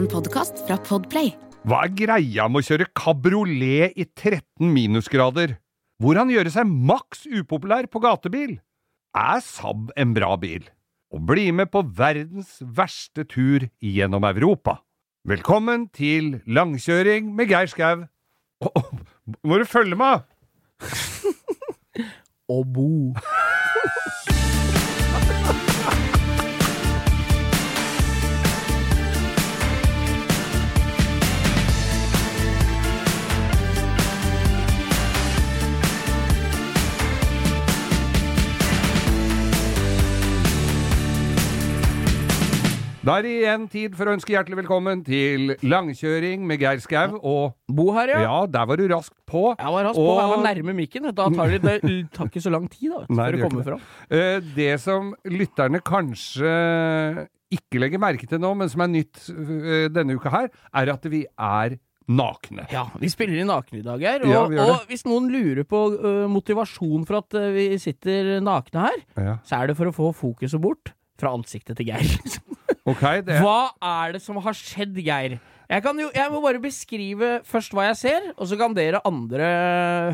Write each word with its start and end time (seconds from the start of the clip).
En 0.00 0.06
podkast 0.08 0.62
fra 0.64 0.78
Podplay. 0.80 1.34
Hva 1.68 1.82
er 1.84 1.90
greia 1.92 2.46
med 2.48 2.62
å 2.62 2.64
kjøre 2.64 2.86
kabriolet 2.96 3.98
i 4.00 4.06
13 4.06 4.70
minusgrader? 4.72 5.58
Hvordan 6.00 6.32
gjøre 6.32 6.52
seg 6.54 6.70
maks 6.88 7.26
upopulær 7.28 7.84
på 7.92 8.00
gatebil? 8.00 8.54
Er 9.12 9.42
Saab 9.44 9.92
en 10.00 10.14
bra 10.16 10.30
bil? 10.40 10.64
Og 11.12 11.26
bli 11.28 11.50
med 11.52 11.68
på 11.74 11.84
verdens 11.84 12.56
verste 12.64 13.26
tur 13.28 13.68
gjennom 13.84 14.24
Europa. 14.30 14.78
Velkommen 15.28 15.90
til 15.92 16.38
langkjøring 16.48 17.34
med 17.36 17.52
Geir 17.52 17.68
Skau. 17.68 18.06
Oh, 18.64 18.72
oh, 18.80 18.90
Må 19.44 19.60
du 19.60 19.68
følge 19.68 20.00
med? 20.00 20.24
og 22.56 22.64
bo. 22.72 22.90
Da 43.00 43.14
er 43.16 43.24
det 43.24 43.30
igjen 43.38 43.62
tid 43.72 43.94
for 43.96 44.10
å 44.10 44.12
ønske 44.12 44.34
hjertelig 44.34 44.58
velkommen 44.58 45.00
til 45.06 45.54
langkjøring 45.64 46.42
med 46.44 46.60
Geir 46.60 46.82
Skau. 46.84 47.14
Og 47.24 47.54
Bo 47.72 47.86
her, 47.96 48.10
ja. 48.12 48.18
ja, 48.26 48.34
der 48.52 48.66
var 48.68 48.76
du 48.76 48.82
raskt 48.92 49.14
på. 49.24 49.54
Jeg 49.56 49.72
var 49.72 49.86
raskt 49.88 49.96
på, 49.96 50.08
jeg 50.18 50.32
var 50.34 50.42
nærme 50.44 50.74
mikken. 50.76 51.06
Da 51.16 51.28
tar 51.32 51.54
det, 51.54 51.60
det 51.80 51.94
tar 52.12 52.28
ikke 52.28 52.42
så 52.44 52.52
lang 52.52 52.66
tid 52.68 52.92
da, 52.92 53.00
Nei, 53.08 53.16
før 53.22 53.36
det 53.38 53.40
kommer 53.46 53.68
fram. 53.70 53.86
Eh, 54.12 54.50
Det 54.58 54.68
som 54.84 55.14
lytterne 55.32 55.80
kanskje 55.80 56.52
ikke 57.56 57.80
legger 57.80 58.02
merke 58.04 58.28
til 58.28 58.42
nå, 58.44 58.52
men 58.60 58.68
som 58.70 58.84
er 58.84 58.92
nytt 58.92 59.22
eh, 59.32 59.86
denne 59.96 60.18
uka 60.20 60.34
her, 60.36 60.50
er 60.82 60.92
at 60.92 61.08
vi 61.08 61.22
er 61.24 61.78
nakne. 62.10 62.68
Ja, 62.74 62.84
Vi 63.00 63.08
spiller 63.08 63.40
i 63.40 63.48
nakne 63.48 63.80
i 63.80 63.86
dag, 63.86 64.04
her. 64.04 64.28
Og, 64.28 64.52
Ja, 64.58 64.68
og 64.76 64.84
hvis 64.92 65.06
noen 65.08 65.32
lurer 65.32 65.64
på 65.64 65.86
uh, 65.96 66.26
motivasjon 66.28 67.08
for 67.08 67.22
at 67.22 67.32
uh, 67.38 67.48
vi 67.56 67.70
sitter 67.80 68.36
nakne 68.44 68.90
her, 68.90 69.02
Ja. 69.16 69.38
så 69.46 69.62
er 69.62 69.72
det 69.72 69.80
for 69.80 69.88
å 69.88 69.96
få 69.96 70.12
fokuset 70.20 70.60
bort 70.60 70.92
fra 71.20 71.32
ansiktet 71.32 71.80
til 71.80 71.94
Geir. 71.94 72.04
Ok, 72.88 73.02
det 73.26 73.40
Hva 73.44 73.70
er 73.84 74.12
det 74.16 74.22
som 74.24 74.38
har 74.40 74.56
skjedd, 74.56 74.96
Geir? 75.04 75.38
Jeg, 75.70 75.82
kan 75.84 75.98
jo, 76.02 76.08
jeg 76.10 76.30
må 76.32 76.40
bare 76.42 76.58
beskrive 76.62 77.28
først 77.46 77.74
hva 77.76 77.84
jeg 77.90 77.98
ser, 78.00 78.24
og 78.34 78.48
så 78.50 78.56
kan 78.58 78.72
dere 78.74 78.98
andre 79.06 79.50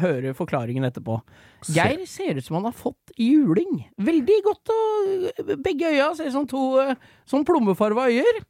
høre 0.02 0.34
forklaringen 0.36 0.84
etterpå. 0.84 1.20
Geir 1.72 2.02
ser 2.10 2.36
ut 2.36 2.44
som 2.44 2.58
han 2.58 2.68
har 2.68 2.76
fått 2.76 3.14
juling. 3.16 3.86
Veldig 3.96 4.36
godt, 4.44 4.74
og 4.74 5.54
begge 5.64 5.94
øya 5.94 6.10
ser 6.18 6.28
ut 6.28 6.36
som 6.36 6.50
to 6.50 6.66
sånn 7.24 7.46
plommefarva 7.48 8.10
øyer. 8.12 8.42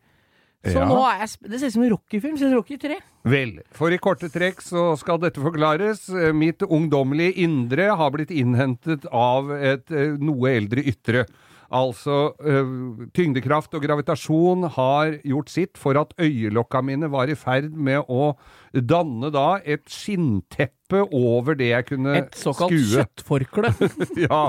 Så 0.66 0.80
Ja. 0.80 0.88
nå 0.88 0.98
er 1.06 1.20
jeg 1.20 1.50
Det 1.50 1.60
ser 1.60 1.66
ut 1.68 1.72
som 1.74 1.82
en 1.84 1.90
Rocky-film. 1.90 2.36
Ser 2.38 2.46
ut 2.46 2.50
som 2.50 2.58
Rocky 2.58 2.76
3. 2.76 2.96
Vel, 3.24 3.60
for 3.70 3.92
i 3.92 3.98
korte 3.98 4.28
trekk 4.28 4.58
så 4.64 4.98
skal 4.98 5.18
dette 5.18 5.38
forklares. 5.38 6.08
Eh, 6.10 6.32
Mitt 6.32 6.58
ungdommelige 6.58 7.36
indre 7.38 7.94
har 7.94 8.10
blitt 8.10 8.30
innhentet 8.34 9.06
av 9.12 9.52
et 9.52 9.88
eh, 9.92 10.16
noe 10.18 10.50
eldre 10.50 10.82
ytre. 10.82 11.26
Altså, 11.74 12.34
eh, 12.46 12.68
tyngdekraft 13.16 13.74
og 13.74 13.82
gravitasjon 13.82 14.68
har 14.76 15.16
gjort 15.26 15.50
sitt 15.50 15.80
for 15.80 15.98
at 15.98 16.14
øyelokka 16.20 16.82
mine 16.86 17.10
var 17.10 17.30
i 17.32 17.34
ferd 17.38 17.72
med 17.74 18.06
å 18.08 18.36
danne 18.72 19.32
da 19.34 19.58
et 19.64 19.86
skinnteppe 19.90 21.02
over 21.10 21.58
det 21.58 21.72
jeg 21.72 21.88
kunne 21.90 22.14
skue. 22.14 22.22
Et 22.22 22.40
såkalt 22.44 22.72
skue. 22.72 23.02
kjøttforkle. 23.02 23.74
ja. 24.28 24.42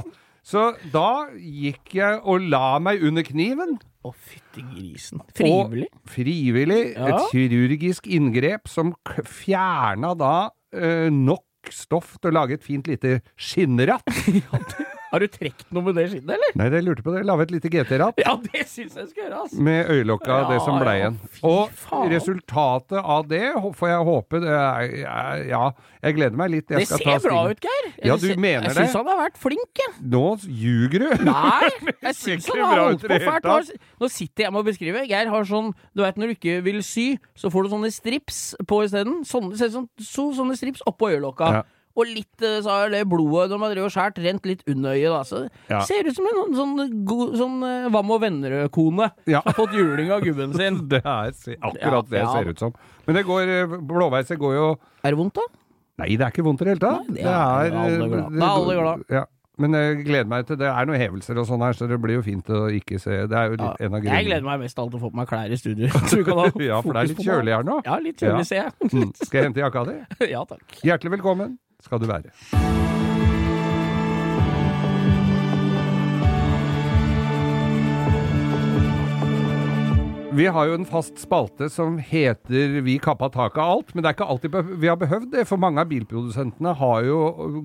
Så 0.48 0.70
da 0.94 1.28
gikk 1.36 1.98
jeg 1.98 2.22
og 2.24 2.46
la 2.54 2.78
meg 2.80 3.02
under 3.04 3.26
kniven. 3.28 3.76
Å, 4.06 4.14
fytti 4.14 4.64
grisen. 4.64 5.24
Frivillig? 5.36 5.90
Og 5.92 6.14
frivillig. 6.14 6.82
Ja. 6.94 7.10
Et 7.10 7.34
kirurgisk 7.34 8.08
inngrep 8.08 8.70
som 8.72 8.94
fjerna 9.26 10.14
da 10.16 10.36
eh, 10.72 11.10
nok 11.12 11.44
stoff 11.74 12.16
til 12.22 12.32
å 12.32 12.38
lage 12.38 12.56
et 12.56 12.64
fint 12.64 12.88
lite 12.88 13.20
skinnratt. 13.36 14.08
Har 15.12 15.24
du 15.24 15.28
trukket 15.32 15.70
noe 15.72 15.84
med 15.86 15.96
det 15.96 16.06
skinnet, 16.12 16.32
eller? 16.36 16.56
Nei, 16.60 16.68
jeg 16.74 16.84
lurte 16.84 17.04
på 17.06 17.14
det. 17.16 17.22
Lage 17.28 17.46
et 17.48 17.52
lite 17.56 17.70
GT-ratt. 17.72 18.18
Ja, 18.20 18.34
det 18.44 18.64
syns 18.68 18.96
jeg 19.00 19.08
skal 19.12 19.24
gjøre, 19.24 19.42
altså. 19.46 19.62
Med 19.64 19.92
øyelokka, 19.94 20.28
Ja, 20.42 20.50
det 20.52 20.58
som 20.66 20.80
ble 20.82 20.94
ja, 20.94 20.98
igjen. 21.00 21.20
Ja, 21.24 21.52
Og 21.52 21.72
faen. 21.80 22.10
resultatet 22.12 23.00
av 23.04 23.28
det 23.32 23.44
får 23.80 23.92
jeg 23.94 24.08
håpe 24.10 24.42
det 24.44 24.52
er, 24.52 25.46
Ja, 25.48 25.62
jeg 26.04 26.18
gleder 26.18 26.38
meg 26.42 26.52
litt. 26.52 26.70
Jeg 26.76 26.84
Det 26.84 26.88
ser 26.92 27.20
bra 27.24 27.44
ut, 27.52 27.62
Geir. 27.64 27.88
Ja, 28.04 28.18
du 28.20 28.28
mener 28.36 28.68
jeg 28.68 28.76
det? 28.76 28.84
syns 28.84 28.98
han 29.00 29.08
har 29.14 29.22
vært 29.24 29.38
flink, 29.42 29.72
jeg. 29.80 29.94
Nå 30.12 30.26
ljuger 30.44 31.00
du! 31.06 31.24
Nei, 31.30 31.70
jeg 32.10 32.16
syns 32.20 32.50
han 32.52 32.64
har 32.66 32.84
holdt 32.84 33.08
på 33.08 33.22
fælt. 33.24 33.72
Nå- 34.02 34.12
sitter 34.18 34.44
jeg 34.48 34.54
med 34.56 34.62
å 34.64 34.68
beskrive. 34.68 35.06
Geir 35.08 35.28
har 35.32 35.44
sånn 35.48 35.72
Du 35.96 36.02
vet 36.04 36.16
når 36.20 36.32
du 36.32 36.36
ikke 36.38 36.60
vil 36.66 36.82
sy, 36.86 37.08
så 37.38 37.52
får 37.54 37.68
du 37.68 37.74
sånne 37.76 37.92
strips 37.94 38.56
på 38.68 38.84
isteden. 38.86 39.22
Sånne, 39.28 39.56
så, 39.58 39.86
sånne 40.36 40.56
strips 40.58 40.84
oppå 40.88 41.12
øyelokka. 41.16 41.50
Ja. 41.60 41.64
Og 41.98 42.06
litt 42.06 42.44
eh, 42.46 42.60
så 42.62 42.70
har 42.70 42.92
det 42.94 43.00
blodet 43.10 43.50
de 43.50 43.58
har 43.58 43.72
drevet 43.74 43.88
og 43.90 43.94
skåret, 43.96 44.20
rent 44.22 44.46
litt 44.46 44.62
under 44.70 44.94
øyet. 44.94 45.10
Da. 45.10 45.22
Så 45.26 45.40
Ja. 45.72 45.80
Ser 45.88 46.06
ut 46.06 46.14
som 46.16 46.28
en 46.30 46.38
sånn, 46.38 46.58
sånn, 46.78 47.38
sånn 47.40 47.56
eh, 47.66 47.88
Vam 47.94 48.12
og 48.14 48.22
venner-kone 48.22 49.08
Ja. 49.26 49.42
som 49.42 49.50
har 49.50 49.58
fått 49.58 49.74
juling 49.74 50.12
av 50.14 50.22
gubben 50.22 50.54
sin. 50.54 50.78
Det 50.92 51.02
er 51.04 51.32
akkurat 51.58 52.10
det 52.10 52.22
ja. 52.22 52.28
ser 52.36 52.52
ut 52.54 52.60
som. 52.62 52.76
Men 53.08 53.16
det 53.18 53.26
går 53.26 53.50
eh, 53.56 53.78
Blåveiset 53.90 54.38
går 54.38 54.54
jo 54.60 54.68
Er 55.04 55.16
det 55.16 55.18
vondt, 55.18 55.40
da? 55.42 55.48
Nei, 55.98 56.12
det 56.14 56.22
er 56.28 56.30
ikke 56.36 56.46
vondt 56.46 56.62
i 56.62 56.68
det 56.68 56.76
hele 56.76 56.84
tatt. 56.86 57.10
Det 57.10 57.26
er 57.26 57.74
alle 57.74 58.08
glad. 58.12 58.38
Da 58.38 58.46
er 58.46 58.54
alle 58.54 58.78
glad. 58.78 59.04
Ja. 59.10 59.26
Men 59.58 59.74
jeg 59.74 60.04
gleder 60.06 60.28
meg 60.30 60.46
til 60.46 60.60
det. 60.62 60.68
er 60.70 60.86
noen 60.86 61.00
hevelser 61.02 61.40
og 61.42 61.48
sånn 61.50 61.64
her, 61.66 61.74
så 61.74 61.88
det 61.90 61.98
blir 61.98 62.20
jo 62.20 62.22
fint 62.22 62.46
å 62.54 62.68
ikke 62.70 63.00
se. 63.02 63.24
Det 63.26 63.34
er 63.34 63.48
jo 63.50 63.56
litt, 63.58 63.80
en 63.82 63.96
av 63.98 64.04
grunnene. 64.04 64.20
jeg 64.20 64.28
gleder 64.28 64.46
meg 64.46 64.60
mest 64.62 64.78
alt 64.78 64.92
til 64.94 65.00
å 65.00 65.02
få 65.02 65.10
på 65.10 65.18
meg 65.18 65.32
klær 65.32 65.50
i 65.50 65.58
studio. 65.58 65.90
Ja, 66.70 66.78
for 66.86 66.94
det 66.94 67.02
er 67.02 67.10
litt 67.10 67.24
kjølig 67.26 67.56
her 67.58 67.66
nå. 67.66 67.80
Ja, 67.88 67.98
litt 67.98 68.22
kjølig, 68.22 68.44
Ja. 68.46 68.50
ser 68.52 68.62
jeg. 68.68 68.92
Mm. 68.94 69.10
Skal 69.18 69.40
jeg 69.40 69.48
hente 69.50 69.64
jakka 69.66 69.84
di? 69.90 69.96
ja 70.30 70.44
takk. 70.46 70.78
Hjertelig 70.86 71.16
velkommen 71.18 71.58
skal 71.84 72.00
du 72.00 72.06
være. 72.06 72.87
Vi 80.38 80.46
har 80.54 80.68
jo 80.70 80.76
en 80.78 80.86
fast 80.86 81.18
spalte 81.18 81.66
som 81.74 81.96
heter 81.98 82.76
Vi 82.86 82.98
kappa 83.02 83.30
taket 83.34 83.58
av 83.64 83.72
alt, 83.78 83.94
men 83.96 84.04
det 84.04 84.12
er 84.12 84.18
ikke 84.18 84.28
alltid 84.30 84.58
vi 84.78 84.90
har 84.92 85.00
behøvd 85.02 85.32
det, 85.34 85.46
for 85.50 85.58
mange 85.62 85.82
av 85.82 85.90
bilprodusentene 85.90 86.74
har 86.78 87.08
jo 87.08 87.18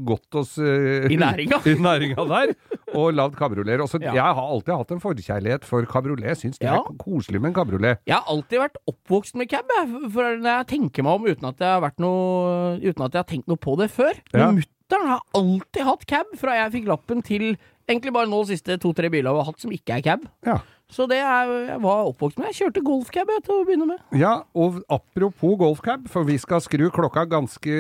gått 0.09 0.39
oss 0.41 0.55
uh, 0.63 1.05
I 1.13 1.19
næringa. 1.21 1.59
i 1.69 1.75
næringa 1.77 2.25
der 2.31 2.55
og 2.93 3.13
lagd 3.17 3.37
kabrioleter. 3.39 3.85
Ja. 4.05 4.13
Jeg 4.17 4.37
har 4.39 4.49
alltid 4.55 4.75
hatt 4.77 4.95
en 4.95 5.01
forkjærlighet 5.03 5.65
for 5.69 5.85
kabriolet. 5.89 6.31
Jeg 6.33 6.41
syns 6.43 6.61
det 6.61 6.69
Ja. 6.69 6.79
er 6.81 6.97
koselig 7.01 7.41
med 7.41 7.53
en 7.53 7.57
kabriolet. 7.61 8.01
Jeg 8.09 8.17
har 8.19 8.29
alltid 8.29 8.61
vært 8.61 8.77
oppvokst 8.93 9.37
med 9.41 9.49
cab. 9.53 9.69
For 10.13 10.37
når 10.37 10.51
jeg 10.51 10.69
tenker 10.75 11.07
meg 11.07 11.21
om 11.21 11.29
uten 11.29 11.49
at 11.49 11.61
jeg 11.65 11.81
har, 11.87 11.95
noe, 12.05 12.77
uten 12.83 13.07
at 13.07 13.17
jeg 13.17 13.21
har 13.25 13.29
tenkt 13.33 13.49
noe 13.53 13.61
på 13.61 13.77
det 13.81 13.89
før. 13.93 14.13
Ja. 14.33 14.47
Men 14.51 14.61
mutter'n 14.61 15.09
har 15.09 15.25
alltid 15.41 15.89
hatt 15.89 16.05
cab, 16.09 16.37
fra 16.41 16.59
jeg 16.61 16.75
fikk 16.77 16.91
lappen 16.93 17.25
til 17.25 17.47
egentlig 17.89 18.13
bare 18.15 18.29
nå 18.31 18.43
de 18.45 18.53
siste 18.57 18.77
to-tre 18.83 19.09
bilene 19.13 19.33
jeg 19.33 19.41
har 19.41 19.49
hatt 19.51 19.65
som 19.65 19.73
ikke 19.75 19.97
er 19.99 20.05
cab. 20.05 20.29
Ja. 20.47 20.59
Så 20.93 21.07
det 21.09 21.19
er, 21.25 21.51
jeg 21.73 21.81
var 21.81 22.07
oppvokst 22.11 22.37
med. 22.39 22.51
Jeg 22.53 22.59
kjørte 22.61 22.83
golfcab 22.85 23.31
jeg, 23.33 23.43
til 23.47 23.55
å 23.57 23.65
begynne 23.65 23.87
med. 23.89 24.01
Ja, 24.21 24.35
og 24.53 24.83
apropos 24.93 25.57
golfcab, 25.61 26.05
for 26.13 26.29
vi 26.29 26.37
skal 26.43 26.61
skru 26.61 26.91
klokka 26.93 27.25
ganske 27.33 27.77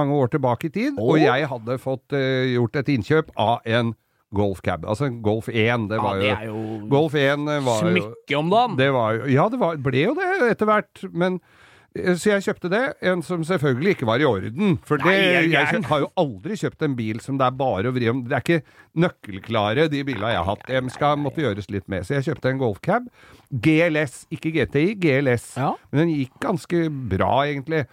mange 0.00 0.16
år 0.16 0.32
tilbake 0.32 0.70
i 0.70 0.74
tid, 0.74 0.96
Oh. 1.00 1.12
og 1.14 1.20
jeg 1.20 1.46
hadde 1.50 1.76
fått 1.82 2.16
uh, 2.16 2.46
gjort 2.54 2.76
et 2.80 2.88
innkjøp 2.96 3.30
av 3.36 3.60
en 3.68 3.92
golfcab. 4.32 4.84
Altså 4.86 5.08
Golf 5.22 5.48
1. 5.50 5.88
Det 5.90 5.98
var 6.00 6.20
ja, 6.22 6.36
det 6.40 6.48
jo 6.48 6.58
jo 6.60 6.88
Golf 6.92 7.14
1 7.18 7.48
var 7.66 7.80
jo 7.82 7.94
smykke 7.96 8.36
om 8.38 8.50
dagen. 8.52 8.76
det 8.78 8.90
var, 8.94 9.20
Ja, 9.28 9.48
det 9.50 9.58
var, 9.58 9.76
ble 9.82 10.04
jo 10.06 10.14
det 10.14 10.28
etter 10.52 10.68
hvert, 10.70 11.02
men 11.12 11.40
eh, 11.40 11.59
så 11.90 12.30
jeg 12.30 12.44
kjøpte 12.46 12.68
det, 12.70 12.82
en 13.10 13.22
som 13.26 13.42
selvfølgelig 13.42 13.96
ikke 13.96 14.06
var 14.06 14.22
i 14.22 14.26
orden. 14.28 14.76
For 14.86 15.00
det, 15.02 15.14
jeg 15.50 15.82
har 15.88 16.02
jo 16.04 16.10
aldri 16.20 16.54
kjøpt 16.60 16.84
en 16.86 16.94
bil 16.98 17.18
som 17.24 17.38
det 17.40 17.48
er 17.48 17.56
bare 17.58 17.90
å 17.90 17.94
vri 17.96 18.06
om. 18.12 18.20
Det 18.30 18.36
er 18.36 18.44
ikke 18.44 18.60
nøkkelklare, 19.02 19.88
de 19.90 20.04
bilene 20.06 20.30
jeg 20.30 20.38
har 20.38 20.46
hatt. 20.52 20.62
De 20.70 20.94
skal 20.94 21.18
måtte 21.18 21.42
gjøres 21.42 21.66
litt 21.74 21.88
med. 21.90 22.06
Så 22.06 22.14
jeg 22.18 22.28
kjøpte 22.28 22.52
en 22.52 22.62
golfcab. 22.62 23.08
GLS, 23.50 24.22
ikke 24.30 24.52
GTI, 24.54 24.94
GLS. 25.02 25.50
Ja. 25.58 25.72
Men 25.90 26.04
den 26.04 26.14
gikk 26.14 26.38
ganske 26.44 26.86
bra, 27.10 27.32
egentlig. 27.48 27.86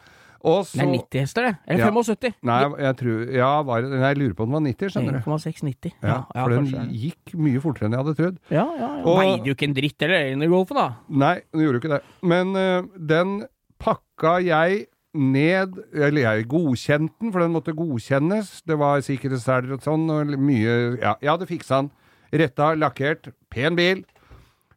Så 0.47 0.77
Det 0.77 0.83
er 0.85 0.91
90 0.93 1.19
hester, 1.19 1.41
det. 1.47 1.57
Eller 1.67 1.81
Ja. 1.81 1.91
75. 1.91 2.33
Nei, 2.45 2.59
jeg 2.79 2.95
tror 2.97 3.33
Ja, 3.33 3.61
var, 3.63 3.81
nei, 3.81 3.97
jeg 4.13 4.17
lurer 4.17 4.33
på 4.37 4.43
om 4.45 4.51
den 4.53 4.53
var 4.53 4.65
90, 4.69 4.89
skjønner 4.93 5.11
du. 5.17 5.19
1,690. 5.25 5.91
Ja, 6.03 6.23
for 6.31 6.49
den 6.49 6.91
gikk 6.93 7.33
mye 7.35 7.59
fortere 7.59 7.85
enn 7.89 7.97
jeg 7.97 8.03
hadde 8.05 8.15
trodd. 8.15 8.37
Ja, 8.49 8.63
ja, 8.77 8.87
ja. 8.97 9.03
Og- 9.03 9.17
Veide 9.17 9.45
jo 9.49 9.55
ikke 9.57 9.67
en 9.67 9.73
dritt 9.73 10.01
eller 10.05 10.45
i 10.45 10.47
golfen, 10.47 10.75
da. 10.77 10.95
Nei, 11.09 11.41
den 11.51 11.65
gjorde 11.65 11.81
ikke 11.81 11.93
det. 11.97 12.01
Men 12.21 12.55
uh, 12.55 12.81
den 12.95 13.47
pakka 13.79 14.37
jeg 14.45 14.85
ned 15.17 15.77
Eller 15.95 16.21
jeg 16.21 16.47
godkjente 16.51 17.13
den, 17.21 17.31
for 17.33 17.41
den 17.41 17.53
måtte 17.55 17.73
godkjennes. 17.73 18.61
Det 18.67 18.75
var 18.77 18.99
sikkerhetsseler 19.01 19.73
og 19.77 19.81
sånn, 19.85 20.03
og 20.13 20.33
mye 20.37 20.97
Ja, 21.01 21.15
jeg 21.21 21.31
hadde 21.31 21.47
fiksa 21.49 21.79
den. 21.81 21.91
Retta, 22.37 22.73
lakkert. 22.77 23.31
Pen 23.49 23.75
bil. 23.79 24.03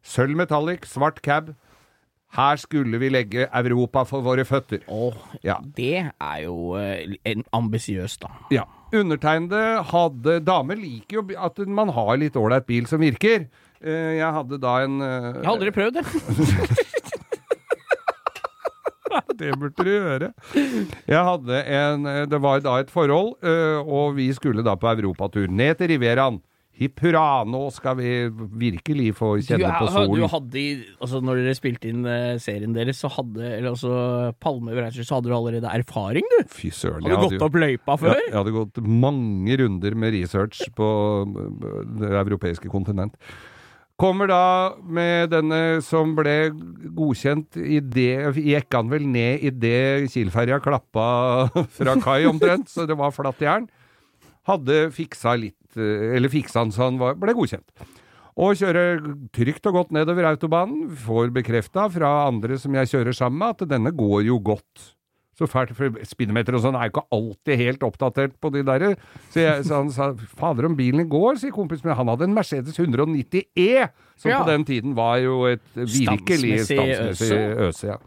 Sølv 0.01 0.33
metallic, 0.39 0.87
svart 0.89 1.19
cab. 1.21 1.51
Her 2.31 2.55
skulle 2.57 2.97
vi 2.97 3.09
legge 3.11 3.49
Europa 3.51 4.05
for 4.07 4.23
våre 4.23 4.45
føtter. 4.47 4.79
Åh, 4.87 5.13
Ja. 5.43 5.57
det 5.75 6.07
er 6.09 6.37
jo 6.45 6.77
eh, 6.79 7.35
ambisiøst, 7.53 8.21
da. 8.23 8.29
Ja. 8.55 8.63
Undertegnede 8.95 9.83
hadde 9.91 10.39
Damer 10.47 10.75
liker 10.79 11.19
jo 11.21 11.27
at 11.37 11.59
man 11.67 11.89
har 11.91 12.15
litt 12.17 12.33
ålreit 12.39 12.65
bil 12.65 12.87
som 12.87 12.99
virker. 13.03 13.45
Eh, 13.83 14.15
Jeg 14.17 14.31
hadde 14.33 14.57
da 14.63 14.77
en 14.85 15.01
eh, 15.01 15.33
Jeg 15.35 15.45
har 15.45 15.53
aldri 15.53 15.71
prøvd 15.75 15.99
det. 15.99 16.05
det 19.41 19.51
burde 19.59 19.83
du 19.87 19.91
gjøre. 19.91 20.31
Jeg 21.07 21.25
hadde 21.31 21.63
en 21.79 22.07
Det 22.31 22.39
var 22.43 22.61
da 22.65 22.77
et 22.83 22.91
forhold, 22.93 23.35
øh, 23.43 23.81
og 23.85 24.15
vi 24.17 24.29
skulle 24.37 24.63
da 24.65 24.75
på 24.79 24.91
europatur. 24.95 25.47
Ned 25.51 25.77
til 25.81 25.93
Rivieraen. 25.95 26.41
Hipp 26.81 27.01
hurra, 27.03 27.43
nå 27.45 27.59
skal 27.75 27.97
vi 27.99 28.11
virkelig 28.57 29.11
få 29.13 29.33
Du, 29.37 29.43
kjenne 29.45 29.69
på 29.75 29.85
er- 29.85 29.91
solen. 29.91 30.15
du 30.17 30.23
hadde 30.31 30.61
altså 31.03 31.19
Når 31.21 31.41
dere 31.43 31.53
spilte 31.59 31.89
inn 31.91 32.05
eh, 32.09 32.39
serien 32.41 32.73
deres, 32.73 32.97
så 33.03 33.11
hadde 33.11 33.43
Eller 33.43 33.69
altså 33.75 33.91
Palme 34.41 34.73
Reiser, 34.73 35.05
så 35.05 35.19
hadde 35.19 35.29
du 35.29 35.35
allerede 35.35 35.69
erfaring, 35.69 36.25
du? 36.31 36.39
Fy 36.49 36.71
søren. 36.73 37.03
Hadde 37.05 37.19
du 37.27 37.35
gått 37.37 37.45
opp 37.45 37.59
løypa 37.61 37.99
før? 38.01 38.15
Ja, 38.15 38.23
jeg 38.31 38.37
hadde 38.39 38.55
gått 38.55 38.81
mange 38.81 39.59
runder 39.61 39.93
med 39.99 40.15
research 40.15 40.63
på 40.73 40.89
det 42.01 42.09
europeiske 42.23 42.71
kontinent. 42.71 43.13
Kommer 44.01 44.31
da 44.31 44.43
med 44.81 45.29
denne 45.29 45.77
som 45.85 46.15
ble 46.17 46.49
godkjent 46.97 47.59
i 47.61 47.77
det 47.85 48.33
Gikk 48.33 48.73
han 48.73 48.89
vel 48.89 49.05
ned 49.05 49.43
idet 49.45 50.09
Kiel-ferja 50.09 50.57
klappa 50.63 51.05
fra 51.77 51.93
kai 52.01 52.25
omtrent, 52.29 52.71
så 52.71 52.87
det 52.89 52.97
var 52.97 53.13
flatt 53.13 53.43
jern. 53.45 53.67
Hadde 54.49 54.87
fiksa 54.95 55.35
litt 55.37 55.77
eh, 55.77 56.15
Eller 56.15 56.33
fiksa 56.33 56.63
han 56.63 56.73
så 56.73 56.87
han 56.87 56.97
var, 57.01 57.19
ble 57.21 57.35
godkjent. 57.37 57.85
Og 58.41 58.57
kjører 58.57 59.03
trygt 59.35 59.69
og 59.69 59.77
godt 59.77 59.93
nedover 59.93 60.31
autobanen. 60.31 60.87
Får 60.97 61.29
bekrefta 61.35 61.85
fra 61.93 62.11
andre 62.25 62.57
som 62.57 62.73
jeg 62.79 62.89
kjører 62.95 63.13
sammen 63.13 63.43
med, 63.43 63.53
at 63.53 63.69
denne 63.75 63.93
går 63.93 64.25
jo 64.31 64.39
godt. 64.41 64.87
Så 65.39 65.47
fælt, 65.47 65.71
for 65.77 65.95
Speedometer 66.03 66.53
og 66.57 66.61
sånn 66.61 66.75
er 66.75 66.89
jo 66.89 66.91
ikke 66.91 67.07
alltid 67.15 67.57
helt 67.61 67.83
oppdatert 67.87 68.33
på 68.43 68.51
de 68.51 68.63
derre. 68.67 68.89
Så, 69.31 69.39
jeg- 69.39 69.63
så 69.65 69.75
han 69.79 69.89
sa 69.89 70.09
fader 70.13 70.65
om 70.67 70.75
bilen 70.75 71.07
går, 71.09 71.39
sier 71.39 71.51
kompisen 71.55 71.85
min. 71.87 71.95
Han 71.95 72.07
hadde 72.11 72.23
en 72.27 72.33
Mercedes 72.35 72.75
190 72.77 73.45
E, 73.55 73.87
som 74.17 74.29
Ja. 74.31 74.43
på 74.43 74.47
den 74.51 74.65
tiden 74.65 74.93
var 74.93 75.17
jo 75.23 75.45
et 75.45 75.61
virkelig 75.75 76.65
standsmessig 76.67 77.57
øse. 77.69 77.87
ja. 77.87 77.97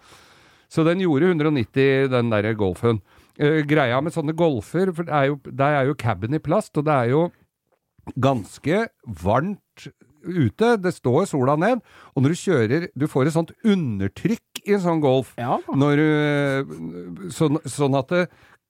Så 0.68 0.84
den 0.84 0.98
gjorde 1.00 1.30
190, 1.32 2.08
den 2.10 2.30
derre 2.30 2.54
Golfen. 2.54 3.00
Uh, 3.40 3.62
greia 3.66 4.00
med 4.02 4.12
sånne 4.12 4.34
Golfer, 4.36 4.92
for 4.94 5.02
det 5.04 5.12
er 5.14 5.26
jo, 5.26 5.40
der 5.46 5.80
er 5.80 5.86
jo 5.86 5.94
cabin 5.94 6.34
i 6.34 6.38
plast, 6.38 6.76
og 6.78 6.84
det 6.84 6.92
er 6.94 7.08
jo 7.10 7.30
ganske 8.20 8.86
varmt 9.22 9.88
ute. 10.24 10.74
Det 10.82 10.92
står 10.96 11.26
sola 11.30 11.56
ned, 11.60 11.82
og 12.14 12.22
når 12.24 12.34
du 12.34 12.40
kjører 12.40 12.88
Du 12.96 13.06
får 13.10 13.26
et 13.30 13.36
sånt 13.36 13.52
undertrykk 13.64 14.64
i 14.66 14.74
en 14.74 14.80
sånn 14.84 15.00
Golf. 15.04 15.34
Ja. 15.38 15.58
Du, 15.68 17.30
sånn, 17.34 17.58
sånn 17.68 17.96
at 17.98 18.08
det, 18.12 18.24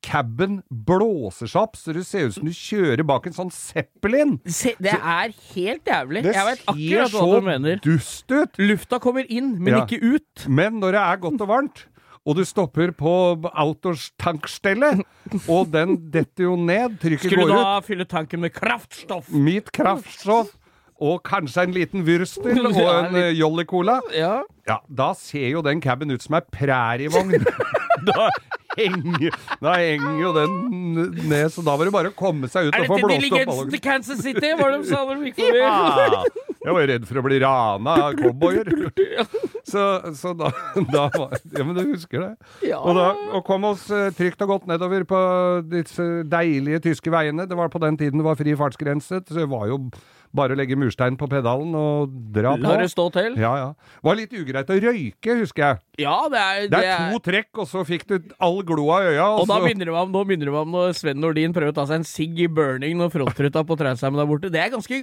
cabben 0.05 0.59
blåser 0.69 1.49
seg 1.49 1.63
opp, 1.63 1.79
så 1.81 1.95
det 1.97 2.03
ser 2.05 2.27
ut 2.29 2.35
som 2.37 2.45
du 2.45 2.53
kjører 2.53 3.01
bak 3.09 3.25
en 3.31 3.37
sånn 3.37 3.53
Zeppelin. 3.55 4.35
Se, 4.45 4.75
det 4.83 4.93
er 4.99 5.33
helt 5.55 5.89
jævlig. 5.89 6.25
Jeg 6.27 6.45
vet 6.51 6.67
akkurat 6.69 7.15
hva 7.17 7.25
du 7.41 7.47
mener. 7.47 7.81
Det 7.81 7.95
ser 7.95 8.05
så 8.05 8.29
dust 8.29 8.35
ut. 8.37 8.61
Lufta 8.61 9.01
kommer 9.01 9.25
inn, 9.33 9.55
men 9.63 9.79
Ja. 9.79 9.85
ikke 9.87 10.03
ut. 10.03 10.45
Men 10.47 10.81
når 10.83 10.93
det 10.99 11.01
er 11.07 11.17
godt 11.25 11.41
og 11.41 11.49
varmt, 11.49 11.85
og 12.27 12.37
du 12.37 12.45
stopper 12.45 12.93
på 12.97 13.15
Autos-tankstellet, 13.53 15.03
og 15.49 15.71
den 15.73 15.97
detter 16.13 16.47
jo 16.49 16.57
ned, 16.57 16.99
trykket 17.01 17.31
Skulle 17.31 17.47
går 17.49 17.53
du 17.53 17.63
da 17.63 17.81
fylle 17.85 18.07
tanken 18.09 18.41
med 18.45 18.53
kraftstoff? 18.57 19.29
mitt 19.33 19.71
kraftstoff, 19.73 20.53
og 21.05 21.21
kanskje 21.27 21.67
en 21.69 21.77
liten 21.77 22.05
Würstel 22.07 22.65
og 22.71 22.81
en 22.81 23.21
eh, 23.21 23.31
Jolly 23.37 23.67
Cola, 23.69 24.01
Ja. 24.17 24.39
ja, 24.69 24.81
da 24.89 25.13
ser 25.19 25.49
jo 25.53 25.63
den 25.67 25.83
caben 25.85 26.13
ut 26.15 26.25
som 26.25 26.39
ei 26.41 26.45
prærievogn. 26.55 27.37
da, 28.09 28.29
henger, 28.77 29.37
da 29.63 29.75
henger 29.79 30.17
jo 30.21 30.33
den 30.35 30.57
ned, 31.31 31.47
så 31.55 31.63
da 31.65 31.77
var 31.79 31.89
det 31.89 31.95
bare 31.95 32.11
å 32.11 32.17
komme 32.19 32.51
seg 32.51 32.69
ut 32.69 32.75
Er 32.77 32.85
og 32.85 32.91
få 32.91 32.97
dette 32.99 33.07
blåst 33.07 33.15
opp 33.15 33.23
diligensen 33.23 33.71
til 33.75 33.83
Kansas 33.85 34.25
City? 34.25 34.51
Var 34.59 34.75
det 34.75 34.81
de 34.83 34.89
sa 34.91 35.05
når 35.07 35.21
de 35.23 35.31
gikk 35.31 35.39
forbi? 35.45 35.63
Ja! 35.63 36.51
Jeg 36.65 36.73
var 36.79 36.87
redd 36.89 37.03
for 37.05 37.21
å 37.21 37.23
bli 37.27 37.39
rana 37.43 37.95
av 38.07 38.15
cowboyer. 38.17 38.69
Så, 39.69 39.83
så 40.17 40.33
da, 40.39 40.49
da 40.89 41.03
var 41.13 41.35
Ja, 41.53 41.61
men 41.65 41.77
du 41.77 41.83
husker 41.91 42.23
det? 42.25 42.31
Ja. 42.71 42.79
Og, 42.81 42.97
da, 42.97 43.11
og 43.37 43.45
kom 43.45 43.67
oss 43.69 43.85
eh, 43.93 44.09
trygt 44.17 44.41
og 44.47 44.55
godt 44.55 44.69
nedover 44.71 45.05
på 45.09 45.21
disse 45.69 46.07
deilige 46.33 46.81
tyske 46.89 47.13
veiene. 47.13 47.45
Det 47.51 47.59
var 47.59 47.69
på 47.73 47.83
den 47.85 48.01
tiden 48.01 48.21
det 48.23 48.27
var 48.27 48.41
fri 48.41 48.57
fartsgrense, 48.57 49.21
så 49.29 49.39
det 49.43 49.49
var 49.53 49.69
jo 49.69 49.79
bare 50.35 50.55
å 50.55 50.59
legge 50.59 50.77
murstein 50.79 51.15
på 51.19 51.29
pedalen 51.31 51.75
og 51.79 52.15
dra 52.35 52.57
på. 52.57 52.63
La 52.65 52.77
det 52.81 52.91
stå 52.91 53.07
til. 53.15 53.37
Ja, 53.39 53.53
ja. 53.61 53.69
Det 53.75 54.09
var 54.09 54.19
litt 54.19 54.33
ugreit 54.35 54.71
å 54.75 54.79
røyke, 54.83 55.37
husker 55.41 55.63
jeg. 55.65 55.81
Ja, 56.05 56.17
det 56.33 56.41
er, 56.43 56.65
Det 56.73 56.81
er 56.91 57.13
to 57.15 57.21
trekk, 57.23 57.51
og 57.63 57.69
så 57.71 57.85
fikk 57.87 58.07
du 58.11 58.17
all 58.43 58.59
gloa 58.67 58.97
i 59.05 59.13
øya. 59.15 59.29
Og 59.39 59.47
da 59.47 59.61
begynner 59.63 59.85
minner 59.85 59.91
det 59.93 59.95
meg 59.95 60.03
om, 60.03 60.15
nå 60.15 60.25
det 60.35 60.73
når 60.75 60.97
Sven 60.99 61.21
Nordin 61.23 61.55
prøver 61.55 61.71
å 61.71 61.77
ta 61.77 61.85
seg 61.87 62.01
en 62.03 62.09
sigg 62.09 62.41
i 62.43 62.49
burning 62.51 62.99
når 62.99 63.13
frontruta 63.15 63.63
på 63.67 63.77
Trondheim 63.79 64.19
der 64.19 64.29
borte. 64.31 64.51
Det 64.51 64.61
er 64.65 64.73
ganske 64.75 65.01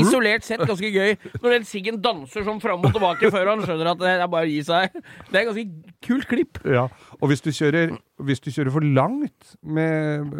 isolert 0.00 0.46
sett 0.48 0.64
ganske 0.64 0.90
gøy. 0.92 1.16
Når 1.42 1.56
den 1.58 1.68
siggen 1.68 2.00
danser 2.04 2.46
sånn 2.46 2.62
fram 2.62 2.80
og 2.84 2.94
tilbake 2.96 3.30
før 3.34 3.52
han 3.52 3.64
skjønner 3.66 3.92
at 3.92 4.00
det 4.02 4.14
er 4.16 4.32
bare 4.32 4.48
å 4.48 4.52
gi 4.52 4.62
seg. 4.66 4.96
Det 5.28 5.42
er 5.42 5.48
ganske 5.50 5.66
kult 6.08 6.28
klipp. 6.30 6.62
Ja, 6.64 6.86
og 7.20 7.28
hvis 7.32 7.44
du 7.44 7.50
kjører, 7.52 7.94
hvis 8.24 8.40
du 8.44 8.50
kjører 8.54 8.72
for 8.74 8.84
langt 8.96 9.54
med, 9.62 10.32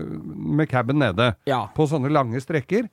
med 0.58 0.68
caben 0.70 1.00
nede, 1.02 1.34
Ja. 1.48 1.66
på 1.76 1.86
sånne 1.90 2.10
lange 2.12 2.40
strekker, 2.40 2.88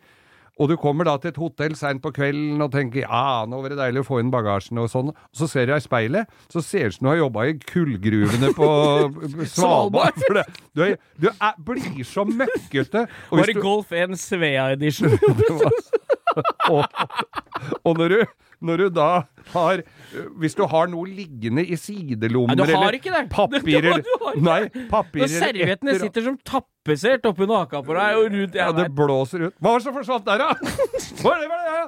og 0.55 0.69
du 0.71 0.75
kommer 0.79 1.07
da 1.07 1.17
til 1.19 1.33
et 1.33 1.39
hotell 1.39 1.75
seint 1.75 2.01
på 2.03 2.13
kvelden 2.15 2.63
og 2.63 2.71
tenker 2.71 3.03
ja, 3.03 3.43
nå 3.49 3.59
var 3.63 3.73
det 3.73 3.79
deilig 3.81 4.05
å 4.05 4.07
få 4.07 4.21
inn 4.21 4.31
bagasjen 4.31 4.79
og 4.79 4.87
sånn, 4.91 5.11
og 5.11 5.39
så 5.39 5.49
ser 5.51 5.67
du 5.67 5.75
i 5.75 5.81
speilet, 5.83 6.31
så 6.51 6.63
ser 6.63 6.85
det 6.85 6.93
ut 6.93 6.97
som 6.99 7.07
du 7.07 7.11
har 7.11 7.19
jobba 7.19 7.47
i 7.49 7.57
kullgruvene 7.59 8.51
på 8.55 8.69
Svalbard. 9.55 10.15
For 10.23 10.39
det, 10.39 10.45
du, 10.71 10.85
er, 10.87 10.95
du 11.19 11.27
er, 11.33 11.59
blir 11.67 12.07
så 12.07 12.23
møkkete. 12.29 13.05
Var 13.31 13.51
det 13.51 13.57
du, 13.57 13.61
Golf 13.65 13.91
1 13.91 14.15
Svea 14.19 14.69
edition? 14.77 15.11
og, 16.71 16.85
og 17.85 17.99
når, 17.99 18.15
du, 18.15 18.33
når 18.65 18.83
du 18.85 18.87
da 18.97 19.09
har 19.53 19.81
Hvis 20.41 20.55
du 20.57 20.63
har 20.69 20.87
noe 20.89 21.05
liggende 21.09 21.61
i 21.61 21.77
sidelommer 21.77 22.55
Nei, 22.57 22.65
du 22.65 22.73
har 22.73 22.87
eller 22.87 22.97
ikke 22.97 23.13
det. 23.13 23.23
papirer 23.35 23.99
Du 23.99 24.01
ikke 24.01 24.33
Nei, 24.45 24.61
papirer 24.91 25.27
Når 25.27 25.33
serviettene 25.45 25.97
sitter 26.01 26.25
som 26.25 26.39
tappesert 26.47 27.27
oppunder 27.29 27.63
haka 27.63 27.81
på 27.85 27.97
deg 27.97 28.19
og 28.19 28.27
rundt 28.33 28.57
Ja, 28.57 28.71
det 28.75 28.87
blåser 28.97 29.47
ut. 29.47 29.55
Hva 29.59 29.75
var 29.75 29.81
det 29.83 29.87
som 29.87 29.95
forsvant 29.95 30.25
der, 30.27 30.43
da? 30.43 30.49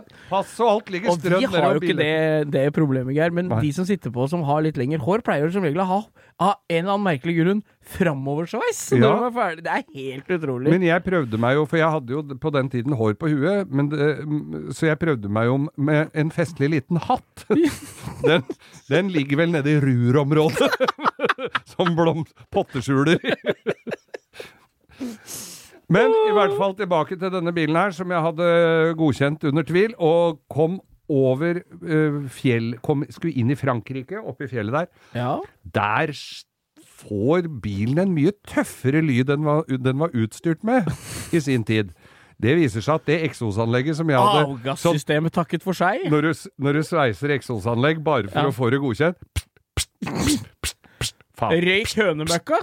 Pass 0.32 0.54
og 0.62 0.70
alt 0.72 0.92
ligger 0.94 1.14
Og 1.14 1.20
strødd 1.20 1.44
vi 1.44 1.50
har 1.54 1.78
jo 1.78 1.82
ikke 1.82 1.98
det, 1.98 2.14
det 2.54 2.66
problemet, 2.76 3.16
Geir. 3.18 3.34
Men 3.36 3.50
Nei. 3.52 3.62
de 3.66 3.74
som 3.76 3.88
sitter 3.88 4.14
på 4.14 4.28
som 4.32 4.44
har 4.48 4.64
litt 4.66 4.78
lengre 4.80 5.02
hår, 5.04 5.24
pleier 5.26 5.52
som 5.54 5.66
regel 5.66 5.84
å 5.84 5.90
ha 5.92 6.00
av 6.40 6.54
en 6.70 6.78
eller 6.84 6.94
annen 6.94 7.06
merkelig 7.08 7.34
grunn 7.40 7.62
framoversveis 7.82 8.80
når 8.94 9.00
Ja. 9.02 9.14
de 9.18 9.26
er 9.26 9.32
ferdig. 9.38 9.64
Det 9.66 9.72
er 9.74 9.86
helt 9.96 10.28
utrolig. 10.36 10.70
Men 10.70 10.84
jeg 10.86 11.04
prøvde 11.04 11.40
meg 11.42 11.56
jo, 11.58 11.64
for 11.66 11.78
jeg 11.82 11.90
hadde 11.96 12.14
jo 12.14 12.22
på 12.44 12.52
den 12.54 12.70
tiden 12.70 12.94
hår 13.00 13.16
på 13.18 13.30
huet, 13.32 13.72
men 13.74 13.90
det, 13.90 14.10
så 14.78 14.86
jeg 14.92 15.00
prøvde 15.02 15.32
meg 15.34 15.46
jo 15.50 15.56
med 15.78 16.12
en 16.14 16.30
festlig 16.32 16.70
liten 16.76 16.98
hatt. 17.08 17.46
Den, 18.28 18.44
den 18.90 19.10
ligger 19.14 19.38
vel 19.38 19.52
nede 19.54 19.70
i 19.76 19.80
Ruhr-området, 19.80 20.70
som 21.74 21.92
blom 21.96 22.24
potteskjuler. 22.52 23.20
Men 25.88 26.12
i 26.28 26.34
hvert 26.36 26.56
fall 26.58 26.74
tilbake 26.76 27.16
til 27.20 27.32
denne 27.32 27.54
bilen 27.56 27.78
her, 27.80 27.94
som 27.96 28.10
jeg 28.12 28.24
hadde 28.26 28.48
godkjent 29.00 29.46
under 29.48 29.64
tvil, 29.68 29.94
og 30.02 30.42
kom 30.52 30.80
over 31.10 31.62
eh, 31.64 32.18
fjell 32.30 32.74
kom, 32.84 33.06
Skulle 33.10 33.34
inn 33.40 33.52
i 33.52 33.56
Frankrike, 33.60 34.20
oppe 34.20 34.46
i 34.48 34.52
fjellet 34.52 34.74
der. 34.74 34.88
ja. 35.16 35.38
Der 35.64 36.14
får 36.98 37.46
bilen 37.62 38.00
en 38.02 38.14
mye 38.16 38.32
tøffere 38.50 39.04
lyd 39.06 39.30
enn 39.30 39.44
hva 39.46 39.60
den 39.70 40.00
var 40.02 40.10
utstyrt 40.18 40.64
med 40.66 40.88
i 41.36 41.40
sin 41.44 41.64
tid. 41.68 41.92
Det 42.42 42.56
viser 42.58 42.82
seg 42.86 42.96
at 43.00 43.06
det 43.10 43.18
eksosanlegget 43.30 43.98
som 44.00 44.10
jeg 44.10 44.18
hadde 44.18 44.44
Avgassystemet 44.48 45.34
takket 45.34 45.64
for 45.66 45.78
seg. 45.78 46.08
når, 46.10 46.22
du, 46.32 46.50
når 46.62 46.80
du 46.80 46.84
sveiser 46.86 47.34
eksosanlegg 47.38 48.02
bare 48.06 48.30
for 48.30 48.42
Ja. 48.46 48.50
å 48.50 48.56
få 48.56 48.70
det 48.74 48.80
godkjent 48.82 49.18
pst, 49.28 49.50
pst, 49.78 49.90
pst, 50.02 50.26
pst, 50.26 50.46
Faen. 51.38 51.62
Røyk 51.62 51.92
hønemøkka. 52.00 52.58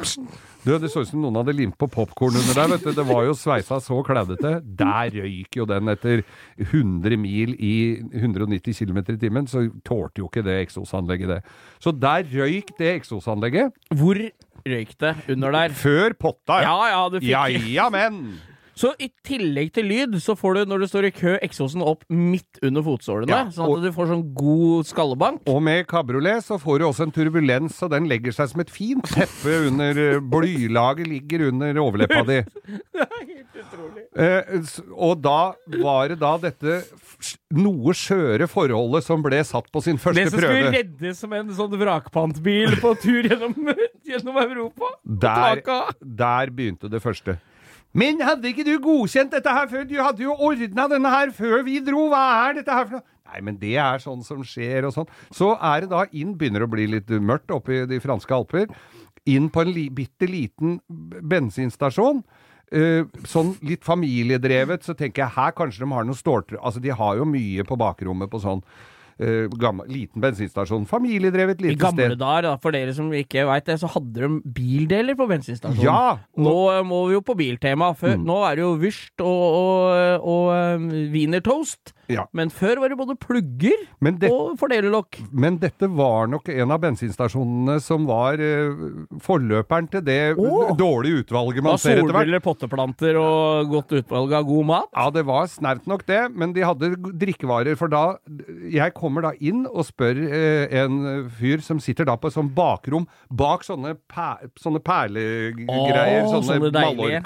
Du, 0.64 0.73
det 0.81 0.88
så 0.90 1.02
ut 1.04 1.11
som 1.11 1.21
noen 1.23 1.37
hadde 1.38 1.52
limt 1.54 1.76
på 1.78 1.87
popkorn 1.93 2.35
under 2.40 2.57
der, 2.57 2.71
vet 2.73 2.87
du. 2.87 2.93
Det 2.97 3.04
var 3.07 3.26
jo 3.28 3.35
sveisa 3.38 3.78
så 3.85 4.00
klaudete. 4.07 4.57
Der 4.64 5.12
røyk 5.14 5.59
jo 5.61 5.66
den 5.69 5.93
etter 5.93 6.25
100 6.64 7.19
mil 7.21 7.52
i 7.62 7.75
190 8.16 8.81
km 8.81 9.02
i 9.04 9.19
timen, 9.21 9.47
så 9.50 9.66
tålte 9.87 10.25
jo 10.25 10.31
ikke 10.31 10.43
det 10.47 10.57
eksosanlegget 10.64 11.35
det. 11.37 11.38
Så 11.85 11.93
der 11.95 12.26
røyk 12.33 12.73
det 12.81 12.90
eksosanlegget. 12.97 13.76
Hvor 13.95 14.19
røyk 14.64 14.97
det 15.04 15.14
under 15.37 15.54
der? 15.61 15.78
Før 15.85 16.19
potta, 16.19 16.62
Ja 16.64 16.76
ja, 16.90 17.04
du 17.12 17.21
fikk 17.21 17.31
Ja, 17.31 17.47
ja, 17.50 17.88
men! 17.93 18.40
Så 18.75 18.90
i 18.99 19.07
tillegg 19.26 19.69
til 19.76 19.87
lyd, 19.87 20.16
så 20.23 20.35
får 20.38 20.57
du, 20.59 20.61
når 20.73 20.83
du 20.83 20.87
står 20.90 21.07
i 21.07 21.12
kø, 21.14 21.37
eksosen 21.47 21.83
opp 21.87 22.02
midt 22.11 22.59
under 22.66 22.83
fotsålene. 22.83 23.31
Ja, 23.31 23.45
sånn 23.54 23.71
at 23.76 23.85
du 23.87 23.90
får 23.95 24.09
sånn 24.11 24.25
god 24.35 24.88
skallebank. 24.90 25.45
Og 25.50 25.61
med 25.62 25.87
kabriolet 25.90 26.43
så 26.43 26.59
får 26.59 26.83
du 26.83 26.87
også 26.88 27.07
en 27.07 27.14
turbulens, 27.14 27.78
og 27.87 27.93
den 27.95 28.09
legger 28.11 28.35
seg 28.35 28.50
som 28.50 28.64
et 28.64 28.73
fint 28.75 29.07
teppe 29.14 29.54
under 29.69 30.00
eh, 30.09 30.19
Blylaget 30.35 31.07
ligger 31.07 31.47
under 31.52 31.78
overleppa 31.85 32.25
di. 32.28 32.40
Det 32.95 33.07
er 33.09 33.33
Eh, 34.14 34.61
s- 34.62 34.78
og 34.95 35.19
da 35.25 35.54
var 35.83 36.09
det 36.12 36.16
da 36.21 36.37
dette 36.38 36.76
noe 37.59 37.95
skjøre 37.99 38.47
forholdet 38.50 39.02
som 39.07 39.23
ble 39.25 39.40
satt 39.47 39.66
på 39.75 39.83
sin 39.83 39.99
første 39.99 40.28
prøve. 40.31 40.31
Det 40.31 40.45
som 40.45 40.52
skulle 40.54 40.75
reddes 40.76 41.19
som 41.25 41.35
en 41.35 41.50
sånn 41.57 41.75
vrakpantbil 41.81 42.76
på 42.83 42.93
tur 43.02 43.26
gjennom, 43.26 43.57
gjennom 44.11 44.38
Europa. 44.45 44.93
Der, 45.26 45.62
der 46.23 46.52
begynte 46.54 46.90
det 46.93 47.02
første. 47.02 47.38
Men 47.95 48.23
hadde 48.27 48.51
ikke 48.51 48.67
du 48.67 48.75
godkjent 48.83 49.35
dette 49.37 49.51
her 49.55 49.69
før? 49.71 49.85
Du 49.87 49.95
hadde 50.01 50.25
jo 50.25 50.35
ordna 50.35 50.89
denne 50.91 51.11
her 51.13 51.31
før 51.35 51.63
vi 51.67 51.79
dro. 51.85 52.09
Hva 52.11 52.23
er 52.49 52.57
dette 52.59 52.75
her 52.75 52.89
for 52.89 52.99
noe? 52.99 53.09
Nei, 53.35 53.41
men 53.47 53.59
det 53.59 53.77
er 53.81 54.03
sånn 54.03 54.23
som 54.27 54.43
skjer, 54.47 54.87
og 54.87 54.95
sånn. 54.95 55.11
Så 55.35 55.55
er 55.57 55.85
det 55.85 55.91
da 55.91 56.05
inn, 56.15 56.35
begynner 56.39 56.67
å 56.67 56.71
bli 56.71 56.87
litt 56.91 57.11
mørkt 57.23 57.55
oppe 57.55 57.81
i 57.81 57.85
de 57.91 57.99
franske 58.03 58.35
alper, 58.35 58.69
inn 59.31 59.49
på 59.51 59.65
en 59.65 59.73
li, 59.75 59.89
bitte 59.95 60.29
liten 60.31 60.77
bensinstasjon. 60.89 62.23
Uh, 62.75 63.07
sånn 63.29 63.53
litt 63.63 63.85
familiedrevet, 63.87 64.87
så 64.87 64.95
tenker 64.99 65.25
jeg 65.25 65.37
her 65.37 65.53
kanskje 65.55 65.85
de 65.85 65.89
har 65.93 66.07
noe 66.09 66.17
ståltråd 66.17 66.59
Altså, 66.65 66.81
de 66.83 66.95
har 66.97 67.19
jo 67.21 67.27
mye 67.29 67.63
på 67.69 67.77
bakrommet 67.79 68.31
på 68.33 68.41
sånn 68.43 68.63
eh, 69.18 69.47
gammel, 69.61 69.88
liten 69.90 70.23
bensinstasjon. 70.23 70.87
Familiedrevet 70.90 71.61
lite 71.62 71.75
sted. 71.75 71.80
I 71.80 71.85
gamle 71.85 72.09
sted. 72.11 72.18
dager, 72.21 72.47
da, 72.49 72.54
for 72.62 72.75
dere 72.75 72.94
som 72.97 73.12
ikke 73.14 73.47
veit 73.49 73.66
det, 73.68 73.78
så 73.83 73.90
hadde 73.94 74.14
de 74.25 74.30
bildeler 74.56 75.18
på 75.18 75.28
bensinstasjonen. 75.30 75.85
Ja! 75.87 76.18
Nå 76.37 76.56
eh, 76.73 76.83
må 76.87 77.04
vi 77.09 77.18
jo 77.18 77.25
på 77.25 77.37
biltema. 77.38 77.92
Før, 77.94 78.14
Mm. 78.14 78.25
Nå 78.28 78.35
er 78.47 78.54
det 78.54 78.62
jo 78.62 78.73
Wyrst 78.78 79.23
og, 79.25 79.42
og, 79.59 80.26
og 80.28 80.76
um, 80.76 80.85
wienertoast. 81.11 81.94
Ja. 82.11 82.26
Men 82.37 82.50
før 82.52 82.80
var 82.82 82.88
det 82.92 82.99
både 82.99 83.14
plugger 83.20 83.78
Men, 84.04 84.18
det, 84.20 84.28
og 84.32 84.58
fordelerlokk. 84.61 85.18
men 85.32 85.58
dette 85.62 85.87
var 85.88 86.26
nok 86.30 86.49
en 86.52 86.70
av 86.75 86.80
bensinstasjonene 86.82 87.78
som 87.82 88.06
var 88.08 88.34
eh, 88.42 88.70
forløperen 89.25 89.88
til 89.92 90.02
det 90.04 90.34
oh. 90.37 90.76
dårlige 90.76 91.18
utvalget 91.25 91.62
man 91.64 91.78
ser 91.78 91.90
etter 91.99 92.04
hvert. 92.04 92.14
solbriller, 92.14 92.40
potteplanter 92.44 93.14
og 93.20 93.68
godt 93.73 93.92
utvalg 94.00 94.32
av 94.40 94.44
god 94.49 94.64
mat. 94.70 94.88
Ja, 94.92 95.06
det 95.14 95.25
var 95.28 95.44
snaut 95.50 95.87
nok 95.90 96.02
det, 96.08 96.23
men 96.34 96.49
de 96.56 96.62
hadde 96.66 96.87
drikkevarer. 97.20 97.75
For 97.78 97.88
da 97.92 98.04
Jeg 98.70 98.94
kommer 98.96 99.20
da 99.25 99.32
inn 99.40 99.66
og 99.68 99.84
spør 99.88 100.16
eh, 100.25 100.64
en 100.82 100.94
fyr 101.38 101.58
som 101.64 101.78
sitter 101.82 102.04
da 102.08 102.14
på 102.20 102.26
et 102.30 102.37
sånt 102.37 102.54
bakrom 102.56 103.04
bak 103.32 103.64
sånne, 103.66 103.90
pæ, 104.11 104.28
sånne 104.61 104.80
perlegreier. 104.84 106.25
Oh, 106.25 106.30
sånne 106.34 106.54
sånne 106.54 106.70
deilige. 106.75 107.20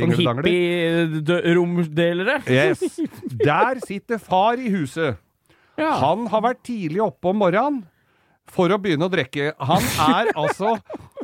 Sånn 0.00 0.12
hippie-romdelere. 0.20 2.36
Yes. 2.50 2.80
Der 3.50 3.80
sitter 3.84 4.20
far 4.22 4.60
i 4.60 4.70
huset. 4.72 5.18
Ja. 5.80 5.94
Han 6.02 6.26
har 6.30 6.44
vært 6.44 6.62
tidlig 6.66 7.00
oppe 7.04 7.32
om 7.32 7.40
morgenen 7.40 7.82
for 8.50 8.72
å 8.72 8.78
begynne 8.82 9.06
å 9.06 9.12
drikke. 9.12 9.52
Han 9.62 9.84
er 10.06 10.32
altså 10.38 10.74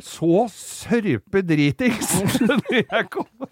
så 0.03 0.45
sørpedritings 0.53 2.13
når 2.47 2.77
jeg 2.77 3.07
kommer. 3.13 3.49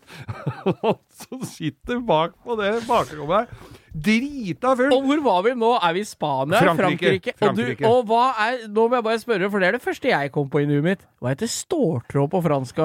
Så 1.11 1.39
sitter 1.49 1.99
bak 2.05 2.35
på 2.45 2.55
det 2.59 2.71
bakrommet 2.87 3.49
her, 3.49 3.73
drita 3.95 4.75
full. 4.77 4.93
Og 4.95 5.09
hvor 5.09 5.23
var 5.25 5.43
vi 5.47 5.55
nå? 5.59 5.71
Er 5.79 5.97
vi 5.97 6.05
i 6.05 6.07
Spania? 6.07 6.61
Frankrike. 6.77 7.35
Og, 7.41 7.57
du, 7.57 7.63
og 7.87 8.09
hva 8.09 8.25
er 8.47 8.65
Nå 8.69 8.87
må 8.89 8.99
jeg 8.99 9.07
bare 9.09 9.23
spørre, 9.23 9.51
for 9.51 9.63
det 9.63 9.69
er 9.69 9.79
det 9.79 9.85
første 9.85 10.11
jeg 10.11 10.33
kom 10.35 10.51
på 10.51 10.63
i 10.63 10.69
nuet 10.69 10.85
mitt. 10.85 11.07
Hva 11.19 11.35
heter 11.35 11.51
ståltråd 11.51 12.33
på 12.33 12.43
fransk, 12.47 12.83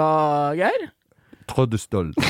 Geir? 0.60 0.88
Trøddestøl. 1.50 2.14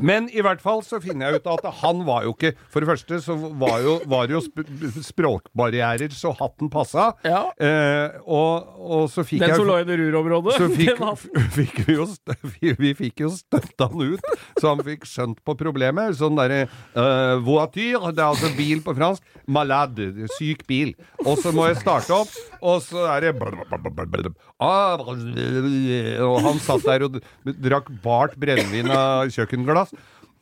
Men 0.00 0.28
i 0.32 0.40
hvert 0.44 0.62
fall 0.64 0.80
så 0.86 1.00
finner 1.02 1.28
jeg 1.28 1.42
ut 1.42 1.48
at 1.52 1.66
han 1.82 2.02
var 2.06 2.24
jo 2.26 2.32
ikke 2.32 2.54
For 2.72 2.80
det 2.82 2.88
første 2.88 3.18
så 3.24 3.36
var 3.36 3.82
jo, 3.84 3.98
var 4.08 4.30
jo 4.32 4.40
sp 4.40 4.62
språkbarrierer 5.02 6.12
så 6.16 6.32
hatten 6.38 6.70
passa. 6.72 7.10
Ja. 7.26 7.44
Eh, 7.60 8.16
og, 8.24 8.70
og 8.78 9.04
så 9.12 9.24
fikk 9.26 9.42
Den 9.42 9.52
jeg 9.52 9.60
som 9.60 9.68
lå 9.68 9.78
i 9.82 9.86
det 9.88 9.98
rurområdet? 10.00 10.56
så 10.56 10.68
fikk, 10.72 10.94
Den 10.98 11.50
fikk 11.56 11.82
vi, 11.86 11.96
jo, 11.98 12.06
vi, 12.54 12.74
vi 12.78 12.92
fikk 12.98 13.24
jo 13.26 13.32
støtta 13.34 13.88
han 13.92 14.14
ut, 14.14 14.32
så 14.60 14.72
han 14.72 14.84
fikk 14.86 15.06
skjønt 15.08 15.42
på 15.44 15.56
problemet. 15.58 16.16
Sånn 16.18 16.38
derre 16.38 16.64
eh, 16.64 17.34
voiture, 17.44 18.12
det 18.14 18.22
er 18.22 18.30
altså 18.30 18.52
bil 18.56 18.82
på 18.84 18.94
fransk. 18.96 19.24
Malade, 19.52 20.10
syk 20.38 20.64
bil. 20.70 20.94
Og 21.26 21.36
så 21.42 21.52
må 21.54 21.68
jeg 21.68 21.80
starte 21.82 22.14
opp, 22.16 22.32
og 22.62 22.80
så 22.84 23.06
er 23.12 23.28
det 23.28 23.32
Ah, 24.62 25.00
Og 25.02 26.36
han 26.44 26.60
satt 26.62 26.84
der 26.86 27.04
og 27.08 27.18
drakk 27.42 27.88
bart 28.04 28.36
brennevin 28.40 28.90
av 28.94 29.30
kjøkkenglass. 29.34 29.81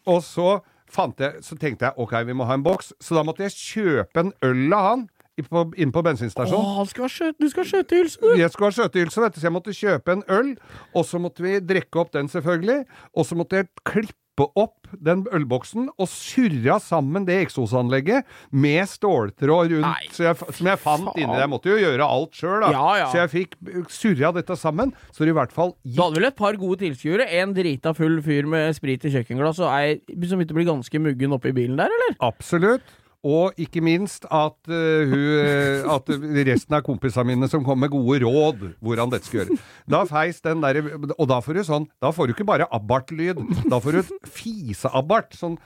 Og 0.07 0.23
så 0.27 0.61
fant 0.91 1.19
jeg, 1.23 1.39
så 1.47 1.57
tenkte 1.59 1.87
jeg 1.87 1.93
ok, 2.03 2.13
vi 2.27 2.33
må 2.35 2.45
ha 2.49 2.55
en 2.59 2.63
boks, 2.67 2.93
så 3.01 3.15
da 3.15 3.23
måtte 3.23 3.45
jeg 3.47 3.55
kjøpe 3.55 4.21
en 4.25 4.33
øl 4.43 4.73
av 4.75 4.87
han 4.89 5.09
på- 5.49 5.73
inn 5.81 5.93
på 5.95 6.03
bensinstasjonen. 6.05 6.67
Åh, 6.83 6.87
skal 6.91 7.09
skjøt, 7.09 7.37
du 7.41 7.47
skal 7.49 7.65
ha 7.65 7.69
skjøtehylse, 7.71 8.19
du! 8.21 8.35
Jeg 8.37 8.51
skulle 8.53 8.69
ha 8.69 8.77
skjøtehylse, 8.77 9.21
vet 9.23 9.35
du, 9.35 9.41
så 9.41 9.47
jeg 9.49 9.55
måtte 9.55 9.73
kjøpe 9.77 10.13
en 10.13 10.25
øl, 10.29 10.51
og 10.95 11.05
så 11.09 11.21
måtte 11.23 11.41
vi 11.47 11.55
drikke 11.65 12.03
opp 12.03 12.11
den 12.13 12.29
selvfølgelig, 12.29 12.83
og 13.17 13.25
så 13.25 13.39
måtte 13.39 13.57
jeg 13.63 13.69
klippe 13.89 14.20
opp 14.59 14.91
den 15.07 15.23
ølboksen 15.35 15.89
og 15.95 16.09
surra 16.11 16.79
sammen 16.83 17.27
det 17.29 17.37
eksosanlegget 17.45 18.27
med 18.51 18.89
ståltråd 18.91 19.75
rundt, 19.77 19.87
Nei, 19.87 20.09
så 20.15 20.27
jeg, 20.29 20.39
som 20.59 20.71
jeg 20.71 20.81
fant 20.83 21.07
faen. 21.11 21.19
inni 21.21 21.31
der. 21.35 21.43
Jeg 21.45 21.53
måtte 21.53 21.71
jo 21.73 21.79
gjøre 21.79 22.09
alt 22.17 22.41
sjøl, 22.41 22.57
da. 22.65 22.71
Ja, 22.75 22.87
ja. 23.01 23.09
Så 23.13 23.21
jeg 23.23 23.33
fikk 23.35 23.57
surra 23.93 24.33
dette 24.37 24.57
sammen, 24.59 24.95
så 25.15 25.25
det 25.27 25.35
i 25.35 25.39
hvert 25.39 25.55
fall 25.55 25.75
Du 25.85 26.01
hadde 26.03 26.19
vel 26.19 26.31
et 26.31 26.39
par 26.39 26.59
gode 26.61 26.81
tilskuere? 26.83 27.29
En 27.41 27.55
drita 27.57 27.95
full 27.97 28.19
fyr 28.25 28.49
med 28.51 28.75
sprit 28.79 29.05
i 29.07 29.15
kjøkkenglass 29.15 29.61
og 29.63 29.71
ei 29.77 29.99
som 30.27 30.39
begynte 30.41 30.57
å 30.57 30.61
bli 30.61 30.69
ganske 30.69 31.03
muggen 31.03 31.37
oppi 31.37 31.55
bilen 31.57 31.79
der, 31.81 31.93
eller? 31.95 32.17
Absolutt. 32.27 32.97
Og 33.27 33.59
ikke 33.61 33.83
minst 33.85 34.25
at, 34.33 34.57
uh, 34.71 35.11
hun, 35.11 35.25
eh, 35.43 35.83
at 35.85 36.09
resten 36.49 36.77
av 36.79 36.85
kompisene 36.87 37.27
mine 37.29 37.49
som 37.53 37.65
kom 37.67 37.83
med 37.83 37.93
gode 37.93 38.23
råd 38.25 38.63
hvordan 38.81 39.13
dette 39.13 39.29
skulle 39.29 39.45
gjøre. 39.45 39.59
Da 39.93 40.07
feis 40.09 40.41
den 40.41 40.65
der, 40.65 40.81
Og 41.19 41.29
da 41.29 41.41
får 41.45 41.61
du 41.61 41.65
sånn 41.69 41.89
Da 42.01 42.15
får 42.17 42.31
du 42.31 42.35
ikke 42.35 42.49
bare 42.49 42.69
abbart-lyd. 42.73 43.43
Da 43.69 43.81
får 43.83 44.01
du 44.01 44.15
fise-abbart. 44.25 45.37
Sånn 45.37 45.59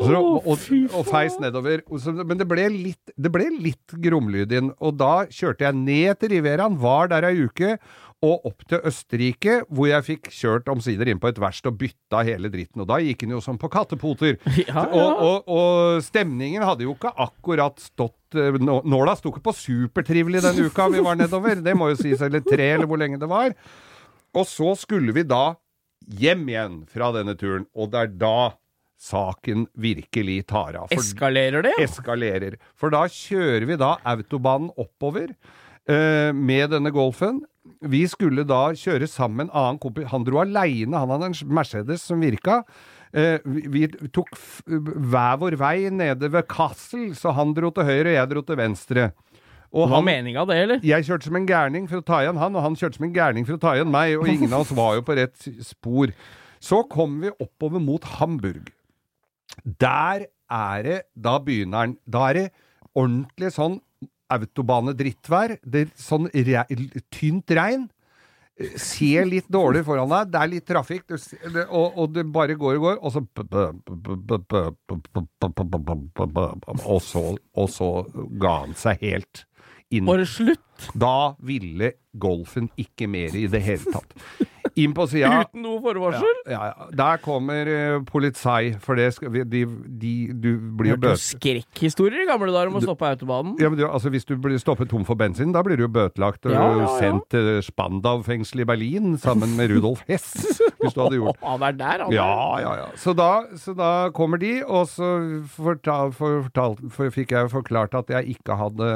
så, 0.00 0.16
og, 0.16 0.46
og, 0.48 0.62
og 0.96 1.04
feis 1.08 1.36
nedover. 1.42 1.82
Men 2.24 2.38
det 2.40 2.46
ble 2.48 2.66
litt, 2.72 3.12
det 3.20 3.32
ble 3.32 3.50
litt 3.60 3.96
gromlyd 4.00 4.54
inn. 4.56 4.70
Og 4.80 4.96
da 5.00 5.26
kjørte 5.28 5.66
jeg 5.66 5.76
ned 5.76 6.20
til 6.20 6.32
Rivieraen, 6.36 6.78
var 6.80 7.10
der 7.12 7.28
ei 7.28 7.36
uke, 7.44 7.76
og 8.20 8.44
opp 8.50 8.64
til 8.68 8.82
Østerrike, 8.84 9.60
hvor 9.72 9.88
jeg 9.88 10.04
fikk 10.04 10.28
kjørt 10.34 10.68
omsider 10.68 11.08
inn 11.08 11.20
på 11.20 11.30
et 11.30 11.38
verksted 11.40 11.70
og 11.72 11.78
bytta 11.80 12.20
hele 12.28 12.50
dritten. 12.52 12.82
Og 12.84 12.88
da 12.90 12.98
gikk 13.00 13.24
den 13.24 13.32
jo 13.32 13.40
som 13.44 13.58
på 13.60 13.70
kattepoter. 13.72 14.36
Ja, 14.60 14.82
ja. 14.84 14.84
Og, 14.92 15.22
og, 15.24 15.48
og 15.48 16.02
stemningen 16.04 16.64
hadde 16.66 16.84
jo 16.84 16.92
ikke 16.92 17.14
akkurat 17.22 17.80
stått 17.80 18.36
eh, 18.36 18.58
Nåla 18.60 19.14
sto 19.16 19.32
ikke 19.32 19.42
på 19.46 19.54
supertrivelig 19.56 20.42
den 20.44 20.66
uka 20.68 20.90
vi 20.92 21.00
var 21.04 21.16
nedover, 21.18 21.62
det 21.64 21.74
må 21.78 21.88
jo 21.90 21.98
sies, 21.98 22.20
eller 22.22 22.44
tre, 22.44 22.74
eller 22.76 22.90
hvor 22.90 23.00
lenge 23.00 23.18
det 23.20 23.28
var. 23.30 23.54
Og 24.36 24.46
så 24.46 24.74
skulle 24.78 25.14
vi 25.16 25.24
da 25.26 25.54
hjem 26.20 26.44
igjen 26.50 26.80
fra 26.90 27.10
denne 27.16 27.34
turen, 27.40 27.64
og 27.74 27.90
det 27.94 28.04
er 28.04 28.12
da 28.20 28.36
saken 29.00 29.64
virkelig 29.80 30.42
tar 30.52 30.76
av. 30.82 30.92
Eskalerer 30.92 31.64
det? 31.64 31.72
ja? 31.78 31.86
eskalerer. 31.88 32.58
For 32.78 32.92
da 32.92 33.06
kjører 33.08 33.66
vi 33.70 33.78
da 33.80 33.94
autobanen 34.12 34.68
oppover 34.76 35.32
eh, 35.32 36.30
med 36.36 36.70
denne 36.74 36.92
Golfen. 36.94 37.40
Vi 37.80 38.02
skulle 38.10 38.44
da 38.48 38.70
kjøre 38.76 39.08
sammen 39.10 39.46
en 39.48 39.52
annen 39.56 39.78
kompis. 39.82 40.08
Han 40.12 40.24
dro 40.26 40.40
aleine, 40.42 40.96
han 40.98 41.12
hadde 41.14 41.30
en 41.30 41.54
Mercedes 41.56 42.04
som 42.06 42.20
virka. 42.22 42.62
Eh, 43.12 43.38
vi, 43.44 43.86
vi 43.90 44.10
tok 44.14 44.30
hver 44.66 45.40
vår 45.40 45.56
vei 45.60 45.90
nede 45.94 46.30
ved 46.30 46.46
Kassel, 46.50 47.10
så 47.18 47.32
han 47.34 47.54
dro 47.56 47.72
til 47.74 47.88
høyre, 47.88 48.12
og 48.12 48.16
jeg 48.18 48.30
dro 48.34 48.42
til 48.46 48.60
venstre. 48.60 49.08
Og 49.70 49.86
Hva 49.86 50.00
han, 50.00 50.06
meninga 50.08 50.44
det, 50.50 50.56
eller? 50.64 50.80
jeg 50.82 51.06
kjørte 51.06 51.28
som 51.28 51.36
en 51.38 51.46
gærning 51.46 51.84
for 51.90 52.02
å 52.02 52.06
ta 52.06 52.20
igjen 52.24 52.38
han, 52.42 52.56
og 52.58 52.64
han 52.64 52.78
kjørte 52.78 52.98
som 52.98 53.06
en 53.06 53.14
gærning 53.14 53.46
for 53.46 53.54
å 53.54 53.62
ta 53.62 53.74
igjen 53.78 53.90
meg, 53.92 54.16
og 54.18 54.26
ingen 54.30 54.50
av 54.54 54.64
oss 54.64 54.72
var 54.74 54.96
jo 54.98 55.04
på 55.06 55.14
rett 55.18 55.46
spor. 55.66 56.10
Så 56.60 56.82
kom 56.90 57.20
vi 57.22 57.30
oppover 57.40 57.82
mot 57.82 58.04
Hamburg. 58.18 58.72
Der 59.64 60.26
er 60.50 60.82
det 60.82 60.98
Da 61.14 61.38
begynner 61.42 61.86
den. 61.86 61.96
Da 62.06 62.28
er 62.30 62.34
det 62.38 62.48
ordentlig 62.98 63.52
sånn 63.54 63.78
autobanedrittvær. 64.30 65.56
Det 65.62 65.86
er 65.86 65.90
sånn 65.98 66.28
re 66.32 66.64
tynt 67.14 67.50
regn. 67.56 67.88
Eh, 68.60 68.74
Ser 68.80 69.28
litt 69.28 69.48
dårlig 69.52 69.84
foran 69.86 70.10
deg. 70.12 70.30
Det 70.32 70.40
er 70.40 70.52
litt 70.54 70.66
trafikk, 70.68 71.06
du 71.10 71.60
og, 71.68 71.96
og 71.96 72.14
det 72.14 72.26
bare 72.32 72.56
går 72.60 72.78
og 72.78 72.86
går, 72.88 72.98
og 73.00 73.14
så 73.14 73.24
Og 76.86 77.00
så, 77.02 77.24
og 77.56 77.70
så 77.72 77.90
ga 78.40 78.56
han 78.64 78.74
seg 78.78 79.00
helt 79.06 79.44
inn. 79.90 80.06
Var 80.06 80.22
det 80.22 80.28
slutt? 80.30 80.90
Da 80.94 81.34
ville 81.44 81.92
Golfen 82.20 82.70
ikke 82.80 83.08
mer 83.10 83.34
i 83.36 83.46
det 83.50 83.62
hele 83.62 83.92
tatt. 83.92 84.14
Inn 84.78 84.92
på 84.94 85.06
sida 85.10 85.30
Uten 85.44 85.64
noe 85.64 85.80
forvarsel? 85.82 86.42
ja, 86.50 86.60
ja. 86.70 86.88
Der 87.00 87.20
kommer 87.22 87.68
uh, 87.70 88.02
politi, 88.06 88.72
for 88.82 88.98
det 88.98 89.08
skal 89.16 89.32
vi 89.34 89.42
de, 89.44 89.64
de, 90.00 90.12
Du 90.32 90.50
blir 90.78 90.92
jo 90.92 90.96
Hørte 90.96 91.02
du 91.02 91.08
bøt... 91.08 91.22
skrekkhistorier 91.24 92.24
i 92.24 92.28
gamle 92.28 92.52
dager 92.54 92.70
om 92.70 92.78
å 92.78 92.82
stoppe 92.84 93.08
autobanen. 93.08 93.54
Ja, 93.60 93.70
men 93.70 93.80
du, 93.80 93.86
altså 93.88 94.12
Hvis 94.12 94.28
du 94.28 94.36
blir 94.40 94.58
stoppet 94.60 94.90
tom 94.92 95.06
for 95.08 95.18
bensin, 95.18 95.54
da 95.56 95.62
blir 95.66 95.80
du 95.80 95.86
jo 95.86 95.92
bøtelagt 95.92 96.46
og 96.46 96.54
Ja, 96.54 96.66
ja, 96.68 96.82
ja. 96.84 96.90
sendt 97.00 97.28
til 97.34 97.50
Spandau-fengselet 97.66 98.66
i 98.66 98.68
Berlin 98.72 99.16
sammen 99.20 99.56
med 99.58 99.72
Rudolf 99.74 100.04
Hess. 100.08 100.32
Hvis 100.80 100.94
du 100.96 101.02
hadde 101.04 101.20
gjort 101.20 101.40
Han 101.50 101.64
er 101.66 101.78
der, 101.78 102.04
han. 102.04 102.14
Ja, 102.14 102.34
ja, 102.62 102.74
ja. 102.84 102.90
Så 103.00 103.14
da, 103.16 103.30
så 103.58 103.74
da 103.76 104.10
kommer 104.16 104.40
de, 104.40 104.60
og 104.64 104.86
så 104.90 105.14
fortal, 105.56 106.14
fortal, 106.16 106.76
for, 106.92 107.10
fikk 107.14 107.34
jeg 107.36 107.50
forklart 107.52 107.96
at 107.98 108.12
jeg 108.12 108.36
ikke 108.36 108.56
hadde, 108.60 108.92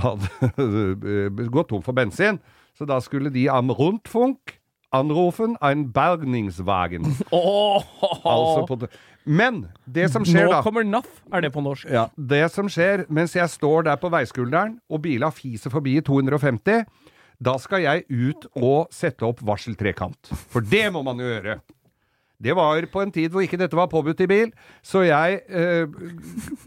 hadde 0.00 1.50
gått 1.56 1.70
tom 1.72 1.84
for 1.84 1.96
bensin. 1.96 2.40
Så 2.78 2.86
da 2.88 2.96
skulle 3.04 3.32
de 3.32 3.44
am 3.52 3.72
Rundfunk 3.76 4.59
anrufen 4.92 5.56
ein 5.60 5.86
Bergningswagen. 5.92 7.06
Åh, 7.30 7.84
Altså 8.24 8.66
på, 8.66 8.88
men 9.24 9.62
det 9.86 10.08
som 10.10 10.24
skjer 10.26 10.48
Nå 10.48 10.54
da 10.56 10.62
kommer 10.64 10.86
NAF, 10.86 11.08
er 11.32 11.44
det 11.44 11.52
på 11.54 11.62
norsk. 11.64 11.86
ja, 11.92 12.08
Det 12.16 12.42
som 12.52 12.68
skjer 12.72 13.04
mens 13.08 13.34
jeg 13.36 13.48
står 13.52 13.86
der 13.90 14.00
på 14.00 14.10
veiskulderen 14.12 14.78
og 14.90 15.02
bila 15.04 15.30
fiser 15.34 15.70
forbi 15.70 15.98
i 16.00 16.04
250, 16.06 16.84
da 17.40 17.54
skal 17.60 17.84
jeg 17.86 18.04
ut 18.10 18.46
og 18.58 18.90
sette 18.92 19.24
opp 19.24 19.40
varseltrekant. 19.46 20.32
For 20.52 20.60
det 20.60 20.88
må 20.92 21.02
man 21.06 21.20
jo 21.22 21.28
gjøre. 21.30 21.60
Det 22.40 22.54
var 22.56 22.86
på 22.92 23.02
en 23.02 23.12
tid 23.12 23.32
hvor 23.32 23.44
ikke 23.44 23.58
dette 23.60 23.76
var 23.76 23.90
påbudt 23.92 24.22
i 24.24 24.28
bil. 24.30 24.52
Så 24.86 25.02
jeg 25.04 25.40
eh, 25.46 25.84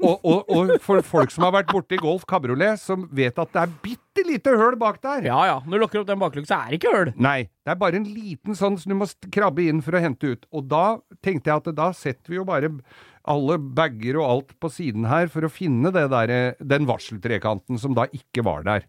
og, 0.03 0.19
og, 0.21 0.51
og 0.53 0.73
for 0.83 1.01
folk 1.05 1.33
som 1.33 1.47
har 1.47 1.55
vært 1.55 1.71
borti 1.73 1.97
Golf 2.01 2.27
kabriolet, 2.29 2.81
som 2.81 3.07
vet 3.11 3.39
at 3.41 3.53
det 3.55 3.63
er 3.63 3.73
bitte 3.83 4.25
lite 4.27 4.53
høl 4.59 4.77
bak 4.79 5.01
der. 5.03 5.25
Ja 5.31 5.39
ja, 5.49 5.55
når 5.65 5.77
du 5.79 5.85
lukker 5.85 6.03
opp 6.03 6.11
den 6.11 6.21
baklyksa, 6.21 6.61
er 6.61 6.75
det 6.75 6.81
ikke 6.81 6.93
høl. 6.93 7.13
Nei, 7.17 7.39
det 7.65 7.73
er 7.73 7.81
bare 7.81 7.97
en 7.99 8.05
liten 8.09 8.57
sånn 8.59 8.77
som 8.77 8.93
du 8.93 8.99
må 9.01 9.09
krabbe 9.33 9.65
inn 9.65 9.81
for 9.85 9.97
å 9.97 10.03
hente 10.03 10.35
ut. 10.35 10.45
Og 10.53 10.69
da 10.69 10.85
tenkte 11.25 11.49
jeg 11.49 11.63
at 11.63 11.73
da 11.79 11.89
setter 11.97 12.33
vi 12.35 12.37
jo 12.41 12.47
bare 12.47 12.69
alle 13.23 13.57
bager 13.57 14.19
og 14.19 14.27
alt 14.29 14.57
på 14.59 14.69
siden 14.71 15.07
her 15.07 15.29
for 15.31 15.47
å 15.47 15.51
finne 15.51 15.93
det 15.95 16.09
der, 16.11 16.33
eh, 16.33 16.59
den 16.59 16.85
varseltrekanten 16.89 17.79
som 17.79 17.95
da 17.97 18.05
ikke 18.13 18.43
var 18.45 18.67
der. 18.67 18.85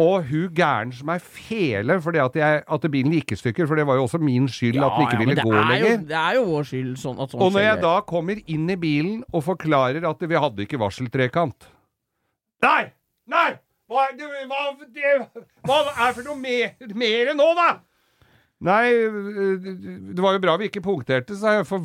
Og 0.00 0.24
hun 0.30 0.52
gæren 0.56 0.92
som 0.96 1.10
er 1.12 1.20
fele 1.20 1.98
fordi 2.00 2.20
at, 2.22 2.36
jeg, 2.40 2.62
at 2.64 2.86
bilen 2.92 3.16
gikk 3.18 3.34
i 3.34 3.40
stykker, 3.40 3.68
for 3.68 3.76
det 3.76 3.84
var 3.88 3.98
jo 3.98 4.06
også 4.06 4.20
min 4.22 4.46
skyld 4.48 4.78
at 4.80 4.96
den 4.96 5.04
ikke 5.06 5.18
ja, 5.18 5.24
ville 5.24 5.44
gå 5.44 5.52
er 5.52 5.66
lenger. 5.72 5.90
Jo, 5.90 6.04
det 6.08 6.20
er 6.20 6.38
jo 6.38 6.44
vår 6.48 6.70
skyld 6.70 6.94
sånn 7.02 7.20
at 7.20 7.34
sånn 7.34 7.44
Og 7.44 7.52
når 7.56 7.66
jeg 7.66 7.82
da 7.84 7.96
kommer 8.08 8.40
inn 8.54 8.70
i 8.72 8.78
bilen 8.80 9.20
og 9.28 9.44
forklarer 9.50 10.06
at 10.08 10.24
vi 10.24 10.40
hadde 10.46 10.64
ikke 10.66 10.80
varseltrekant 10.80 11.68
Nei! 12.64 12.82
Nei! 13.30 13.50
Hva, 13.90 14.04
det, 14.14 14.26
hva, 14.46 14.64
det, 14.94 15.14
hva 15.66 15.78
er 15.90 16.12
for 16.14 16.22
noe 16.22 16.38
mer, 16.38 16.76
mer 16.94 17.32
nå, 17.34 17.46
da? 17.58 17.70
Nei, 18.60 18.92
det 20.12 20.20
var 20.20 20.36
jo 20.36 20.42
bra 20.44 20.54
vi 20.60 20.68
ikke 20.68 20.82
punkterte, 20.84 21.34
sa 21.40 21.56
jeg, 21.56 21.66
for 21.66 21.80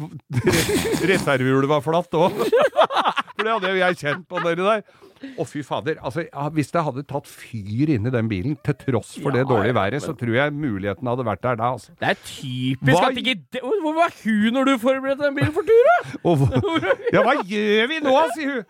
reservehjulet 1.11 1.71
var 1.71 1.81
flatt 1.85 2.17
òg. 2.19 2.35
For 3.35 3.43
det 3.43 3.51
hadde 3.51 3.71
jeg 3.75 3.97
kjent 3.99 4.21
på 4.31 4.39
dere 4.45 4.63
der. 4.63 4.83
Å, 5.39 5.45
fy 5.47 5.63
fader. 5.65 5.97
Altså, 6.03 6.25
hvis 6.55 6.71
det 6.73 6.83
hadde 6.85 7.03
tatt 7.07 7.27
fyr 7.29 7.91
inni 7.95 8.11
den 8.13 8.29
bilen, 8.31 8.57
til 8.65 8.75
tross 8.81 9.13
for 9.21 9.35
det 9.35 9.45
dårlige 9.49 9.73
ja, 9.73 9.77
været, 9.79 10.03
så 10.03 10.15
tror 10.17 10.35
jeg 10.37 10.53
muligheten 10.55 11.07
hadde 11.11 11.25
vært 11.27 11.43
der 11.45 11.59
da, 11.61 11.71
altså. 11.77 11.95
Det 12.01 12.11
er 12.11 12.19
typisk 12.21 12.99
Hva- 12.99 13.09
at 13.09 13.19
ikke 13.21 13.61
Hvor 13.63 13.95
var 13.95 14.15
hun 14.21 14.57
når 14.57 14.71
du 14.71 14.73
forberedte 14.81 15.27
den 15.27 15.37
bilen 15.39 15.53
for 15.55 15.67
tur, 15.67 15.91
da? 15.91 15.97
Og 16.29 17.13
ja, 17.13 17.23
hva 17.25 17.37
gjør 17.47 17.91
vi 17.91 18.01
nå, 18.05 18.15
sier 18.35 18.57
hun. 18.57 18.65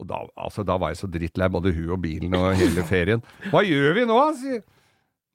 Og 0.00 0.08
da, 0.08 0.20
altså, 0.40 0.64
da 0.64 0.76
var 0.80 0.94
jeg 0.94 1.00
så 1.02 1.08
drittlei, 1.12 1.48
både 1.52 1.72
hun 1.76 1.96
og 1.96 2.00
bilen 2.00 2.36
og 2.38 2.54
hele 2.56 2.84
ferien. 2.88 3.24
Hva 3.52 3.60
gjør 3.66 3.98
vi 3.98 4.06
nå, 4.08 4.20
sier 4.40 4.62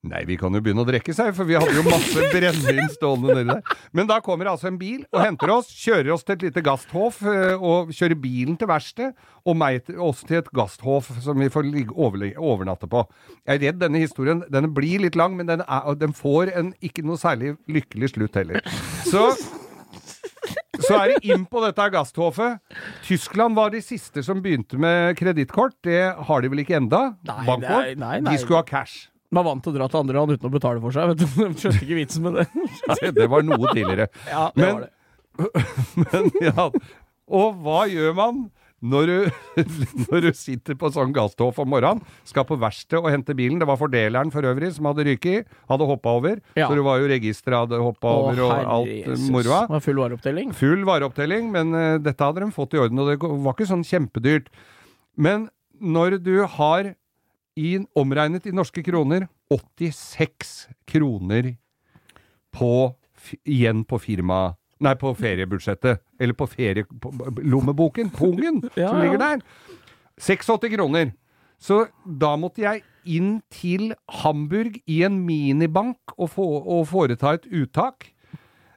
Nei, 0.05 0.21
vi 0.29 0.35
kan 0.37 0.53
jo 0.53 0.61
begynne 0.61 0.83
å 0.83 0.87
drikke, 0.87 1.13
seg, 1.17 1.31
for 1.37 1.47
vi 1.49 1.55
hadde 1.57 1.73
jo 1.73 1.83
masse 1.87 2.27
brennevin 2.33 2.91
stående 2.93 3.33
nedi 3.39 3.55
der. 3.55 3.77
Men 3.95 4.09
da 4.09 4.19
kommer 4.25 4.51
altså 4.51 4.69
en 4.69 4.77
bil 4.81 5.01
og 5.09 5.21
henter 5.23 5.53
oss, 5.55 5.71
kjører 5.73 6.11
oss 6.13 6.25
til 6.27 6.37
et 6.37 6.45
lite 6.47 6.63
gasthof, 6.65 7.21
eh, 7.25 7.55
og 7.57 7.93
kjører 7.95 8.19
bilen 8.21 8.59
til 8.61 8.69
verkstedet, 8.69 9.15
og 9.45 9.57
meg 9.57 9.89
oss 10.01 10.23
til 10.25 10.39
et 10.41 10.51
gasthof 10.55 11.09
som 11.25 11.41
vi 11.41 11.49
får 11.53 11.69
ligge, 11.69 11.95
overnatte 11.95 12.89
på. 12.91 13.03
Jeg 13.45 13.57
er 13.57 13.63
redd 13.67 13.81
denne 13.81 14.01
historien 14.03 14.43
den 14.51 14.71
blir 14.75 15.01
litt 15.05 15.17
lang, 15.17 15.35
men 15.37 15.49
den, 15.49 15.65
er, 15.65 15.91
den 15.97 16.13
får 16.17 16.53
en 16.53 16.73
ikke 16.85 17.05
noe 17.05 17.21
særlig 17.21 17.55
lykkelig 17.71 18.13
slutt 18.13 18.41
heller. 18.41 18.61
Så 19.09 19.29
så 20.85 20.97
er 20.99 21.13
det 21.13 21.31
inn 21.31 21.45
på 21.49 21.61
dette 21.63 21.85
gasthofet. 21.93 22.59
Tyskland 23.07 23.55
var 23.57 23.71
de 23.73 23.81
siste 23.81 24.21
som 24.25 24.41
begynte 24.43 24.77
med 24.81 25.15
kredittkort. 25.17 25.77
Det 25.85 26.01
har 26.27 26.43
de 26.43 26.51
vel 26.51 26.61
ikke 26.65 26.77
enda? 26.77 27.15
Nei, 27.25 27.41
Bankkort. 27.47 27.95
nei, 27.97 28.19
nei. 28.21 28.33
De 28.35 28.41
skulle 28.41 28.61
ha 28.61 28.67
cash. 28.67 29.07
Man 29.35 29.43
er 29.43 29.49
vant 29.51 29.63
til 29.65 29.73
å 29.73 29.77
dra 29.77 29.87
til 29.91 29.99
andre 30.01 30.15
land 30.21 30.35
uten 30.37 30.47
å 30.47 30.53
betale 30.53 30.79
for 30.83 30.95
seg. 30.95 31.11
Vet 31.11 31.21
du. 31.21 31.25
De 31.45 31.61
Skjønte 31.61 31.83
ikke 31.83 31.99
vitsen 32.01 32.23
med 32.25 32.37
det. 32.39 32.45
Nei, 32.93 33.13
det 33.19 33.29
var 33.35 33.43
noe 33.47 33.71
tidligere. 33.75 34.07
Ja, 34.31 34.45
det 34.55 34.61
Men- 34.63 34.75
var 34.77 34.85
det. 34.85 34.91
Men 36.05 36.29
ja. 36.45 36.69
Og 37.35 37.57
hva 37.65 37.81
gjør 37.91 38.13
man 38.15 38.45
når 38.85 39.09
du, 39.09 39.15
når 40.11 40.25
du 40.27 40.29
sitter 40.37 40.75
på 40.77 40.91
sånn 40.93 41.11
gasshoff 41.15 41.57
om 41.63 41.69
morgenen, 41.73 42.03
skal 42.27 42.45
på 42.47 42.57
verksted 42.61 42.99
og 43.01 43.07
hente 43.09 43.33
bilen? 43.35 43.57
Det 43.59 43.67
var 43.67 43.79
fordeleren 43.81 44.29
for 44.31 44.45
øvrig 44.45 44.69
som 44.75 44.87
hadde 44.91 45.05
ryket 45.07 45.31
i, 45.31 45.55
hadde 45.71 45.87
hoppa 45.89 46.13
over. 46.19 46.39
Ja. 46.55 46.67
Så 46.69 46.77
det 46.77 46.83
var 46.85 47.01
jo 47.01 47.09
registeret 47.09 47.63
hadde 47.65 47.79
hoppa 47.81 48.13
over 48.21 48.41
og 48.45 48.53
alt 48.77 48.91
Jesus. 48.93 49.25
moroa. 49.33 49.63
Det 49.65 49.75
var 49.75 49.83
full 49.87 49.99
vareopptelling. 50.03 50.53
Full 50.59 50.85
vareopptelling, 50.87 51.49
men 51.55 51.73
uh, 51.75 51.83
dette 52.05 52.29
hadde 52.29 52.45
de 52.45 52.51
fått 52.55 52.77
i 52.77 52.83
orden, 52.85 53.01
og 53.03 53.09
det 53.11 53.17
var 53.25 53.57
ikke 53.57 53.67
sånn 53.73 53.83
kjempedyrt. 53.89 54.51
Men 55.17 55.49
når 55.81 56.19
du 56.23 56.35
har 56.59 56.93
i, 57.55 57.79
omregnet 57.95 58.45
i 58.45 58.53
norske 58.55 58.83
kroner 58.83 59.27
86 59.51 60.67
kroner 60.87 61.55
på, 62.55 62.71
igjen 63.43 63.83
på 63.87 63.99
firma... 63.99 64.55
Nei, 64.83 64.91
på 64.99 65.13
feriebudsjettet. 65.15 66.01
Eller 66.19 66.35
på 66.35 66.49
ferielommeboken. 66.51 68.09
Pungen 68.11 68.59
Ja, 68.75 68.89
som 68.91 68.99
ligger 68.99 69.21
der. 69.21 69.45
86 70.19 70.67
kroner. 70.75 71.13
Så 71.57 71.85
da 72.03 72.33
måtte 72.39 72.65
jeg 72.65 72.83
inn 73.07 73.39
til 73.53 73.93
Hamburg 74.21 74.81
i 74.91 74.99
en 75.07 75.21
minibank 75.23 76.15
og, 76.17 76.33
få, 76.35 76.45
og 76.59 76.89
foreta 76.91 77.37
et 77.37 77.47
uttak. 77.47 78.09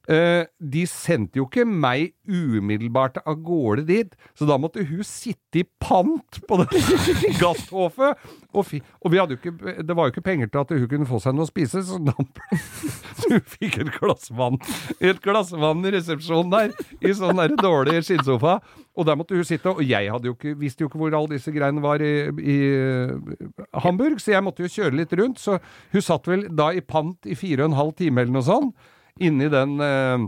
Eh, 0.09 0.47
de 0.57 0.87
sendte 0.89 1.37
jo 1.37 1.45
ikke 1.45 1.67
meg 1.69 2.15
umiddelbart 2.25 3.19
av 3.29 3.43
gårde 3.45 3.83
dit, 3.91 4.15
så 4.33 4.47
da 4.49 4.57
måtte 4.61 4.81
hun 4.89 5.03
sitte 5.05 5.61
i 5.61 5.67
pant 5.85 6.39
på 6.49 6.59
det 6.63 6.81
gasshåfet! 7.43 8.25
Og, 8.57 8.73
og 9.05 9.17
ikke, 9.35 9.53
det 9.85 9.97
var 9.97 10.09
jo 10.09 10.15
ikke 10.15 10.25
penger 10.25 10.49
til 10.49 10.63
at 10.63 10.73
hun 10.73 10.89
kunne 10.89 11.09
få 11.11 11.21
seg 11.21 11.37
noe 11.37 11.45
å 11.45 11.51
spise, 11.51 11.85
så 11.85 12.01
da 12.01 12.15
hun 13.29 13.45
fikk 13.53 13.83
et 13.85 13.93
glass 13.99 14.33
vann 14.33 14.57
Et 14.97 15.21
glass 15.21 15.53
vann 15.53 15.85
i 15.85 15.93
resepsjonen 15.99 16.57
der, 16.57 16.77
i 17.05 17.13
sånn 17.13 17.37
der 17.37 17.53
dårlig 17.61 18.01
skinnsofa. 18.09 18.59
Og 18.99 19.07
der 19.07 19.15
måtte 19.21 19.37
hun 19.37 19.47
sitte, 19.47 19.71
og 19.77 19.85
jeg 19.85 20.09
hadde 20.11 20.33
jo 20.33 20.35
ikke, 20.35 20.57
visste 20.59 20.83
jo 20.83 20.89
ikke 20.89 21.05
hvor 21.05 21.15
alle 21.15 21.37
disse 21.37 21.53
greiene 21.53 21.85
var 21.85 22.01
i, 22.03 22.15
i 22.41 22.61
eh, 22.81 23.49
Hamburg, 23.85 24.23
så 24.25 24.33
jeg 24.39 24.47
måtte 24.47 24.65
jo 24.65 24.73
kjøre 24.73 24.97
litt 25.05 25.13
rundt. 25.21 25.39
Så 25.39 25.61
hun 25.93 26.03
satt 26.03 26.27
vel 26.33 26.49
da 26.49 26.73
i 26.73 26.81
pant 26.81 27.29
i 27.29 27.37
fire 27.39 27.67
og 27.67 27.75
en 27.75 27.83
halv 27.85 27.99
time 28.01 28.25
eller 28.25 28.41
noe 28.41 28.49
sånt 28.49 28.95
inni 29.21 29.49
den 29.53 29.77
eh, 29.81 30.27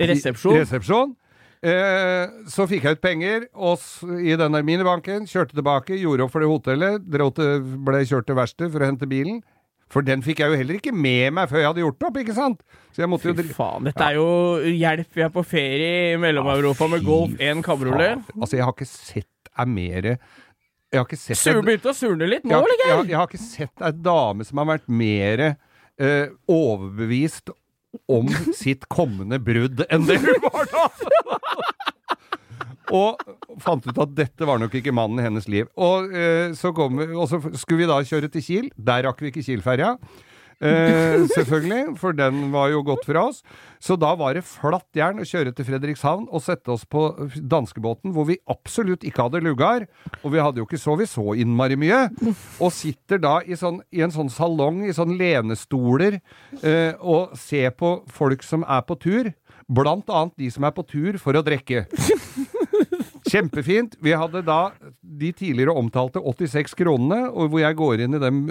Resepsjon. 0.00 0.56
resepsjon. 0.60 1.16
Eh, 1.60 2.26
så 2.48 2.64
fikk 2.70 2.86
jeg 2.88 2.96
ut 2.96 3.02
penger 3.04 3.42
oss 3.52 3.98
i 4.24 4.32
denne 4.40 4.62
minibanken, 4.64 5.26
kjørte 5.28 5.52
tilbake, 5.58 5.98
gjorde 6.00 6.24
opp 6.24 6.32
for 6.32 6.40
det 6.40 6.48
hotellet, 6.48 7.08
til, 7.36 7.64
ble 7.84 8.00
kjørt 8.08 8.26
til 8.30 8.38
verkstedet 8.38 8.72
for 8.72 8.80
å 8.80 8.88
hente 8.88 9.08
bilen. 9.10 9.42
For 9.90 10.06
den 10.06 10.22
fikk 10.22 10.38
jeg 10.40 10.52
jo 10.52 10.56
heller 10.60 10.76
ikke 10.78 10.92
med 10.94 11.34
meg 11.34 11.48
før 11.50 11.58
jeg 11.58 11.66
hadde 11.66 11.82
gjort 11.82 12.04
opp, 12.06 12.16
ikke 12.22 12.36
sant? 12.36 12.60
Så 12.94 13.02
jeg 13.02 13.10
måtte 13.10 13.26
jo 13.28 13.34
Fy 13.34 13.42
dri- 13.42 13.56
faen, 13.56 13.88
dette 13.90 14.06
er 14.06 14.16
jo 14.20 14.26
hjelp. 14.70 15.08
Vi 15.18 15.24
er 15.26 15.32
på 15.34 15.42
ferie 15.44 16.14
i 16.14 16.20
Mellom-Europa 16.22 16.86
med 16.94 17.02
Golf 17.04 17.34
1 17.42 17.60
kabriolet. 17.66 18.22
Altså, 18.38 18.56
jeg 18.56 18.64
har 18.68 18.72
ikke 18.76 18.86
sett 18.88 19.50
ei 19.58 19.66
mere 19.66 20.12
Jeg 20.14 20.98
har 21.00 21.04
ikke 21.08 21.18
sett 21.18 21.36
Sur 21.42 21.58
begynte 21.66 21.90
å 21.90 21.94
surne 21.94 22.26
litt 22.30 22.46
nå, 22.46 22.54
eller? 22.62 22.78
jeg, 22.80 22.88
jeg, 22.94 23.08
jeg 23.10 23.18
har 23.18 23.26
ikke 23.28 23.42
sett 23.42 23.82
ei 23.84 23.90
dame 24.06 24.46
som 24.46 24.62
har 24.62 24.68
vært 24.72 24.86
mer 24.88 25.42
eh, 25.50 26.30
overbevist 26.50 27.50
om 28.10 28.28
sitt 28.56 28.86
kommende 28.92 29.40
brudd 29.42 29.84
enn 29.90 30.06
det 30.08 30.20
hun 30.22 30.44
var 30.46 30.68
da! 30.70 30.88
Og 32.90 33.20
fant 33.62 33.84
ut 33.86 33.98
at 34.02 34.14
dette 34.18 34.46
var 34.48 34.58
nok 34.58 34.72
ikke 34.74 34.94
mannen 34.94 35.20
i 35.22 35.26
hennes 35.26 35.46
liv. 35.46 35.68
Og, 35.78 36.10
eh, 36.10 36.50
så, 36.58 36.72
kom, 36.74 36.98
og 36.98 37.28
så 37.30 37.38
skulle 37.54 37.84
vi 37.84 37.86
da 37.90 38.00
kjøre 38.02 38.30
til 38.34 38.42
Kiel. 38.42 38.66
Der 38.74 39.04
rakk 39.06 39.22
vi 39.22 39.30
ikke 39.30 39.44
Kiel-ferja. 39.46 39.92
Eh, 40.60 41.22
selvfølgelig, 41.32 41.94
for 41.96 42.12
den 42.12 42.50
var 42.52 42.68
jo 42.68 42.82
gått 42.84 43.06
fra 43.08 43.22
oss. 43.30 43.40
Så 43.80 43.96
da 43.96 44.12
var 44.18 44.34
det 44.36 44.44
flatt 44.44 44.88
jern 44.96 45.22
å 45.22 45.24
kjøre 45.24 45.54
til 45.56 45.64
Fredrikshavn 45.64 46.26
og 46.28 46.42
sette 46.44 46.68
oss 46.74 46.84
på 46.84 47.06
danskebåten, 47.40 48.12
hvor 48.12 48.28
vi 48.28 48.36
absolutt 48.50 49.06
ikke 49.08 49.24
hadde 49.24 49.40
lugar. 49.44 49.86
Og 50.20 50.34
vi 50.34 50.42
hadde 50.42 50.60
jo 50.60 50.66
ikke 50.68 50.80
sovet 50.80 51.08
så 51.08 51.32
innmari 51.32 51.78
mye. 51.80 52.02
Og 52.60 52.74
sitter 52.76 53.22
da 53.22 53.38
i, 53.40 53.56
sånn, 53.56 53.80
i 53.88 54.04
en 54.04 54.12
sånn 54.12 54.32
salong, 54.32 54.82
i 54.84 54.96
sånn 54.96 55.16
lenestoler, 55.20 56.20
eh, 56.60 56.92
og 57.00 57.32
ser 57.40 57.72
på 57.72 58.02
folk 58.12 58.44
som 58.44 58.66
er 58.68 58.84
på 58.84 58.98
tur. 59.00 59.32
Blant 59.70 60.10
annet 60.12 60.36
de 60.42 60.50
som 60.52 60.66
er 60.66 60.74
på 60.76 60.84
tur 60.84 61.16
for 61.22 61.38
å 61.38 61.44
drikke. 61.46 61.86
Kjempefint. 63.30 63.94
Vi 64.02 64.12
hadde 64.12 64.42
da 64.44 64.72
de 65.00 65.30
tidligere 65.32 65.72
omtalte 65.78 66.20
86 66.20 66.74
kronene, 66.76 67.30
og 67.30 67.52
hvor 67.52 67.62
jeg 67.62 67.78
går 67.78 68.04
inn 68.04 68.18
i 68.18 68.22
den 68.22 68.42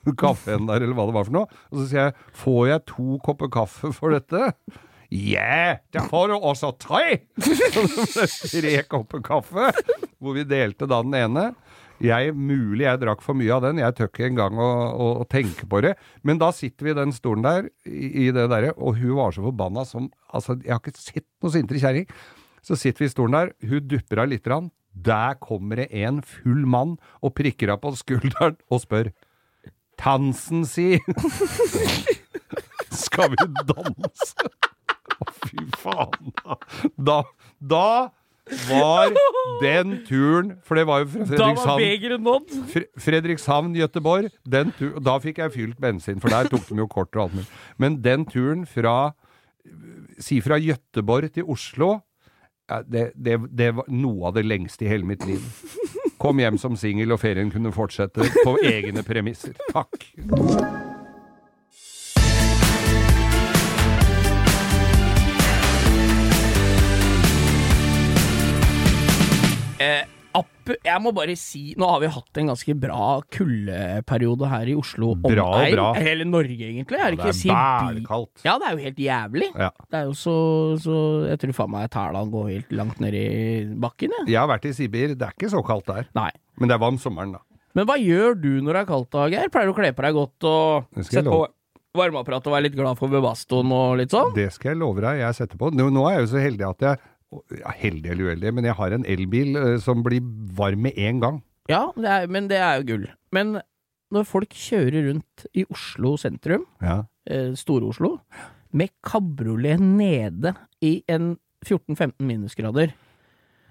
kaffen 0.22 0.68
der, 0.70 0.84
eller 0.84 0.96
hva 0.96 1.08
det 1.08 1.16
var 1.16 1.26
for 1.28 1.36
noe, 1.40 1.58
og 1.70 1.82
så 1.82 1.88
sier 1.90 2.06
jeg 2.08 2.14
'får 2.42 2.62
jeg 2.70 2.86
to 2.92 3.18
kopper 3.26 3.52
kaffe 3.52 3.92
for 3.96 4.16
dette'? 4.16 4.52
Ja, 5.10 5.82
det 5.90 6.04
får 6.06 6.30
du 6.30 6.36
også 6.38 6.70
tre! 6.78 7.26
Tre 8.54 8.74
kopper 8.86 9.22
kaffe, 9.26 9.72
hvor 10.22 10.36
vi 10.36 10.44
delte 10.46 10.86
da 10.86 11.00
den 11.02 11.16
ene. 11.18 11.48
Jeg, 12.00 12.32
mulig 12.32 12.86
jeg 12.86 13.00
drakk 13.02 13.20
for 13.20 13.36
mye 13.36 13.52
av 13.52 13.64
den, 13.66 13.80
jeg 13.82 13.96
tør 13.98 14.08
ikke 14.08 14.28
engang 14.30 14.56
å, 14.56 14.68
å, 14.94 15.08
å 15.20 15.24
tenke 15.28 15.66
på 15.68 15.82
det. 15.84 15.96
Men 16.24 16.38
da 16.40 16.52
sitter 16.54 16.86
vi 16.86 16.94
i 16.94 16.96
den 16.96 17.12
stolen 17.12 17.42
der, 17.44 17.68
i, 17.84 18.28
i 18.28 18.28
det 18.32 18.46
derre, 18.52 18.70
og 18.78 19.00
hun 19.02 19.16
var 19.18 19.34
så 19.36 19.44
forbanna 19.44 19.84
som 19.88 20.08
Altså, 20.30 20.54
jeg 20.62 20.70
har 20.70 20.78
ikke 20.78 20.94
sett 20.94 21.26
noe 21.42 21.50
sintere 21.50 21.82
kjerring. 21.82 22.06
Så 22.62 22.78
sitter 22.78 23.02
vi 23.02 23.08
i 23.10 23.12
stolen 23.12 23.34
der, 23.34 23.50
hun 23.66 23.88
dupper 23.90 24.22
av 24.22 24.30
lite 24.30 24.46
grann. 24.46 24.70
Der 24.94 25.34
kommer 25.42 25.82
det 25.82 25.88
en 25.90 26.22
full 26.22 26.62
mann 26.70 26.96
og 27.18 27.34
prikker 27.34 27.74
av 27.74 27.82
på 27.82 27.92
skulderen 27.98 28.56
og 28.70 28.82
spør 28.84 29.10
Tansen, 30.00 30.64
si! 30.64 30.94
Skal 32.90 33.30
vi 33.34 33.36
danse? 33.68 34.48
Å, 35.20 35.26
fy 35.44 35.66
faen. 35.82 36.32
Da, 36.96 37.20
da 37.60 37.84
var 38.66 39.12
den 39.60 39.98
turen 40.08 40.54
For 40.66 40.74
det 40.80 40.86
var 40.88 41.02
jo 41.04 41.10
fra 41.12 41.26
Da 41.28 41.50
var 41.52 41.78
Fredrikshavn. 41.78 41.82
Fre- 42.72 42.88
Fredrikshavn, 43.04 43.74
Gøteborg. 43.78 44.30
da 44.48 45.18
fikk 45.22 45.38
jeg 45.44 45.54
fylt 45.54 45.80
bensin, 45.82 46.20
for 46.22 46.32
der 46.32 46.48
tok 46.50 46.64
de 46.70 46.80
jo 46.80 46.88
kort 46.90 47.14
og 47.16 47.26
alt 47.28 47.36
mulig. 47.38 47.50
Men 47.78 48.00
den 48.02 48.24
turen 48.26 48.64
fra 48.66 49.12
si 50.20 50.40
fra 50.42 50.56
Gøteborg 50.60 51.30
til 51.36 51.44
Oslo 51.52 51.98
det, 52.88 53.10
det, 53.18 53.36
det 53.58 53.72
var 53.76 53.86
noe 53.90 54.28
av 54.30 54.36
det 54.38 54.44
lengste 54.46 54.86
i 54.86 54.90
hele 54.92 55.04
mitt 55.06 55.24
liv. 55.26 55.42
Kom 56.20 56.38
hjem 56.38 56.58
som 56.60 56.76
singel, 56.76 57.12
og 57.14 57.20
ferien 57.22 57.48
kunne 57.50 57.72
fortsette 57.72 58.26
på 58.44 58.58
egne 58.60 59.00
premisser. 59.02 59.56
Takk. 59.72 60.04
Eh, 69.80 70.19
jeg 70.70 71.02
må 71.02 71.10
bare 71.16 71.34
si 71.38 71.72
Nå 71.78 71.86
har 71.90 72.00
vi 72.02 72.10
hatt 72.14 72.38
en 72.38 72.50
ganske 72.52 72.74
bra 72.78 73.06
kuldeperiode 73.34 74.50
her 74.50 74.70
i 74.70 74.76
Oslo. 74.78 75.12
Bra 75.18 75.46
og 75.58 75.74
bra. 75.74 75.88
Hele 75.98 76.26
Norge, 76.28 76.54
egentlig. 76.54 77.00
Er 77.00 77.16
det 77.16 77.20
Det 77.24 77.34
ikke 77.34 77.56
er 77.56 77.88
bælkaldt. 77.88 78.44
Ja, 78.46 78.56
det 78.60 78.68
er 78.68 78.76
jo 78.76 78.84
helt 78.84 79.02
jævlig. 79.06 79.50
Ja. 79.58 79.70
Det 79.90 80.00
er 80.00 80.08
jo 80.08 80.16
så, 80.16 80.36
så 80.82 80.96
Jeg 81.28 81.42
tror 81.42 81.56
faen 81.62 81.74
meg 81.74 81.90
Tæland 81.90 82.34
går 82.34 82.50
helt 82.54 82.74
langt 82.78 83.00
ned 83.02 83.14
i 83.18 83.28
bakken, 83.82 84.14
jeg. 84.20 84.32
Jeg 84.34 84.40
har 84.40 84.50
vært 84.50 84.68
i 84.70 84.74
Sibir. 84.76 85.14
Det 85.18 85.26
er 85.26 85.36
ikke 85.36 85.52
så 85.52 85.62
kaldt 85.66 85.90
der. 85.90 86.10
Nei. 86.18 86.30
Men 86.60 86.70
det 86.70 86.76
er 86.76 86.84
varmt 86.86 87.02
sommeren, 87.02 87.34
da. 87.38 87.44
Men 87.78 87.86
hva 87.86 87.96
gjør 88.00 88.34
du 88.38 88.50
når 88.64 88.74
det 88.74 88.80
er 88.82 88.90
kaldt, 88.90 89.10
da, 89.14 89.28
Geir? 89.30 89.50
Pleier 89.52 89.70
du 89.70 89.74
å 89.74 89.78
kle 89.78 89.92
på 89.94 90.06
deg 90.06 90.16
godt 90.16 90.46
og 90.50 90.88
Det 90.96 91.06
sette 91.06 91.30
på 91.30 91.44
varmeapparatet 91.98 92.46
og 92.46 92.54
være 92.54 92.66
litt 92.68 92.76
glad 92.78 92.98
for 92.98 93.10
Bebastoen 93.10 93.72
og 93.74 93.96
litt 93.98 94.12
sånn? 94.14 94.30
Det 94.36 94.48
skal 94.54 94.72
jeg 94.74 94.80
love 94.82 95.02
deg. 95.02 95.22
Jeg 95.24 95.38
setter 95.38 95.58
på. 95.58 95.70
Nå 95.74 95.88
er 96.06 96.18
jeg 96.18 96.26
jo 96.26 96.30
så 96.34 96.42
heldig 96.42 96.66
at 96.68 96.84
jeg 96.86 97.00
ja, 97.60 97.72
Heldig 97.78 98.10
eller 98.10 98.30
uheldig, 98.30 98.52
men 98.56 98.64
jeg 98.66 98.74
har 98.78 98.94
en 98.96 99.04
elbil 99.06 99.56
eh, 99.60 99.74
som 99.82 100.02
blir 100.06 100.22
varm 100.58 100.82
med 100.88 100.98
en 100.98 101.20
gang. 101.22 101.42
Ja, 101.70 101.84
det 101.96 102.08
er, 102.10 102.26
men 102.26 102.48
det 102.50 102.58
er 102.58 102.80
jo 102.80 102.86
gull. 102.88 103.04
Men 103.32 103.60
når 104.10 104.24
folk 104.26 104.54
kjører 104.58 105.04
rundt 105.10 105.44
i 105.54 105.62
Oslo 105.70 106.16
sentrum, 106.18 106.64
Ja. 106.82 107.04
eh, 107.30 107.52
Store-Oslo, 107.54 108.16
med 108.72 108.90
kabriolet 109.06 109.78
nede 109.82 110.54
i 110.82 111.02
en 111.10 111.36
14-15 111.66 112.12
minusgrader 112.24 112.92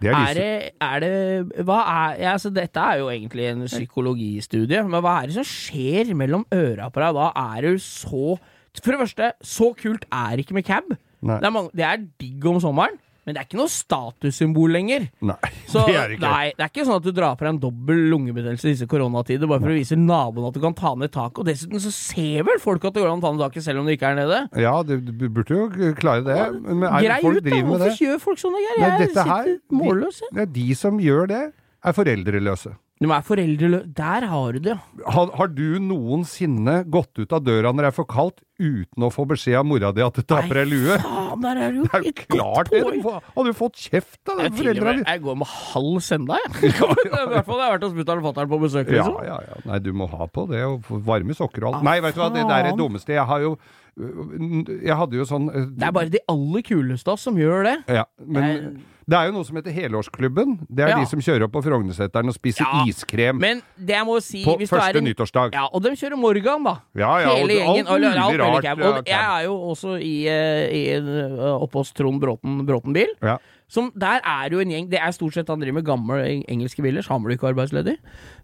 Det 0.01 0.09
er, 0.11 0.15
er 0.15 0.33
det, 0.37 0.71
er 0.79 0.99
det 1.03 1.63
Hva 1.65 1.77
er 1.87 2.19
ja, 2.21 2.33
altså 2.35 2.51
Dette 2.53 2.79
er 2.79 2.99
jo 2.99 3.07
egentlig 3.09 3.47
en 3.49 3.63
psykologistudie, 3.65 4.83
men 4.87 5.01
hva 5.03 5.15
er 5.23 5.27
det 5.31 5.37
som 5.39 5.47
skjer 5.47 6.11
mellom 6.19 6.45
øra 6.55 6.89
på 6.93 7.01
deg? 7.03 7.17
Da 7.17 7.29
er 7.55 7.67
du 7.67 7.79
så 7.83 8.37
For 8.79 8.91
det 8.93 8.99
første, 9.01 9.31
så 9.41 9.71
kult 9.79 10.05
er 10.13 10.39
ikke 10.43 10.53
med 10.55 10.63
cab. 10.67 10.87
Det 10.93 11.39
er, 11.43 11.49
mange, 11.51 11.71
det 11.75 11.83
er 11.83 12.03
digg 12.21 12.45
om 12.47 12.59
sommeren, 12.63 12.95
men 13.29 13.37
det 13.37 13.43
er 13.43 13.45
ikke 13.45 13.59
noe 13.59 13.69
statussymbol 13.69 14.71
lenger. 14.73 15.03
Nei, 15.29 15.35
Så, 15.69 15.83
det 15.85 15.95
er 15.99 16.13
ikke. 16.15 16.25
Nei, 16.25 16.47
det 16.57 16.65
er 16.65 16.71
ikke 16.73 16.85
sånn 16.87 16.97
at 16.97 17.05
du 17.05 17.11
drar 17.13 17.35
på 17.37 17.45
deg 17.45 17.51
en 17.53 17.59
dobbel 17.61 18.01
lungebetennelse 18.09 18.65
i 18.65 18.73
disse 18.73 18.87
koronatider 18.89 19.45
bare 19.51 19.61
for 19.61 19.69
å 19.69 19.77
vise 19.77 19.97
naboen 20.01 20.49
at 20.49 20.57
du 20.57 20.61
kan 20.63 20.73
ta 20.79 20.95
ned 20.97 21.13
taket. 21.13 21.43
Og 21.43 21.47
dessuten 21.51 21.83
så 21.83 21.93
ser 21.93 22.47
vel 22.49 22.57
folk 22.63 22.89
at 22.89 22.97
det 22.97 23.03
går 23.05 23.11
an 23.13 23.21
å 23.21 23.27
ta 23.27 23.33
ned 23.35 23.43
taket 23.45 23.67
selv 23.67 23.83
om 23.83 23.87
du 23.89 23.93
ikke 23.93 24.09
er 24.09 24.17
nede. 24.23 24.41
Ja, 24.65 24.73
du, 24.81 24.95
du 24.97 25.27
burde 25.29 25.61
jo 25.61 25.93
klare 25.99 26.25
det. 26.25 26.39
Men 26.65 26.87
er, 26.89 26.99
Grei 27.05 27.21
folk 27.21 27.37
ut, 27.39 27.47
da! 27.53 27.61
Hvorfor 27.69 28.03
gjør 28.09 28.21
folk 28.25 28.41
sånn, 28.41 28.57
Geir? 28.65 28.81
Nei, 28.81 28.89
Jeg 28.89 29.11
sitter 29.13 29.29
her- 29.35 29.55
målløs, 29.69 30.21
det 30.33 30.45
er 30.47 30.53
de 30.57 30.67
som 30.79 30.97
gjør 31.05 31.29
det, 31.35 31.43
er 31.85 31.95
foreldreløse. 31.95 32.73
De 32.99 33.07
er 33.07 33.21
foreldreløse. 33.23 33.87
Der 33.95 34.25
har 34.27 34.51
du 34.51 34.59
det, 34.59 34.73
ja. 34.75 35.03
Har, 35.15 35.29
har 35.39 35.47
du 35.55 35.79
noensinne 35.79 36.81
gått 36.91 37.15
ut 37.21 37.31
av 37.31 37.45
døra 37.47 37.71
når 37.71 37.85
det 37.85 37.91
er 37.93 37.95
for 37.95 38.07
kaldt, 38.11 38.41
uten 38.59 39.05
å 39.05 39.09
få 39.15 39.23
beskjed 39.29 39.55
av 39.55 39.63
mora 39.69 39.93
di 39.95 40.03
at 40.03 40.17
du 40.19 40.25
tar 40.27 40.43
på 40.49 40.57
deg 40.57 40.67
lue? 40.67 40.97
Faen, 40.99 41.39
der 41.45 41.61
er 41.63 41.71
det 41.71 41.79
jo 41.79 41.85
Det 41.87 41.93
er 41.95 42.03
jo 42.03 42.11
et 42.11 42.19
klart 42.27 42.57
godt 42.57 42.73
det! 42.73 42.81
poeng. 42.83 43.21
Hadde 43.37 43.45
du 43.53 43.55
fått 43.61 43.79
kjeft 43.85 44.33
av 44.33 44.41
Jeg, 44.43 44.51
foreldra 44.59 44.95
dine? 44.97 45.05
jeg 45.07 45.23
går 45.29 45.39
med 45.39 45.51
halv 45.53 46.01
søndag, 46.09 46.43
jeg. 46.43 46.73
I 47.07 47.15
hvert 47.15 47.47
fall 47.47 47.61
jeg 47.61 47.65
har 47.69 47.75
vært 47.77 47.87
hos 47.87 47.95
mutter'n 48.01 48.19
og 48.23 48.27
fatter'n 48.27 48.51
på 48.51 48.61
besøk. 48.67 48.91
Ja, 48.91 49.07
Liksom. 49.07 49.23
ja, 49.31 49.39
ja. 49.47 49.61
Nei, 49.71 49.79
du 49.87 49.91
må 49.95 50.09
ha 50.11 50.27
på 50.35 50.45
det, 50.51 50.63
og 50.67 50.91
varme 51.07 51.39
sokker 51.39 51.69
og 51.69 51.71
alt. 51.79 51.87
Nei, 51.87 51.97
vet 52.03 52.19
du 52.19 52.23
hva, 52.25 52.29
det 52.35 52.43
der 52.51 52.57
er 52.65 52.71
det 52.73 52.77
dummeste. 52.83 53.15
Jeg 53.15 53.27
har 53.31 53.47
jo 53.47 53.55
øh, 53.95 54.75
Jeg 54.83 54.95
hadde 54.99 55.17
jo 55.23 55.25
sånn 55.31 55.47
øh, 55.55 55.65
Det 55.79 55.87
er 55.87 55.95
bare 55.95 56.11
de 56.19 56.21
aller 56.35 56.67
kuleste 56.67 57.07
av 57.07 57.15
oss 57.15 57.23
som 57.31 57.39
gjør 57.39 57.63
det. 57.71 57.77
Ja, 57.95 58.03
men 58.27 58.81
det 59.09 59.17
er 59.17 59.25
jo 59.29 59.33
noe 59.35 59.45
som 59.47 59.57
heter 59.57 59.73
Helårsklubben. 59.73 60.59
Det 60.69 60.85
er 60.85 60.89
Ja. 60.93 60.99
de 61.01 61.05
som 61.09 61.19
kjører 61.19 61.43
opp 61.47 61.53
på 61.57 61.63
Frognerseteren 61.65 62.27
og 62.29 62.35
spiser 62.37 62.61
Ja, 62.67 62.83
iskrem 62.85 63.39
Men 63.41 63.61
det 63.75 63.95
jeg 63.95 64.05
må 64.05 64.19
si 64.21 64.43
på 64.45 64.53
er 64.61 64.67
første 64.69 64.97
en, 65.01 65.03
nyttårsdag. 65.09 65.53
Ja, 65.57 65.65
og 65.73 65.81
de 65.83 65.89
kjører 65.97 66.17
Morgan, 66.21 66.63
da. 66.63 66.75
Ja, 66.95 67.17
ja, 67.19 67.35
Hele 67.35 67.43
og, 67.43 67.49
gjengen. 67.49 67.87
og- 67.87 67.93
alt 67.93 68.01
mulig 68.01 68.39
rart, 68.39 68.99
Og 68.99 69.07
jeg 69.07 69.25
er 69.25 69.43
jo 69.45 69.55
også 69.73 69.95
i, 70.01 70.27
eh, 70.27 70.69
i 70.69 70.83
eh, 70.93 71.61
oppe 71.63 71.73
hos 71.81 71.91
Trond 71.93 72.21
Bråten, 72.21 72.65
Bråten-bil. 72.65 73.07
Ja. 73.21 73.37
Som 73.69 73.91
der 73.93 74.23
er 74.25 74.49
jo 74.49 74.61
en 74.63 74.71
gjeng 74.73 74.87
Det 74.89 74.97
er 74.97 75.13
stort 75.13 75.35
sett 75.37 75.49
han 75.51 75.61
driver 75.61 75.77
med 75.77 75.85
gamle 75.85 76.17
engelske 76.49 76.81
biler, 76.81 77.05
så 77.05 77.13
han 77.15 77.23
blir 77.25 77.37
ikke 77.37 77.51
arbeidsledig. 77.51 77.95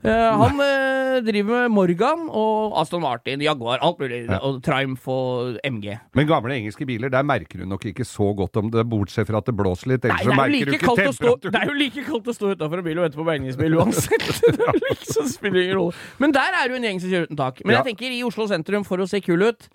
Uh, 0.05 0.11
han 0.43 0.59
uh, 0.61 1.17
driver 1.25 1.65
med 1.65 1.73
Morgan 1.73 2.27
og 2.29 2.75
Aston 2.81 3.01
Martin, 3.01 3.41
Jaguar, 3.41 3.79
alt 3.81 3.99
mulig. 4.01 4.21
Ja. 4.29 4.37
Og 4.45 4.61
Triumph 4.65 5.09
og 5.09 5.57
MG. 5.65 5.95
Men 6.17 6.29
gamle 6.29 6.59
engelske 6.59 6.85
biler, 6.85 7.09
der 7.09 7.25
merker 7.25 7.63
du 7.63 7.65
nok 7.69 7.87
ikke 7.89 8.05
så 8.05 8.31
godt 8.37 8.59
om 8.61 8.69
det, 8.73 8.85
bortsett 8.89 9.27
fra 9.29 9.41
at 9.41 9.49
det 9.49 9.55
blåser 9.57 9.95
litt. 9.95 10.05
Ellers 10.05 10.21
det 10.21 10.29
så 10.29 10.35
er, 10.35 10.45
jo 10.45 10.51
du 10.51 10.71
like 10.71 10.79
ikke 10.79 11.15
stå, 11.17 11.33
det 11.47 11.61
er 11.61 11.71
jo 11.71 11.77
like 11.79 12.05
kaldt 12.05 12.29
å 12.29 12.35
stå 12.37 12.53
utafor 12.53 12.83
en 12.83 12.87
bil 12.87 13.01
og 13.01 13.07
vente 13.07 13.19
på 13.19 13.25
bergingsbil 13.27 13.79
uansett. 13.81 14.27
det 14.59 14.75
liksom 14.91 15.31
spiller 15.31 15.65
ingen 15.65 15.79
rolle. 15.81 16.05
Men 16.21 16.35
der 16.37 16.53
er 16.59 16.67
det 16.67 16.75
jo 16.75 16.81
en 16.83 16.87
gjeng 16.91 17.01
som 17.01 17.15
kjører 17.15 17.31
uten 17.31 17.41
tak. 17.41 17.65
Men 17.65 17.75
Ja. 17.75 17.81
jeg 17.81 17.95
tenker 17.95 18.13
i 18.13 18.21
Oslo 18.27 18.45
sentrum, 18.51 18.85
for 18.85 19.01
å 19.01 19.09
se 19.09 19.21
kul 19.25 19.41
ut, 19.49 19.69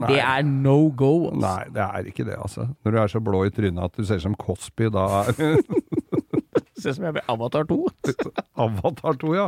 Nei. 0.00 0.08
det 0.14 0.20
er 0.24 0.42
no 0.48 0.76
go. 0.96 1.28
Altså. 1.28 1.40
Nei, 1.44 1.64
det 1.76 1.82
er 1.84 2.08
ikke 2.10 2.24
det, 2.26 2.36
altså. 2.40 2.68
Når 2.82 2.94
du 2.94 2.98
er 3.02 3.12
så 3.12 3.20
blå 3.22 3.44
i 3.46 3.52
trynet 3.54 3.84
at 3.84 3.96
du 3.98 4.04
ser 4.08 4.22
som 4.24 4.34
Cosby, 4.40 4.88
da 4.92 5.06
Ser 6.82 6.90
ut 6.90 6.96
som 6.96 7.04
jeg 7.06 7.14
blir 7.18 7.28
Avatar 7.30 7.68
2. 7.68 7.78
Avatar 8.64 9.18
2, 9.22 9.34
ja. 9.36 9.46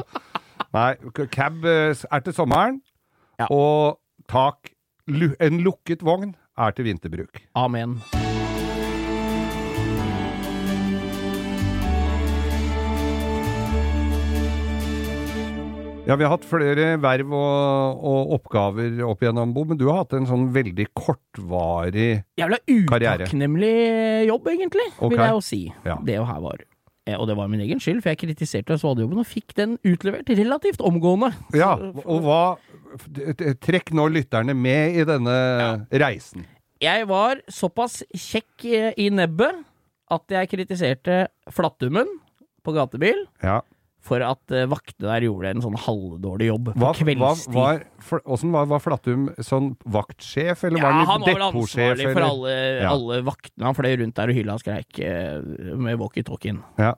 Nei, 0.75 0.93
cab 1.35 1.65
eh, 1.67 1.91
er 2.11 2.25
til 2.27 2.37
sommeren, 2.37 2.81
Ja. 3.41 3.49
og 3.51 3.99
tak 4.31 4.71
En 5.43 5.59
lukket 5.61 6.01
vogn 6.07 6.37
er 6.57 6.71
til 6.73 6.87
vinterbruk. 6.87 7.43
Amen. 7.59 7.99
Ja, 16.05 16.19
vi 16.21 16.27
har 16.27 16.35
hatt 16.35 16.45
flere 16.45 16.99
verv 17.01 17.31
og, 17.33 18.03
og 18.05 18.35
oppgaver 18.37 18.99
opp 19.09 19.23
igjennom, 19.25 19.55
Bo, 19.57 19.63
men 19.71 19.79
du 19.81 19.87
har 19.89 20.03
hatt 20.03 20.13
en 20.19 20.27
sånn 20.29 20.51
veldig 20.53 20.85
kortvarig 20.93 22.11
Jævla 22.37 22.59
Karriere. 22.91 23.25
utakknemlig 23.25 23.71
jobb, 24.29 24.51
egentlig, 24.53 24.85
okay. 24.99 25.15
vil 25.15 25.23
jeg 25.23 25.33
jo 25.33 25.41
si. 25.47 25.61
Ja. 25.89 25.97
Det 26.05 26.19
jo 26.19 26.27
her 26.29 26.43
var. 26.45 26.61
Eh, 27.09 27.17
Og 27.17 27.25
det 27.31 27.39
var 27.41 27.49
min 27.49 27.65
egen 27.65 27.81
skyld, 27.81 28.03
for 28.05 28.13
jeg 28.13 28.21
kritiserte 28.21 28.77
svadejobben 28.83 29.23
og 29.25 29.29
fikk 29.31 29.57
den 29.57 29.79
utlevert 29.81 30.29
relativt 30.29 30.85
omgående. 30.85 31.33
Ja, 31.57 31.73
og 32.05 32.25
hva 32.29 32.43
Trekk 33.65 33.91
nå 33.97 34.05
lytterne 34.13 34.55
med 34.55 35.01
i 35.01 35.03
denne 35.09 35.33
reisen. 35.91 36.45
Jeg 36.85 37.09
var 37.11 37.41
såpass 37.51 38.03
kjekk 38.13 38.69
eh, 38.69 38.91
i 39.01 39.09
nebbet 39.11 39.65
at 40.13 40.37
jeg 40.37 40.53
kritiserte 40.53 41.25
Flattummen 41.51 42.13
på 42.65 42.77
gatebil 42.77 43.25
Ja. 43.43 43.63
For 44.05 44.21
at 44.25 44.53
eh, 44.53 44.67
vaktene 44.69 45.09
der 45.09 45.27
gjorde 45.27 45.53
en 45.55 45.65
sånn 45.65 45.77
halvdårlig 45.81 46.49
jobb 46.51 46.71
på 46.71 46.77
Hva, 46.77 46.91
hva 46.93 46.95
kveldstid. 47.01 47.55
var, 47.57 47.83
for, 48.05 48.25
var, 48.55 48.71
var 48.75 48.83
Flattum 48.85 49.29
sånn 49.41 49.71
vaktsjef, 49.97 50.65
eller 50.69 50.83
ja, 50.83 50.87
var 50.87 50.99
han 50.99 51.07
han 51.09 51.25
var 51.25 51.31
vel 51.33 51.47
ansvarlig 51.51 52.09
for 52.13 52.27
alle, 52.31 52.57
Ja. 52.85 52.91
alle 52.93 53.23
vaktene. 53.25 53.65
Han 53.71 53.79
fløy 53.79 53.95
rundt 54.03 54.19
der 54.21 54.33
og 54.35 54.41
hylla 54.43 54.59
og 54.59 54.65
skreik 54.65 55.01
eh, 55.01 55.39
med 55.81 56.01
walkietalkien. 56.03 56.61
Ja. 56.81 56.93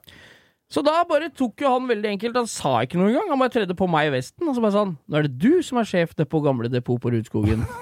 Så 0.67 0.81
da 0.83 0.97
bare 1.07 1.29
tok 1.31 1.61
jo 1.63 1.69
han 1.71 1.85
veldig 1.87 2.09
enkelt, 2.11 2.35
han 2.35 2.47
sa 2.51 2.81
ikke 2.83 2.97
noe 2.99 3.07
engang. 3.13 3.29
Han 3.31 3.39
bare 3.39 3.53
tredde 3.53 3.75
på 3.79 3.87
meg 3.87 4.09
i 4.09 4.15
vesten, 4.17 4.49
og 4.49 4.57
så 4.57 4.63
bare 4.65 4.75
sånn 4.75 4.89
Nå 5.07 5.15
er 5.21 5.27
det 5.29 5.37
du 5.39 5.61
som 5.63 5.79
er 5.79 5.87
sjef 5.87 6.11
på 6.27 6.41
gamle 6.43 6.67
depot 6.67 6.99
på 6.99 7.13
Rudskogen. 7.15 7.63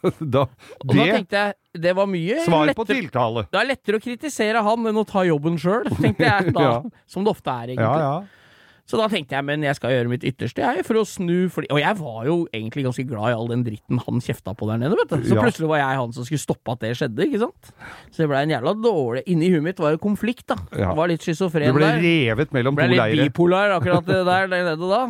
Da, 0.00 0.46
Og 0.80 0.94
da 0.96 1.04
tenkte 1.04 1.36
jeg, 1.36 1.54
det 1.84 1.90
var 1.92 2.06
mye 2.08 2.38
Svar 2.46 2.70
på 2.72 2.86
tiltale. 2.88 3.42
Det 3.52 3.58
er 3.60 3.66
lettere 3.68 3.98
å 3.98 4.00
kritisere 4.00 4.62
han 4.64 4.88
enn 4.88 4.96
å 4.96 5.04
ta 5.04 5.26
jobben 5.28 5.58
sjøl, 5.60 5.90
tenkte 5.98 6.24
jeg 6.24 6.54
da. 6.56 6.62
Ja. 6.70 6.76
Som 7.04 7.26
det 7.26 7.34
ofte 7.34 7.52
er, 7.52 7.74
egentlig. 7.74 7.84
Ja, 7.84 8.14
ja. 8.24 8.39
Så 8.90 8.98
da 8.98 9.06
tenkte 9.12 9.36
jeg, 9.36 9.44
men 9.46 9.62
jeg 9.62 9.76
skal 9.78 9.92
gjøre 9.94 10.10
mitt 10.10 10.24
ytterste, 10.26 10.64
jeg, 10.64 10.82
for 10.88 10.98
å 10.98 11.04
snu 11.06 11.46
fordi, 11.52 11.68
Og 11.70 11.78
jeg 11.78 11.94
var 12.00 12.24
jo 12.26 12.34
egentlig 12.50 12.82
ganske 12.88 13.04
glad 13.06 13.30
i 13.30 13.36
all 13.38 13.46
den 13.52 13.62
dritten 13.62 14.00
han 14.02 14.18
kjefta 14.24 14.50
på 14.58 14.66
der 14.66 14.80
nede, 14.82 14.98
vet 14.98 15.12
du. 15.14 15.28
Så 15.30 15.36
Ja. 15.38 15.44
plutselig 15.44 15.68
var 15.70 15.78
jeg 15.78 15.98
han 16.00 16.12
som 16.16 16.24
skulle 16.26 16.42
stoppe 16.42 16.72
at 16.74 16.80
det 16.82 16.90
skjedde, 16.98 17.22
ikke 17.28 17.38
sant. 17.44 17.70
Så 18.10 18.24
det 18.24 18.28
blei 18.32 18.42
en 18.42 18.50
jævla 18.56 18.74
dårlig 18.82 19.22
Inni 19.30 19.50
huet 19.54 19.62
mitt 19.62 19.78
var 19.78 19.92
jo 19.94 19.98
konflikt, 20.02 20.46
da. 20.50 20.56
Ja. 20.76 20.92
Var 20.98 21.06
litt 21.14 21.22
schizofren 21.22 21.70
der. 21.70 21.72
Du 21.72 21.78
ble 21.78 21.92
revet 22.02 22.50
mellom 22.52 22.74
Ble 22.74 22.88
to 22.90 22.94
litt 23.14 23.30
bipolar, 23.30 23.76
akkurat 23.78 24.04
det 24.10 24.24
der, 24.32 24.48
der 24.50 24.64
nede 24.74 24.90
da. 24.90 25.02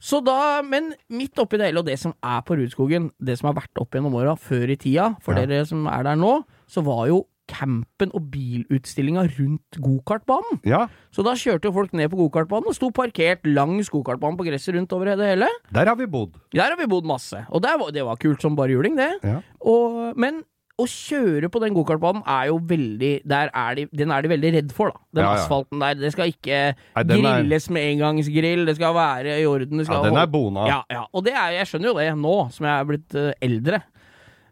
Så 0.00 0.22
da, 0.24 0.62
Men 0.62 0.94
midt 1.12 1.36
oppi 1.40 1.56
det 1.60 1.68
hele, 1.70 1.80
og 1.80 1.86
det 1.86 1.98
som 2.00 2.12
er 2.22 2.40
på 2.44 2.56
Rudskogen, 2.56 3.10
det 3.22 3.38
som 3.38 3.48
har 3.52 3.54
vært 3.62 3.80
opp 3.80 3.90
gjennom 3.92 4.14
åra, 4.16 4.34
før 4.36 4.70
i 4.72 4.76
tida, 4.76 5.14
for 5.20 5.34
Ja. 5.36 5.44
dere 5.46 5.66
som 5.66 5.86
er 5.86 6.02
der 6.04 6.16
nå, 6.16 6.42
så 6.68 6.82
var 6.84 7.06
jo 7.08 7.26
campen 7.50 8.10
og 8.16 8.30
bilutstillinga 8.32 9.26
rundt 9.38 9.78
gokartbanen. 9.84 10.60
Ja, 10.64 10.86
Så 11.12 11.24
da 11.26 11.34
kjørte 11.38 11.68
jo 11.68 11.74
folk 11.76 11.92
ned 11.92 12.10
på 12.12 12.16
gokartbanen 12.22 12.70
og 12.70 12.76
sto 12.76 12.90
parkert 12.94 13.44
langs 13.44 13.90
gokartbanen 13.92 14.38
på 14.40 14.46
gresset 14.48 14.74
rundt 14.78 14.92
over 14.96 15.12
det 15.16 15.28
hele. 15.34 15.48
der 15.72 15.86
har 15.86 15.96
vi 15.96 16.06
bodd. 16.06 16.34
Der 16.54 16.70
har 16.72 16.76
vi 16.80 16.86
bodd 16.86 17.04
masse, 17.04 17.44
og 17.50 17.62
var, 17.62 17.90
det 17.92 18.04
var 18.04 18.16
kult 18.16 18.40
som 18.42 18.56
bare 18.56 18.72
juling, 18.72 18.96
det. 18.96 19.12
Ja. 19.22 19.40
Og, 19.60 20.16
men 20.16 20.42
å 20.74 20.88
kjøre 20.90 21.46
på 21.54 21.60
den 21.62 21.74
gokartbanen 21.76 22.24
er 22.26 22.48
jo 22.48 22.56
veldig 22.58 23.10
er 23.30 23.74
de, 23.78 23.84
Den 23.94 24.10
er 24.10 24.22
de 24.22 24.28
veldig 24.32 24.50
redd 24.56 24.72
for, 24.74 24.90
da. 24.90 24.98
Den 25.14 25.22
Ja, 25.24 25.34
ja. 25.36 25.42
asfalten 25.44 25.78
der. 25.78 25.94
Det 25.94 26.10
skal 26.12 26.32
ikke 26.32 26.74
Nei, 26.74 27.04
grilles 27.04 27.68
er- 27.68 27.72
med 27.76 27.82
engangsgrill, 27.92 28.64
det 28.66 28.74
skal 28.76 28.94
være 28.96 29.36
i 29.38 29.46
orden. 29.46 29.84
Ja, 29.86 30.02
den 30.02 30.16
er 30.18 30.26
bona. 30.26 30.66
Ja, 30.66 30.82
ja. 30.90 31.04
Og 31.14 31.22
det 31.24 31.32
er, 31.32 31.52
jeg 31.60 31.66
skjønner 31.70 31.92
jo 31.92 31.94
det 32.00 32.08
nå 32.18 32.50
som 32.50 32.66
jeg 32.66 32.74
er 32.80 32.84
blitt 32.90 33.14
eh, 33.14 33.32
eldre. 33.40 33.82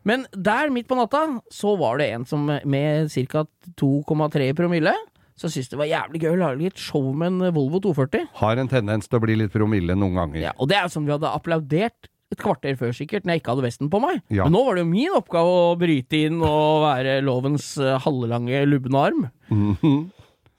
Men 0.09 0.27
der, 0.35 0.73
midt 0.75 0.89
på 0.91 0.99
natta, 0.99 1.25
så 1.53 1.77
var 1.79 2.01
det 2.03 2.11
en 2.13 2.27
som 2.29 2.47
med 2.49 3.13
ca. 3.31 3.47
2,3 3.79 4.53
promille 4.59 4.95
så 5.39 5.49
syntes 5.51 5.73
det 5.73 5.79
var 5.81 5.89
jævlig 5.91 6.21
gøy 6.23 6.35
å 6.35 6.41
lage 6.43 6.69
et 6.71 6.79
show 6.79 7.07
med 7.17 7.33
en 7.33 7.55
Volvo 7.57 7.81
240. 7.83 8.29
Har 8.39 8.61
en 8.61 8.71
tendens 8.71 9.09
til 9.09 9.19
å 9.19 9.23
bli 9.25 9.39
litt 9.41 9.53
promille 9.55 9.97
noen 9.99 10.19
ganger. 10.21 10.43
Ja, 10.45 10.53
og 10.61 10.69
det 10.71 10.79
er 10.79 10.87
jo 10.87 10.93
som 10.95 11.07
vi 11.09 11.15
hadde 11.15 11.31
applaudert 11.33 12.11
et 12.33 12.41
kvarter 12.41 12.77
før 12.81 12.95
sikkert, 12.97 13.27
når 13.27 13.37
jeg 13.37 13.43
ikke 13.43 13.53
hadde 13.53 13.67
vesten 13.67 13.91
på 13.93 14.01
meg. 14.01 14.23
Ja. 14.33 14.47
Men 14.47 14.57
nå 14.57 14.63
var 14.65 14.77
det 14.79 14.85
jo 14.85 14.91
min 14.93 15.17
oppgave 15.19 15.57
å 15.67 15.77
bryte 15.81 16.23
inn 16.29 16.39
og 16.41 16.85
være 16.87 17.19
lovens 17.25 17.73
uh, 17.81 17.99
halvlange 18.05 18.65
lubne 18.69 19.07
arm. 19.09 19.25
Mhm. 19.53 20.03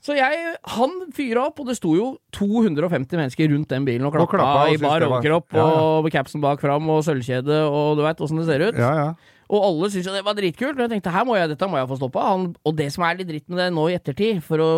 Så 0.03 0.17
jeg, 0.17 0.39
han 0.75 0.95
fyra 1.15 1.45
opp, 1.47 1.61
og 1.63 1.69
det 1.69 1.77
sto 1.77 1.93
jo 1.95 2.07
250 2.35 3.15
mennesker 3.15 3.47
rundt 3.53 3.69
den 3.71 3.85
bilen 3.87 4.03
og 4.09 4.17
Og 4.19 4.27
klappa, 4.33 4.65
og 4.67 4.73
i 4.75 4.81
bar 4.81 5.05
overkropp 5.07 5.55
Ja, 5.55 5.63
ja. 5.63 5.85
og 6.03 6.09
capsen 6.11 6.43
bak 6.43 6.59
fram 6.59 6.89
og 6.91 7.05
sølvkjede 7.07 7.61
og 7.69 7.95
du 7.97 8.03
veit 8.03 8.19
åssen 8.19 8.41
det 8.41 8.49
ser 8.49 8.65
ut. 8.67 8.81
Ja, 8.81 8.91
ja. 8.99 9.37
Og 9.53 9.63
alle 9.67 9.89
syntes 9.91 10.09
jo 10.09 10.15
det 10.15 10.25
var 10.25 10.35
dritkult. 10.35 10.75
Og 10.75 10.83
jeg 10.85 10.91
tenkte 10.95 11.13
her 11.13 11.23
må 11.27 11.37
jeg, 11.37 11.51
dette 11.51 11.67
må 11.69 11.77
jeg 11.77 11.87
få 11.87 11.99
stoppa. 11.99 12.25
Han, 12.33 12.49
og 12.65 12.75
det 12.79 12.89
som 12.95 13.05
er 13.07 13.19
litt 13.19 13.29
dritt 13.29 13.47
med 13.51 13.59
det 13.61 13.69
nå 13.75 13.85
i 13.91 13.95
ettertid, 13.95 14.41
for 14.43 14.63
å, 14.63 14.69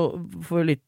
for 0.45 0.67
litt, 0.67 0.85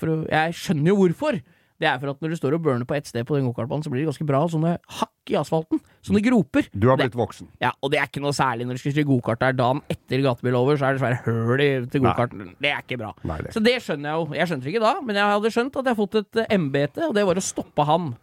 for 0.00 0.12
å 0.12 0.16
Jeg 0.30 0.56
skjønner 0.60 0.92
jo 0.92 0.98
hvorfor. 1.02 1.40
Det 1.82 1.88
er 1.90 1.98
for 1.98 2.12
at 2.12 2.20
når 2.22 2.30
du 2.30 2.36
står 2.38 2.54
og 2.54 2.62
burner 2.62 2.86
på 2.86 2.94
ett 2.94 3.08
sted 3.10 3.26
på 3.26 3.34
den 3.34 3.48
gokartbanen, 3.50 3.82
så 3.82 3.90
blir 3.90 4.04
det 4.04 4.06
ganske 4.12 4.26
bra 4.28 4.44
sånne 4.46 4.76
hakk 5.00 5.32
i 5.32 5.34
asfalten. 5.40 5.80
Sånne 6.06 6.22
groper. 6.22 6.68
Du 6.72 6.86
har 6.88 6.96
Det- 6.96 7.10
blitt 7.10 7.18
voksen. 7.18 7.48
Ja, 7.60 7.72
og 7.82 7.90
det 7.90 7.98
er 7.98 8.06
ikke 8.06 8.22
noe 8.22 8.30
særlig 8.32 8.64
når 8.68 8.74
du 8.74 8.78
skal 8.78 8.92
kjøre 8.92 9.08
gokart 9.10 9.38
der 9.40 9.52
dagen 9.52 9.82
etter 9.90 10.22
gatebil 10.22 10.54
over, 10.54 10.76
så 10.76 10.86
er 10.86 10.92
det 10.92 11.00
svære 11.02 11.24
høl 11.24 11.60
i- 11.60 11.86
til 11.90 12.00
gokarten. 12.00 12.54
Det 12.60 12.70
er 12.70 12.78
ikke 12.82 12.98
bra. 12.98 13.12
Nei, 13.24 13.38
det- 13.42 13.52
Så 13.54 13.62
det 13.62 13.82
skjønner 13.82 14.06
jeg 14.06 14.14
jo. 14.14 14.34
Jeg 14.34 14.48
skjønte 14.48 14.62
det 14.62 14.74
ikke 14.74 14.80
da, 14.86 15.00
men 15.00 15.16
jeg 15.16 15.24
hadde 15.24 15.50
skjønt 15.50 15.76
at 15.76 15.84
jeg 15.84 15.96
har 15.96 16.06
fått 16.06 16.14
et 16.14 16.36
eh, 16.36 16.56
embete, 16.56 17.08
og 17.08 17.14
det 17.14 17.26
var 17.26 17.34
å 17.34 17.42
stoppe 17.42 17.84
han. 17.84 18.16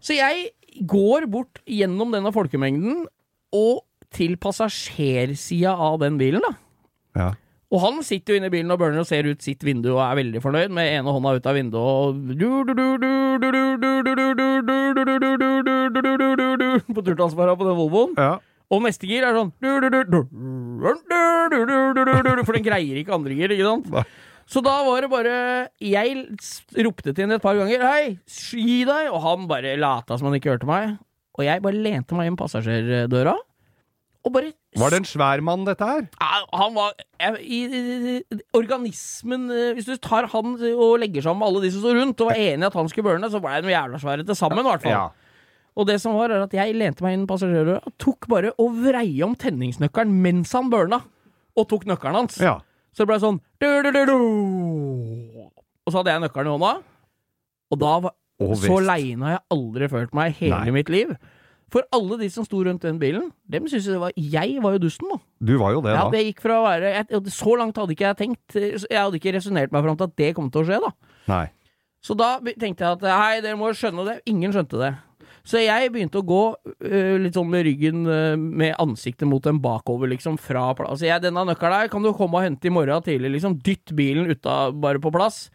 Så 0.00 0.14
jeg 0.16 0.50
går 0.86 1.26
bort 1.30 1.58
gjennom 1.66 2.12
denne 2.12 2.32
folkemengden 2.32 3.06
og 3.52 3.80
til 4.12 4.36
passasjersida 4.36 5.74
av 5.76 5.98
den 6.00 6.16
bilen, 6.18 6.40
da. 6.40 6.54
Ja. 7.16 7.32
Og 7.72 7.80
han 7.80 8.02
sitter 8.04 8.34
jo 8.34 8.38
inne 8.38 8.50
i 8.50 8.52
bilen 8.52 8.72
og 8.74 8.80
burner 8.82 9.00
og 9.00 9.08
ser 9.08 9.24
ut 9.24 9.40
sitt 9.40 9.62
vindu 9.64 9.94
og 9.94 10.02
er 10.04 10.18
veldig 10.18 10.40
fornøyd 10.44 10.72
med 10.76 10.90
ene 10.92 11.14
hånda 11.14 11.30
ut 11.38 11.46
av 11.48 11.56
vinduet 11.56 11.80
og 11.80 12.08
På 16.92 17.00
turtransporten 17.06 17.56
på 17.56 17.68
den 17.68 17.78
Volvoen. 17.78 18.12
ja. 18.18 18.34
Og 18.72 18.80
neste 18.86 19.04
gir 19.04 19.24
er 19.26 19.36
sånn 19.36 19.50
For 22.40 22.56
den 22.56 22.64
greier 22.64 23.00
ikke 23.02 23.12
andre 23.12 23.36
gir, 23.36 23.52
ikke 23.52 23.68
sant? 23.68 23.90
Så 24.48 24.62
da 24.64 24.78
var 24.86 25.04
det 25.04 25.10
bare 25.12 25.34
Jeg 25.80 26.24
ropte 26.84 27.12
til 27.12 27.24
henne 27.24 27.36
et 27.36 27.44
par 27.44 27.56
ganger 27.58 27.84
'Hei, 27.84 28.18
gi 28.26 28.84
deg!' 28.88 29.12
Og 29.12 29.20
han 29.22 29.46
bare 29.48 29.76
lata 29.76 30.16
som 30.18 30.28
han 30.28 30.40
ikke 30.40 30.56
hørte 30.56 30.66
meg. 30.66 30.98
Og 31.38 31.44
jeg 31.44 31.62
bare 31.62 31.82
lente 31.84 32.14
meg 32.16 32.26
inn 32.28 32.36
passasjerdøra, 32.36 33.36
og 34.22 34.32
bare 34.36 34.52
Var 34.78 34.92
det 34.94 34.98
en 35.02 35.06
svær 35.08 35.40
mann, 35.42 35.64
dette 35.66 35.82
her? 35.84 36.04
ja, 36.20 36.42
Han 36.54 36.74
var 36.76 36.92
i, 37.42 37.58
i, 37.66 37.80
i, 38.12 38.40
Organismen 38.54 39.48
eh, 39.50 39.72
Hvis 39.74 39.88
du 39.90 39.96
tar 39.98 40.28
han 40.30 40.54
og 40.72 40.98
legger 41.02 41.24
sammen 41.26 41.42
alle 41.46 41.62
de 41.64 41.72
som 41.74 41.82
står 41.82 41.98
rundt, 41.98 42.20
og 42.22 42.30
var 42.30 42.38
enig 42.38 42.62
i 42.62 42.68
at 42.68 42.76
han 42.78 42.88
skulle 42.92 43.08
burne, 43.10 43.30
så 43.32 43.40
ble 43.42 43.58
de 43.64 43.72
jævla 43.74 43.98
svære 44.02 44.26
til 44.28 44.38
sammen, 44.38 44.62
i 44.62 44.68
hvert 44.68 44.84
fall. 44.86 44.94
Ja. 44.94 45.08
Og 45.72 45.86
det 45.88 45.98
som 46.02 46.14
var, 46.14 46.30
er 46.30 46.44
at 46.44 46.52
jeg 46.54 46.74
lente 46.76 47.02
meg 47.02 47.16
inn 47.16 47.26
passasjerdøra 47.26 47.80
tok 47.98 48.28
bare 48.28 48.50
og 48.60 48.74
vrei 48.84 49.08
om 49.24 49.34
tenningsnøkkelen 49.40 50.12
mens 50.22 50.52
han 50.52 50.68
burna, 50.70 51.00
og 51.56 51.68
tok 51.70 51.88
nøkkelen 51.90 52.22
hans. 52.22 52.38
ja. 52.42 52.58
Så 52.92 53.06
det 53.06 53.08
ble 53.08 53.16
sånn 53.22 53.38
du, 53.56 53.68
du, 53.86 53.88
du. 54.04 54.16
Og 55.82 55.88
så 55.94 55.98
hadde 56.02 56.12
jeg 56.12 56.22
nøkkelen 56.26 56.50
i 56.50 56.52
hånda, 56.58 56.72
og 57.72 57.78
da 57.80 57.92
var 58.04 58.12
Så 58.60 58.76
leina 58.84 59.30
jeg 59.36 59.40
aldri 59.54 59.88
følt 59.88 60.12
meg 60.18 60.34
hele 60.40 60.58
Nei. 60.66 60.74
mitt 60.76 60.90
liv. 60.92 61.14
For 61.72 61.86
alle 61.96 62.18
de 62.20 62.28
som 62.32 62.44
sto 62.44 62.60
rundt 62.66 62.84
den 62.84 62.98
bilen, 63.00 63.30
dem 63.48 63.64
syntes 63.70 63.88
det 63.88 64.00
var 64.00 64.12
Jeg 64.18 64.58
var 64.60 64.74
jo 64.76 64.82
dusten, 64.82 65.08
da. 65.08 65.20
Du 65.40 65.54
var 65.60 65.72
jo 65.72 65.80
det, 65.84 65.94
Ja, 65.96 66.04
da. 66.04 66.10
det 66.12 66.26
gikk 66.26 66.42
fra 66.44 66.58
å 66.60 66.66
være 66.66 66.90
jeg, 66.92 67.22
Så 67.32 67.56
langt 67.56 67.80
hadde 67.80 67.96
ikke 67.96 68.10
jeg 68.10 68.18
tenkt. 68.18 68.58
Jeg 68.58 68.98
hadde 68.98 69.18
ikke 69.18 69.32
resonnert 69.38 69.72
meg 69.72 69.86
fram 69.86 69.96
til 69.96 70.10
at 70.10 70.18
det 70.20 70.34
kom 70.36 70.50
til 70.52 70.62
å 70.62 70.68
skje, 70.68 70.82
da. 70.84 70.92
Nei. 71.32 71.46
Så 72.02 72.16
da 72.18 72.34
tenkte 72.42 72.84
jeg 72.84 72.98
at 72.98 73.08
hei, 73.08 73.40
dere 73.40 73.56
må 73.56 73.70
skjønne 73.78 74.04
det. 74.08 74.18
Ingen 74.28 74.52
skjønte 74.52 74.80
det. 74.80 74.92
Så 75.46 75.58
jeg 75.58 75.90
begynte 75.90 76.20
å 76.20 76.26
gå 76.26 76.42
uh, 76.54 77.14
litt 77.18 77.34
sånn 77.34 77.50
med 77.50 77.64
ryggen 77.66 78.04
uh, 78.06 78.38
med 78.38 78.76
ansiktet 78.82 79.26
mot 79.26 79.42
dem 79.42 79.58
bakover, 79.62 80.10
liksom, 80.12 80.36
fra 80.38 80.68
plass. 80.78 80.94
Altså, 80.94 81.08
jeg, 81.08 81.22
denne 81.24 81.42
nøkkelen 81.48 81.80
her 81.80 81.90
kan 81.90 82.04
du 82.04 82.12
komme 82.14 82.38
og 82.38 82.46
hente 82.46 82.70
i 82.70 82.74
morgen 82.74 83.02
tidlig, 83.06 83.36
liksom. 83.38 83.56
Dytt 83.64 83.94
bilen 83.98 84.30
uta, 84.30 84.68
bare 84.70 85.02
på 85.02 85.10
plass. 85.14 85.48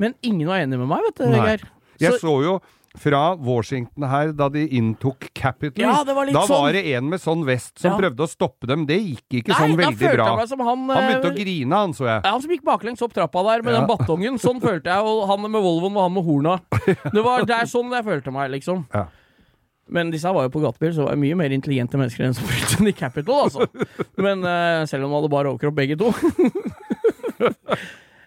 Men 0.00 0.16
ingen 0.24 0.48
var 0.48 0.62
enig 0.62 0.80
med 0.80 0.88
meg, 0.88 1.04
vet 1.10 1.20
du. 1.20 1.26
Vegard. 1.34 1.66
Jeg 2.00 2.16
så 2.22 2.36
jo 2.40 2.54
fra 2.98 3.36
Washington 3.38 4.02
her, 4.10 4.32
da 4.34 4.48
de 4.50 4.64
inntok 4.76 5.28
Capitol, 5.34 5.84
Ja, 5.84 6.02
var 6.02 6.26
da 6.26 6.42
sånn. 6.42 6.48
var 6.50 6.72
det 6.74 6.82
en 6.96 7.08
med 7.08 7.20
sånn 7.22 7.44
vest 7.46 7.78
som 7.78 7.92
Ja. 7.92 7.98
prøvde 7.98 8.24
å 8.24 8.28
stoppe 8.28 8.66
dem. 8.66 8.84
Det 8.86 8.98
gikk 8.98 9.42
ikke 9.44 9.48
Nei, 9.54 9.68
sånn 9.68 9.76
veldig 9.76 10.12
bra. 10.16 10.26
han 10.26 10.48
Han 10.58 10.86
begynte 10.88 11.30
å 11.30 11.30
øh, 11.30 11.38
grine, 11.38 11.72
han, 11.72 11.92
så 11.92 12.04
jeg. 12.06 12.22
Ja, 12.24 12.30
han 12.32 12.42
som 12.42 12.50
gikk 12.50 12.64
baklengs 12.64 13.02
opp 13.02 13.12
trappa 13.14 13.44
der 13.44 13.62
med 13.62 13.74
den 13.74 13.86
batongen. 13.86 14.38
Sånn 14.38 14.60
følte 14.60 14.90
jeg, 14.90 14.98
og 14.98 15.28
han 15.28 15.40
med 15.42 15.62
Volvoen 15.62 15.96
og 15.96 16.02
han 16.02 16.14
med 16.14 16.24
horna. 16.24 16.60
Det 17.14 17.22
var 17.22 17.44
det 17.46 17.54
er 17.54 17.66
sånn 17.66 17.90
jeg 17.92 18.04
følte 18.04 18.32
meg, 18.32 18.50
liksom. 18.50 18.86
Ja. 18.92 19.06
Men 19.90 20.10
disse 20.10 20.30
var 20.32 20.46
jo 20.46 20.50
på 20.50 20.62
gatebil, 20.62 20.92
så 20.94 21.04
var 21.04 21.16
det 21.16 21.22
mye 21.22 21.36
mer 21.38 21.50
intelligente 21.50 21.98
mennesker 21.98 22.24
enn 22.26 22.34
som 22.34 22.46
fulgte 22.46 22.78
den 22.78 22.88
i 22.88 22.92
Capital, 22.92 23.46
altså. 23.46 23.66
Men 24.24 24.42
uh, 24.46 24.86
selv 24.86 25.04
om 25.04 25.10
de 25.10 25.16
hadde 25.18 25.30
bare 25.30 25.50
overkropp 25.50 25.74
begge 25.78 25.98
to. 25.98 26.10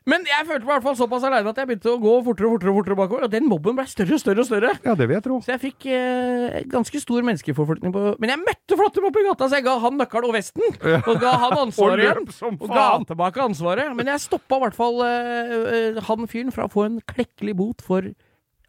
Men 0.09 0.25
jeg 0.27 0.43
følte 0.47 0.65
meg 0.67 0.71
i 0.71 0.75
hvert 0.75 0.83
fall 0.83 0.97
såpass 0.99 1.23
aleine 1.27 1.51
at 1.53 1.59
jeg 1.61 1.69
begynte 1.69 1.91
å 1.93 1.99
gå 2.01 2.13
fortere 2.25 2.47
og 2.49 2.55
fortere, 2.57 2.71
og 2.73 2.79
fortere 2.81 2.97
bakover. 2.99 3.25
Og 3.27 3.31
den 3.31 3.45
mobben 3.47 3.77
ble 3.77 3.85
større 3.87 4.17
og 4.17 4.21
større 4.23 4.43
og 4.43 4.49
større. 4.49 4.73
Ja, 4.83 4.95
det 4.99 5.07
vil 5.07 5.15
jeg 5.15 5.25
tro. 5.27 5.37
Så 5.45 5.53
jeg 5.53 5.61
fikk 5.61 5.87
eh, 5.95 6.57
ganske 6.73 7.01
stor 7.03 7.23
menneskeforflytning 7.29 7.93
på 7.95 8.03
Men 8.23 8.33
jeg 8.33 8.41
møtte 8.43 8.79
Flåttum 8.79 9.07
oppe 9.07 9.23
i 9.23 9.27
gata, 9.29 9.47
så 9.47 9.59
jeg 9.61 9.67
ga 9.67 9.77
han 9.85 9.97
nøkkelen 10.01 10.29
og 10.31 10.35
vesten. 10.35 10.77
Og 10.99 11.23
ga 11.23 11.33
han 11.45 11.57
ansvaret 11.67 12.03
igjen. 12.03 12.27
som 12.35 12.59
Og 12.59 12.67
ga 12.67 12.85
han 12.97 13.07
tilbake 13.07 13.47
ansvaret. 13.47 13.95
Men 13.95 14.11
jeg 14.11 14.25
stoppa 14.25 14.59
i 14.59 14.65
hvert 14.65 14.77
fall 14.77 14.99
eh, 15.07 15.55
eh, 15.77 16.03
han 16.09 16.29
fyren 16.31 16.51
fra 16.55 16.67
å 16.67 16.73
få 16.73 16.87
en 16.89 16.99
klekkelig 17.13 17.55
bot 17.59 17.85
for 17.85 18.11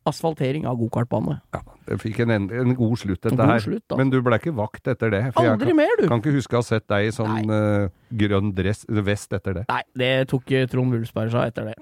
asfaltering 0.06 0.66
av 0.68 0.76
gokartbane. 0.80 1.38
Ja, 1.54 1.60
det 1.88 1.98
fikk 2.02 2.20
en, 2.24 2.30
en, 2.36 2.74
god 2.76 2.98
slutt, 3.00 3.22
dette 3.22 3.36
god 3.36 3.48
her. 3.54 3.58
slutt, 3.64 3.84
da. 3.88 3.96
Men 4.00 4.10
du 4.12 4.18
ble 4.24 4.36
ikke 4.40 4.52
vakt 4.56 4.86
etter 4.92 5.10
det? 5.14 5.22
For 5.32 5.42
jeg 5.46 5.54
Aldri 5.56 5.72
kan, 5.72 5.76
mer, 5.80 5.94
du! 6.00 6.06
kan 6.08 6.20
ikke 6.22 6.34
huske 6.36 6.58
å 6.58 6.62
ha 6.62 6.66
sett 6.68 6.86
deg 6.92 7.08
i 7.08 7.12
sånn 7.16 7.50
uh, 7.50 7.88
grønn 8.12 8.52
dress, 8.56 8.84
vest 9.06 9.32
etter 9.32 9.60
det. 9.60 9.66
Nei, 9.72 9.82
det 9.96 10.12
tok 10.32 10.50
eh, 10.52 10.66
Trond 10.68 10.92
Wulfsberg 10.96 11.32
seg 11.34 11.52
etter 11.54 11.72
det. 11.72 11.78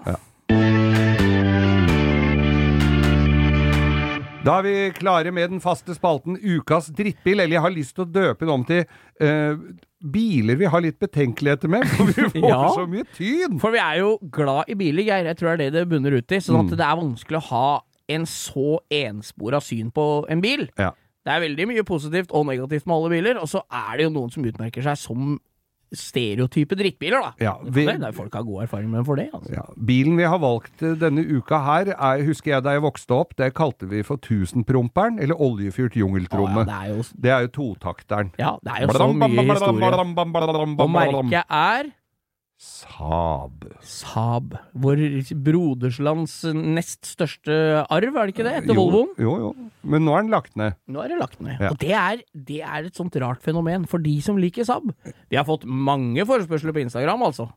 Da 4.42 4.56
er 4.58 4.64
vi 4.66 4.72
klare 4.96 5.30
med 5.30 5.52
den 5.52 5.60
faste 5.62 5.94
spalten 5.94 6.34
Ukas 6.42 6.88
drittbil, 6.90 7.38
eller 7.44 7.54
jeg 7.54 7.62
har 7.62 7.70
lyst 7.74 7.94
til 7.94 8.02
å 8.02 8.10
døpe 8.10 8.42
den 8.42 8.50
om 8.50 8.64
til 8.66 8.80
uh, 9.22 9.54
biler 10.02 10.58
vi 10.58 10.66
har 10.66 10.82
litt 10.82 10.98
betenkeligheter 10.98 11.70
med, 11.70 11.86
for 11.94 12.10
vi 12.10 12.24
får 12.40 12.48
Ja. 12.50 12.58
så 12.74 12.88
mye 12.90 13.06
tyn! 13.14 13.60
For 13.62 13.70
vi 13.70 13.78
er 13.78 14.00
jo 14.00 14.16
glad 14.34 14.66
i 14.66 14.74
biler, 14.80 15.06
Geir. 15.06 15.28
Jeg 15.30 15.38
tror 15.38 15.54
det 15.54 15.68
er 15.68 15.76
det 15.76 15.84
det 15.84 15.84
bunner 15.94 16.16
ut 16.18 16.34
i. 16.34 16.40
Sånn 16.42 16.58
at 16.58 16.72
Mm. 16.72 16.78
det 16.80 16.88
er 16.88 16.98
vanskelig 17.04 17.38
å 17.38 17.46
ha 17.52 17.68
en 18.08 18.26
så 18.28 18.80
enspora 18.90 19.60
syn 19.62 19.92
på 19.94 20.26
en 20.30 20.42
bil. 20.44 20.68
Ja. 20.78 20.90
Det 21.22 21.30
er 21.30 21.44
veldig 21.44 21.68
mye 21.70 21.86
positivt 21.86 22.32
og 22.34 22.48
negativt 22.48 22.86
med 22.86 22.96
alle 22.96 23.10
biler, 23.14 23.38
og 23.38 23.48
så 23.50 23.62
er 23.70 23.98
det 23.98 24.08
jo 24.08 24.14
noen 24.14 24.32
som 24.34 24.46
utmerker 24.46 24.82
seg 24.82 24.98
som 24.98 25.36
stereotype 25.92 26.76
drittbiler, 26.78 27.20
da. 27.20 27.32
Ja, 27.42 27.52
Det 27.62 27.74
vi, 27.76 27.84
kan 27.86 28.00
være 28.00 28.16
folk 28.16 28.34
har 28.34 28.44
god 28.48 28.62
erfaring 28.64 28.90
med 28.90 29.04
for 29.04 29.20
det. 29.20 29.28
Altså. 29.34 29.52
ja, 29.52 29.64
bilen 29.76 30.16
vi 30.16 30.24
har 30.24 30.40
valgt 30.40 30.82
eh, 30.82 30.96
denne 30.98 31.20
uka 31.20 31.60
her, 31.66 31.92
er, 31.92 32.24
husker 32.24 32.54
jeg 32.54 32.64
da 32.64 32.76
jeg 32.76 32.84
vokste 32.84 33.16
opp, 33.16 33.36
det 33.36 33.52
kalte 33.54 33.88
vi 33.90 34.02
for 34.06 34.20
tusenpromperen, 34.24 35.20
eller 35.20 35.36
oljefyrt 35.36 35.92
Å, 35.92 36.08
ja, 36.08 36.64
det 36.64 36.76
er 36.78 36.88
jo, 36.88 37.02
Det 37.14 37.30
er 37.30 37.40
jo 37.44 37.50
totakteren. 37.52 38.32
ja, 38.40 38.56
det 38.64 38.72
er 38.72 38.86
jo 38.86 38.96
så 38.96 39.10
mye 39.12 39.44
historie. 39.52 40.76
Og 40.80 40.90
merket 40.90 41.44
er 41.44 41.92
Saab. 42.62 43.64
Saab. 43.82 44.52
Vår 44.84 45.00
broderslands 45.42 46.36
nest 46.54 47.08
største 47.10 47.56
arv, 47.90 48.14
er 48.14 48.28
det 48.30 48.34
ikke 48.36 48.46
det? 48.46 48.52
Etter 48.60 48.76
Jo, 48.76 48.84
Volvoen? 48.84 49.10
Jo, 49.18 49.32
jo. 49.48 49.50
Men 49.82 50.06
nå 50.06 50.14
er 50.14 50.22
den 50.28 50.30
lagt 50.34 50.54
ned. 50.60 50.78
Nå 50.86 51.02
er 51.02 51.10
den 51.10 51.22
lagt 51.22 51.42
ned. 51.42 51.58
Ja. 51.58 51.72
Og 51.74 51.80
det 51.82 51.90
er, 51.98 52.22
det 52.50 52.60
er 52.62 52.86
et 52.86 52.98
sånt 52.98 53.18
rart 53.22 53.42
fenomen 53.42 53.88
for 53.90 54.02
de 54.04 54.14
som 54.22 54.38
liker 54.38 54.66
Saab. 54.68 54.92
Vi 55.26 55.38
har 55.40 55.48
fått 55.48 55.66
mange 55.66 56.22
forespørsler 56.28 56.76
på 56.76 56.84
Instagram, 56.86 57.26
altså. 57.32 57.50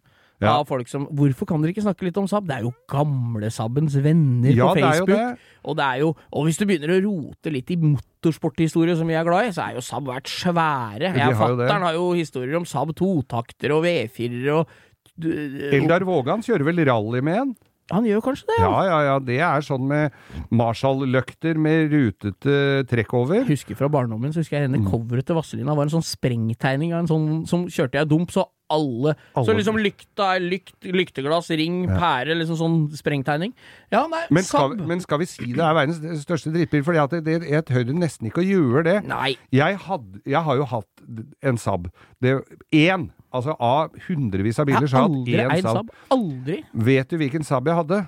Ja. 0.43 0.57
Av 0.57 0.65
folk 0.67 0.89
som 0.91 1.05
Hvorfor 1.15 1.47
kan 1.47 1.61
dere 1.63 1.71
ikke 1.71 1.85
snakke 1.85 2.03
litt 2.09 2.17
om 2.19 2.25
Saab? 2.27 2.43
Det 2.49 2.57
er 2.57 2.65
jo 2.65 2.73
gamle 2.91 3.47
Saabens 3.55 3.93
venner 4.03 4.51
Ja, 4.51 4.65
på 4.67 4.73
det 4.75 4.81
er 4.83 4.97
jo 4.99 5.05
Facebook. 5.05 5.13
det. 5.15 5.53
Og 5.71 5.77
det 5.79 5.85
er 5.85 6.01
jo 6.01 6.09
Og 6.35 6.43
hvis 6.49 6.57
du 6.59 6.65
begynner 6.67 6.91
å 6.91 6.97
rote 7.05 7.53
litt 7.55 7.71
i 7.71 7.77
motorsporthistorie 7.79 8.97
som 8.99 9.07
vi 9.07 9.15
er 9.15 9.23
glad 9.23 9.47
i, 9.47 9.53
så 9.55 9.63
er 9.69 9.77
jo 9.77 9.85
Saab 9.87 10.09
vært 10.11 10.27
svære. 10.27 11.13
Jeg 11.15 11.29
og 11.31 11.39
har 11.39 11.39
fatter'n 11.39 11.85
har 11.87 11.95
jo 11.95 12.09
historier 12.19 12.59
om 12.59 12.67
Saab 12.67 12.91
totakter 12.99 13.77
og 13.77 13.85
V4-er 13.87 14.51
og 14.57 14.75
du- 15.19 15.69
Eldar 15.71 16.03
Vågan 16.07 16.41
kjører 16.45 16.65
vel 16.67 16.85
rally 16.85 17.21
med 17.21 17.37
en? 17.41 17.55
Han 17.91 18.03
gjør 18.03 18.21
kanskje 18.25 18.47
det? 18.49 18.55
Ja, 18.63 18.77
ja, 18.87 18.99
ja. 19.05 19.19
Det 19.21 19.35
er 19.45 19.61
sånn 19.61 19.83
med 19.85 20.11
Marshall-løkter 20.49 21.55
med 21.61 21.91
rutete 21.93 22.55
trekk 22.89 23.13
over. 23.13 23.35
Jeg 23.43 23.51
husker 23.53 23.77
fra 23.77 23.89
barndommen 23.93 24.33
så 24.33 24.41
husker 24.41 24.57
jeg 24.57 24.67
henne 24.69 24.81
coveret 24.89 25.27
til 25.29 25.37
Vazelina 25.37 25.75
var 25.77 25.85
en 25.85 25.93
sånn 25.93 26.05
sprengtegning 26.05 26.93
av 26.95 27.03
en 27.03 27.09
sånn 27.11 27.27
som 27.49 27.67
kjørte 27.69 27.99
jeg 28.01 28.09
dump, 28.09 28.33
så 28.33 28.47
alle. 28.73 29.13
Alle. 29.37 29.45
Så 29.45 29.53
liksom 29.53 29.77
lykta 29.77 30.31
er 30.35 30.41
lykt, 30.41 30.73
lykteglass, 30.89 31.51
ring, 31.53 31.83
pære, 31.85 32.33
liksom 32.39 32.57
sånn 32.57 32.77
sprengtegning. 32.97 33.53
Ja, 33.93 34.07
nei, 34.09 34.23
Men 34.33 34.43
skal, 34.47 34.73
men 34.89 35.03
skal 35.05 35.21
vi 35.21 35.27
si 35.29 35.51
det 35.53 35.61
er 35.61 35.77
verdens 35.77 36.01
største 36.25 36.49
drittbil? 36.55 36.81
Det, 37.21 37.35
jeg 37.45 37.65
tør 37.69 37.93
nesten 37.93 38.31
ikke 38.31 38.41
å 38.41 38.47
gjøre 38.49 38.83
det. 38.87 38.97
Nei. 39.05 39.35
Jeg, 39.53 39.77
had, 39.85 40.17
jeg 40.25 40.41
har 40.41 40.57
jo 40.57 40.65
hatt 40.65 41.05
en 41.43 41.57
Saab. 41.61 41.91
Det- 42.19 42.41
Én. 42.73 43.11
Altså 43.35 43.55
av 43.59 43.95
hundrevis 44.07 44.59
av 44.61 44.69
biler, 44.69 44.87
så 44.87 45.01
har 45.03 45.09
jeg 45.27 45.47
hatt 45.49 45.59
én 45.59 45.65
Saab. 45.65 45.89
Aldri. 46.15 46.59
Vet 46.87 47.11
du 47.11 47.17
hvilken 47.19 47.43
Saab 47.47 47.67
jeg 47.67 47.79
hadde? 47.81 48.03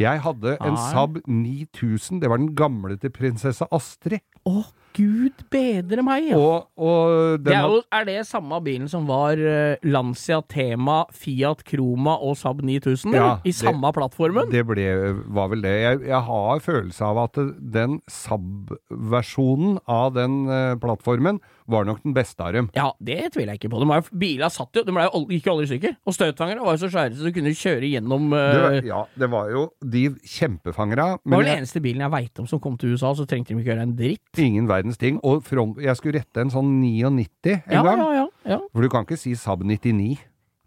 Jeg 0.00 0.20
hadde 0.24 0.56
en. 0.64 0.76
Saab 0.80 1.18
9000. 1.28 2.20
Det 2.22 2.30
var 2.32 2.40
den 2.40 2.54
gamle 2.56 2.96
til 3.00 3.12
prinsesse 3.12 3.66
Astrid. 3.72 4.22
Å, 4.50 4.66
gud 4.96 5.44
bedre 5.54 6.02
meg, 6.02 6.26
ja. 6.32 6.36
Og, 6.36 6.64
og 6.82 7.44
Det 7.46 7.52
er, 7.54 7.62
jo, 7.70 7.76
er 7.94 8.06
det 8.08 8.16
samme 8.26 8.58
bilen 8.66 8.88
som 8.90 9.04
var 9.08 9.38
eh, 9.38 9.78
Lancia 9.86 10.40
Tema, 10.50 11.04
Fiat 11.14 11.62
Croma 11.68 12.16
og 12.26 12.34
Saab 12.40 12.60
9000? 12.66 13.14
Ja, 13.14 13.28
I 13.38 13.48
I 13.48 13.52
det- 13.52 13.58
samme 13.60 13.92
plattformen? 13.96 14.50
Det 14.50 14.64
ble, 14.66 14.88
var 15.30 15.52
vel 15.54 15.62
det. 15.64 15.76
Jeg, 15.84 16.02
jeg 16.10 16.22
har 16.26 16.64
følelse 16.66 17.06
av 17.06 17.22
at 17.28 17.38
den 17.78 18.00
Saab-versjonen 18.10 19.78
av 19.90 20.12
den 20.16 20.36
eh, 20.50 20.74
plattformen 20.82 21.38
var 21.70 21.84
nok 21.86 22.00
den 22.02 22.14
beste 22.16 22.42
av 22.42 22.52
dem. 22.56 22.68
Ja, 22.74 22.88
det 22.98 23.28
tviler 23.36 23.54
jeg 23.54 23.60
ikke 23.62 23.70
på. 23.70 23.80
De 23.84 23.94
er 23.94 24.08
Bilene 24.18 24.48
satt 24.50 24.74
jo, 24.74 24.82
de 24.82 24.94
ble 24.94 25.04
jo 25.06 25.12
aldri, 25.20 25.36
gikk 25.38 25.46
jo 25.46 25.52
aldri 25.54 25.66
i 25.68 25.70
stykker. 25.70 25.96
Og 26.10 26.16
støtfangerne 26.16 26.64
var 26.66 26.74
jo 26.74 26.82
så 26.82 26.90
svære 26.90 27.14
så 27.14 27.28
du 27.28 27.34
kunne 27.36 27.52
kjøre 27.54 27.90
gjennom 27.92 28.26
Det 28.34 28.40
eh, 28.42 28.64
var, 28.64 28.78
ja, 28.90 29.00
det 29.22 29.28
var 29.30 29.52
jo 29.54 29.64
de 29.94 30.04
kjempefangere. 30.26 31.06
Det 31.14 31.22
var 31.22 31.30
Men 31.30 31.38
vel 31.38 31.46
den 31.46 31.54
jeg, 31.54 31.62
eneste 31.64 31.84
bilen 31.84 32.02
jeg 32.06 32.14
veit 32.16 32.42
om 32.42 32.50
som 32.50 32.62
kom 32.64 32.78
til 32.80 32.96
USA, 32.96 33.12
så 33.14 33.26
trengte 33.30 33.54
de 33.54 33.60
ikke 33.62 33.70
gjøre 33.70 33.86
en 33.86 33.94
dritt. 34.02 34.39
Ingen 34.46 34.66
verdens 34.70 34.98
ting. 35.00 35.20
Og 35.26 35.44
front, 35.46 35.78
jeg 35.82 35.96
skulle 35.98 36.20
rette 36.20 36.40
en 36.44 36.50
sånn 36.52 36.74
99 36.82 37.54
en 37.66 37.76
Ja, 37.78 37.82
gang. 37.86 37.98
ja, 37.98 38.10
ja. 38.20 38.26
ja. 38.56 38.60
For 38.72 38.82
du 38.82 38.88
kan 38.92 39.04
ikke 39.06 39.18
si 39.20 39.34
Saab 39.38 39.62
99. 39.66 40.18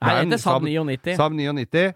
Nei, 0.03 0.17
det 0.27 0.39
er 0.39 0.43
Saab 0.43 0.65
99. 0.67 1.15
Saab 1.19 1.33
99. 1.37 1.93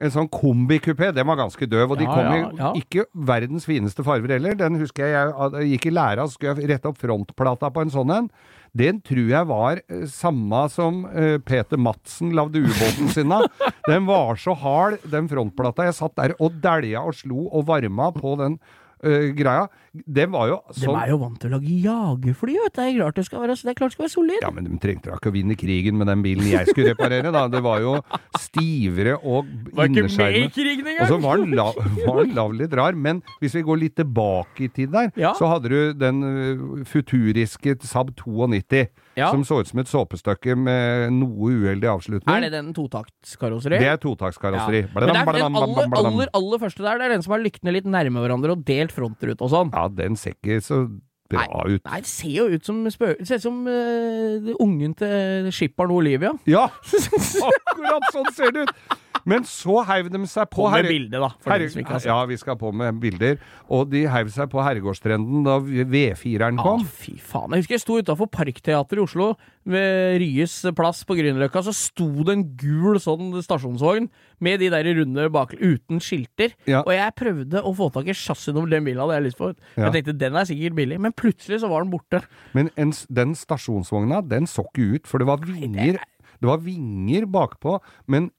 En 0.00 0.08
sånn 0.14 0.30
kombikupé, 0.32 1.10
den 1.12 1.26
var 1.28 1.36
ganske 1.36 1.66
døv, 1.68 1.90
og 1.92 1.98
de 2.00 2.06
kom 2.08 2.30
i 2.32 2.78
ikke 2.80 3.02
verdens 3.12 3.66
fineste 3.68 4.00
farver 4.06 4.32
heller. 4.32 4.54
Den 4.56 4.78
husker 4.80 5.04
jeg, 5.04 5.12
jeg, 5.12 5.50
jeg 5.60 5.74
gikk 5.74 5.88
i 5.90 5.92
læra, 5.92 6.24
så 6.24 6.38
skulle 6.38 6.54
jeg 6.56 6.70
rette 6.70 6.88
opp 6.88 6.96
frontplata 7.02 7.68
på 7.68 7.82
en 7.84 7.92
sånn 7.92 8.14
en. 8.14 8.30
Den 8.72 9.02
tror 9.04 9.28
jeg 9.28 9.48
var 9.50 9.82
eh, 9.82 10.06
samme 10.08 10.62
som 10.72 11.02
eh, 11.10 11.36
Peter 11.44 11.76
Madsen 11.76 12.32
lagde 12.38 12.62
ubåten 12.64 13.12
sin 13.12 13.34
av. 13.36 13.44
Den 13.90 14.06
var 14.08 14.40
så 14.40 14.54
hard, 14.56 15.02
den 15.04 15.28
frontplata. 15.28 15.84
Jeg 15.90 15.98
satt 16.00 16.16
der 16.16 16.32
og 16.40 16.56
dælja 16.64 17.02
og 17.04 17.18
slo 17.20 17.50
og 17.50 17.66
varma 17.68 18.08
på 18.16 18.38
den 18.40 18.56
eh, 19.04 19.30
greia. 19.36 19.68
Det 19.90 20.28
var 20.30 20.46
jo 20.46 20.56
De 20.70 20.84
sånn 20.84 20.94
er 21.00 21.08
jo 21.10 21.16
vant 21.18 21.38
til 21.42 21.50
å 21.50 21.56
lage 21.56 21.76
jagerfly, 21.82 22.54
vet 22.62 22.74
du. 22.76 22.80
Det 22.80 22.84
er 22.86 22.98
klart 23.00 23.16
det 23.18 23.24
skal 23.26 23.40
være, 23.42 23.56
det 23.58 23.74
klart 23.78 23.90
det 23.90 23.96
skal 23.96 24.04
være 24.06 24.12
solid. 24.14 24.42
Ja, 24.44 24.50
men 24.54 24.68
de 24.68 24.78
trengte 24.82 25.10
da 25.10 25.16
ikke 25.18 25.32
å 25.32 25.34
vinne 25.34 25.56
krigen 25.58 25.98
med 25.98 26.06
den 26.12 26.22
bilen 26.22 26.46
jeg 26.46 26.68
skulle 26.70 26.92
reparere, 26.94 27.32
da. 27.34 27.46
Det 27.50 27.62
var 27.64 27.80
jo 27.82 27.96
stivere 28.38 29.16
og 29.18 29.48
Var 29.74 29.88
ikke 29.90 30.04
med 30.06 30.10
i 30.30 30.44
innerskjermet. 30.46 31.00
Og 31.00 31.10
så 31.10 31.18
var 31.24 31.42
den, 31.42 31.54
la, 31.58 31.66
var 32.06 32.22
den 32.22 32.34
lav 32.38 32.54
litt 32.56 32.76
rar, 32.78 32.94
men 32.94 33.22
hvis 33.42 33.56
vi 33.58 33.64
går 33.66 33.82
litt 33.82 33.96
tilbake 33.98 34.66
i 34.68 34.70
tid 34.70 34.92
der, 34.94 35.10
Ja. 35.18 35.34
så 35.34 35.48
hadde 35.50 35.68
du 35.72 35.92
den 35.98 36.22
uh, 36.22 36.84
futuriske 36.86 37.76
Saab 37.82 38.14
92, 38.16 38.86
Ja. 39.18 39.30
som 39.32 39.42
så 39.44 39.60
ut 39.60 39.68
som 39.70 39.80
et 39.82 39.90
såpestykke 39.90 40.54
med 40.56 41.10
noe 41.16 41.50
uheldig 41.50 41.88
avslutning. 41.90 42.30
Er 42.30 42.46
det 42.46 42.52
den 42.54 42.72
totaktskarosseri? 42.76 43.80
Det 43.82 43.90
er 43.90 44.00
totaktskarosseri. 44.00 44.84
Men 44.94 45.08
det 45.08 45.16
er 45.16 45.38
den 45.40 45.60
aller, 45.60 45.94
aller, 45.98 46.32
aller 46.36 46.62
første 46.62 46.84
der, 46.86 47.00
det 47.00 47.08
er 47.08 47.14
den 47.16 47.26
som 47.26 47.34
har 47.34 47.42
lyktene 47.42 47.74
litt 47.74 47.88
nærme 47.90 48.22
hverandre 48.22 48.54
og 48.54 48.64
delt 48.68 48.94
frontrute 48.94 49.42
og 49.46 49.52
sånn. 49.52 49.72
Ja, 49.74 49.88
den 49.90 50.18
ser 50.20 50.36
ikke 50.38 50.60
så 50.64 50.84
bra 51.30 51.62
ut. 51.66 51.84
Nei, 51.84 52.00
det 52.02 52.10
ser 52.10 52.32
jo 52.34 52.48
ut 52.50 52.66
som 52.66 52.80
spø... 52.90 53.12
Det 53.18 53.28
ser 53.28 53.42
ut 53.42 53.46
som 53.46 53.60
uh, 53.66 54.50
ungen 54.62 54.96
til 54.98 55.50
skipperen 55.54 55.94
Olivia. 55.94 56.32
Ja! 56.50 56.66
Akkurat 57.50 58.10
sånn 58.14 58.34
ser 58.34 58.54
det 58.56 58.66
ut! 58.66 58.98
Men 59.28 59.44
så 59.48 59.82
heiv 59.88 60.08
de 60.12 60.20
seg 60.26 60.48
på 60.50 60.68
herre- 60.70 60.88
bilde, 60.88 61.18
da. 61.20 61.28
For 61.40 61.52
Herre, 61.52 61.68
ikke 61.68 61.92
har 61.92 62.00
sett. 62.00 62.08
ja, 62.10 62.18
vi 62.26 62.36
skal 62.40 62.56
på 62.56 62.72
med 62.72 63.00
bilder. 63.00 63.38
Og 63.68 63.90
de 63.90 64.06
heiv 64.08 64.30
seg 64.32 64.48
på 64.50 64.62
herregårdstrenden 64.64 65.44
da 65.44 65.58
V4-eren 65.60 66.56
kom. 66.60 66.80
kom. 66.80 66.86
fy 66.86 67.16
faen. 67.18 67.50
Jeg 67.54 67.64
husker 67.64 67.76
jeg 67.76 67.84
sto 67.84 67.98
utafor 68.00 68.30
Parkteatret 68.32 68.98
i 68.98 69.04
Oslo, 69.04 69.34
ved 69.70 70.18
Ryes 70.22 70.54
plass 70.76 71.02
på 71.04 71.16
Grünerløkka. 71.18 71.62
Så 71.66 71.74
sto 71.76 72.08
det 72.24 72.32
en 72.38 72.44
gul 72.56 72.98
sånn 73.02 73.34
stasjonsvogn 73.44 74.08
med 74.40 74.60
de 74.62 74.70
der 74.72 74.88
runde 75.00 75.28
bak 75.32 75.52
uten 75.60 76.00
skilter. 76.00 76.54
Ja. 76.66 76.80
Og 76.86 76.92
jeg 76.96 77.14
prøvde 77.20 77.62
å 77.62 77.74
få 77.76 77.90
tak 77.92 78.08
i 78.08 78.16
chassisnummer 78.16 78.70
den 78.70 78.84
bilen 78.88 79.02
hadde 79.04 79.18
jeg 79.18 79.28
lyst 79.28 79.38
på. 79.40 79.52
Ja. 79.76 79.88
Jeg 79.90 79.98
tenkte 80.00 80.16
den 80.18 80.36
er 80.40 80.48
sikkert 80.48 80.78
billig, 80.78 81.00
men 81.00 81.12
plutselig 81.12 81.60
så 81.60 81.68
var 81.70 81.84
den 81.84 81.92
borte. 81.92 82.22
Men 82.56 82.70
en, 82.80 82.92
den 83.12 83.34
stasjonsvogna, 83.38 84.22
den 84.26 84.48
så 84.50 84.64
ikke 84.70 84.96
ut, 84.96 85.06
for 85.10 85.18
det 85.22 85.28
var 85.28 85.44
vinger 85.44 86.00
Det 86.40 86.48
var 86.48 86.62
vinger 86.64 87.26
bakpå, 87.28 87.80
men, 88.08 88.30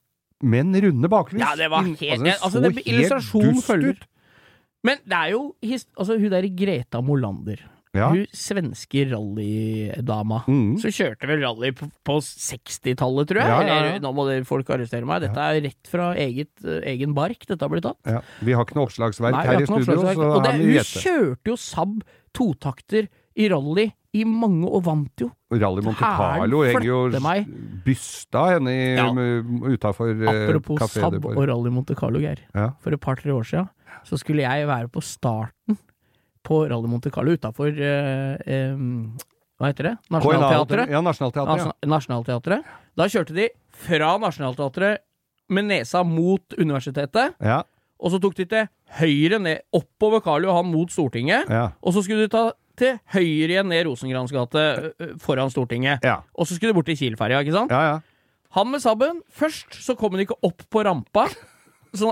men 0.42 0.74
runde 0.86 1.12
baklys. 1.12 1.44
Ja, 1.44 1.54
det 1.60 1.70
var 1.72 1.86
helt 1.86 2.32
altså, 2.32 2.56
så 2.58 2.64
det, 2.64 2.74
helt 2.80 2.88
Illustrasjon 2.88 3.52
dust 3.52 3.68
følger. 3.68 4.00
ut. 4.00 4.08
Men 4.88 5.04
det 5.06 5.18
er 5.18 5.36
jo 5.36 5.44
Altså, 5.62 6.18
hun 6.18 6.32
der 6.34 6.48
Greta 6.58 7.02
Molander. 7.06 7.62
Ja. 7.92 8.08
Hun 8.14 8.24
svenske 8.32 9.04
rallydama. 9.10 10.46
Mm. 10.48 10.78
Så 10.80 10.94
kjørte 10.96 11.28
vel 11.28 11.42
rally 11.44 11.74
på, 11.76 11.90
på 12.08 12.16
60-tallet, 12.24 13.28
tror 13.28 13.42
jeg. 13.42 13.52
Ja, 13.52 13.58
ja. 13.68 13.80
Eller 13.82 13.98
nå 14.04 14.14
må 14.16 14.26
det 14.30 14.38
folk 14.48 14.70
arrestere 14.72 15.08
meg. 15.08 15.26
Dette 15.26 15.44
er 15.44 15.60
rett 15.68 15.92
fra 15.92 16.14
eget, 16.16 16.54
eh, 16.64 16.80
egen 16.94 17.12
bark 17.18 17.44
dette 17.44 17.60
har 17.60 17.74
blitt 17.74 17.84
tatt. 17.90 18.00
Ja. 18.08 18.22
Vi 18.40 18.56
har 18.56 18.64
ikke 18.64 18.80
noe 18.80 18.88
oppslagsverk 18.88 19.36
Nei, 19.36 19.44
her 19.50 19.66
i 19.66 19.68
studio, 19.68 20.00
så 20.08 20.30
Og 20.30 20.40
det, 20.48 20.56
hun 20.62 20.88
kjørte 20.88 21.52
jo 21.52 21.58
Saab 21.60 22.00
totakter 22.32 23.12
i 23.36 23.52
rally 23.52 23.90
i 24.16 24.24
mange 24.28 24.72
og 24.72 24.86
vant 24.88 25.28
jo. 25.28 25.28
Rally 25.52 25.82
Monte 25.84 26.00
Carlo 26.00 26.62
henger 26.64 26.86
jo 26.86 27.00
bysta 27.86 28.46
henne 28.54 28.72
i- 28.72 28.96
Ja. 28.96 29.10
utafor 29.76 30.10
eh, 30.12 30.48
Apropos 30.48 30.80
SAB 30.80 30.90
Saab 31.20 31.26
og 31.26 31.48
Rally 31.48 31.70
Monte 31.70 31.96
Carlo, 31.96 32.20
Geir. 32.20 32.40
Ja. 32.56 32.70
For 32.80 32.92
et 32.94 33.00
par-tre 33.02 33.32
år 33.34 33.44
siden 33.44 33.70
så 34.08 34.18
skulle 34.18 34.42
jeg 34.42 34.68
være 34.68 34.88
på 34.90 35.02
starten 35.04 35.78
på 36.44 36.64
Rally 36.70 36.88
Monte 36.88 37.12
Carlo 37.12 37.32
utafor 37.36 37.72
Hva 39.62 39.70
heter 39.70 39.84
det? 39.92 39.98
Nationaltheatret. 40.10 40.90
Ja, 40.90 41.02
Nationaltheatret. 41.86 42.64
Ja. 42.66 42.80
Da 42.98 43.06
kjørte 43.12 43.36
de 43.36 43.50
fra 43.86 44.16
Nationaltheatret 44.22 44.98
med 45.52 45.68
nesa 45.68 46.02
mot 46.08 46.56
universitetet, 46.58 47.36
Ja, 47.44 47.62
og 48.02 48.12
så 48.14 48.20
tok 48.24 48.34
de 48.40 48.46
til 48.50 48.68
høyre 48.98 49.38
ned 49.40 49.60
oppover 49.76 50.22
Karl 50.24 50.44
Johan 50.48 50.66
mot 50.72 50.90
Stortinget, 50.90 51.50
ja, 51.52 51.68
og 51.84 51.94
så 51.94 52.02
skulle 52.04 52.26
de 52.26 52.32
ta 52.34 52.52
til 52.82 52.98
høyre 53.16 53.54
igjen 53.56 53.70
ned 53.72 53.86
Rosengrans 53.88 54.34
gate 54.36 54.66
foran 55.24 55.54
Stortinget. 55.54 56.04
ja. 56.06 56.20
Og 56.36 56.50
så 56.50 56.58
skulle 56.58 56.74
de 56.74 56.80
bort 56.82 56.90
til 56.92 56.98
Kiel-ferja, 57.00 57.44
ikke 57.46 57.56
sant? 57.56 57.72
ja, 57.74 57.82
ja. 57.94 58.00
Han 58.52 58.68
med 58.68 58.82
sabben. 58.84 59.22
først 59.32 59.78
så 59.80 59.94
kom 59.96 60.18
han 60.18 60.26
ikke 60.26 60.36
opp 60.44 60.66
på 60.68 60.82
rampa, 60.84 61.24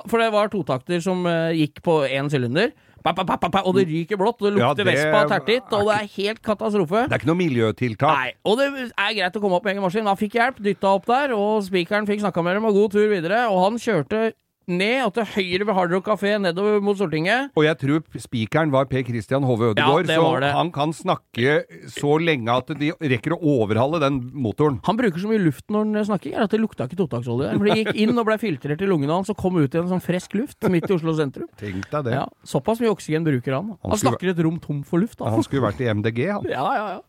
for 0.07 0.21
det 0.21 0.29
var 0.31 0.47
totakter 0.53 1.01
som 1.03 1.25
gikk 1.55 1.81
på 1.83 1.97
én 2.07 2.29
sylinder. 2.31 2.71
Pa, 3.03 3.13
pa, 3.15 3.23
pa, 3.39 3.61
og 3.63 3.75
det 3.77 3.85
ryker 3.87 4.19
blått, 4.19 4.41
og 4.43 4.51
det 4.51 4.59
Ja, 4.59 4.69
lukter 4.69 4.83
det 4.83 4.93
Vespa 4.93 5.21
er 5.23 5.29
tertitt, 5.31 5.69
og 5.75 5.87
det 5.87 5.95
er 5.97 6.07
helt 6.17 6.41
katastrofe. 6.43 7.05
Det 7.07 7.15
er 7.15 7.21
ikke 7.21 7.29
noe 7.31 7.39
miljøtiltak. 7.39 8.11
Nei, 8.11 8.33
og 8.43 8.57
det 8.59 8.67
er 8.91 9.13
greit 9.15 9.35
å 9.39 9.41
komme 9.43 9.55
opp 9.59 9.67
med 9.67 9.75
egen 9.75 9.83
maskin. 9.85 10.07
Han 10.07 10.19
fikk 10.19 10.35
hjelp, 10.35 10.59
dytta 10.63 10.91
opp 10.97 11.07
der, 11.07 11.31
og 11.35 11.63
spikeren 11.67 12.07
fikk 12.09 12.23
snakka 12.25 12.43
med 12.43 12.59
dem, 12.59 12.67
og 12.67 12.75
god 12.75 12.95
tur 12.97 13.07
videre. 13.11 13.45
Og 13.51 13.61
han 13.65 13.79
kjørte 13.79 14.33
ned 14.69 15.01
og 15.05 15.13
til 15.17 15.27
høyre 15.35 15.65
ved 15.67 15.75
Hard 15.77 15.93
Rock 15.93 16.07
Café 16.07 16.35
nedover 16.41 16.79
mot 16.85 16.97
Stortinget. 16.99 17.49
Og 17.57 17.65
jeg 17.65 17.77
tror 17.81 18.19
spikeren 18.21 18.71
var 18.73 18.87
Per 18.91 19.03
Christian 19.07 19.43
Hove 19.47 19.71
Ødegaard, 19.71 20.09
Ja, 20.09 20.19
så 20.21 20.51
han 20.55 20.71
kan 20.75 20.93
snakke 20.95 21.55
så 21.91 22.15
lenge 22.21 22.53
at 22.53 22.71
de 22.79 22.91
rekker 23.01 23.35
å 23.35 23.39
overhale 23.57 23.99
den 24.03 24.21
motoren. 24.33 24.79
Han 24.87 24.99
bruker 24.99 25.19
så 25.21 25.31
mye 25.31 25.41
luft 25.43 25.65
når 25.73 25.91
han 25.99 26.09
snakker, 26.11 26.37
at 26.45 26.53
det 26.53 26.61
lukta 26.61 26.87
ikke 26.89 26.99
totaksolje. 27.03 27.51
For 27.57 27.69
det 27.69 27.77
gikk 27.81 28.01
inn 28.05 28.15
og 28.17 28.25
ble 28.29 28.39
filtrert 28.41 28.81
i 28.85 28.89
lungene 28.89 29.19
hans 29.19 29.29
og 29.33 29.37
kom 29.41 29.57
ut 29.59 29.75
i 29.75 29.81
en 29.81 29.89
sånn 29.91 30.03
frisk 30.03 30.35
luft 30.39 30.69
midt 30.69 30.89
i 30.89 30.95
Oslo 30.95 31.13
sentrum. 31.17 31.49
Tenk 31.59 31.89
deg 31.91 32.09
det. 32.09 32.17
Ja, 32.19 32.25
Såpass 32.47 32.81
mye 32.83 32.91
oksygen 32.93 33.25
bruker 33.27 33.57
han. 33.59 33.73
Han 33.83 33.93
Han 33.95 34.01
snakker 34.01 34.31
et 34.33 34.43
rom 34.45 34.59
tom 34.63 34.83
for 34.83 35.01
luft. 35.01 35.17
Da. 35.19 35.29
Han 35.33 35.43
skulle 35.45 35.65
vært 35.67 35.81
i 35.81 35.89
MDG, 35.91 36.25
han. 36.31 36.45
Ja, 36.49 36.65
ja, 36.75 36.89
ja. 36.97 37.01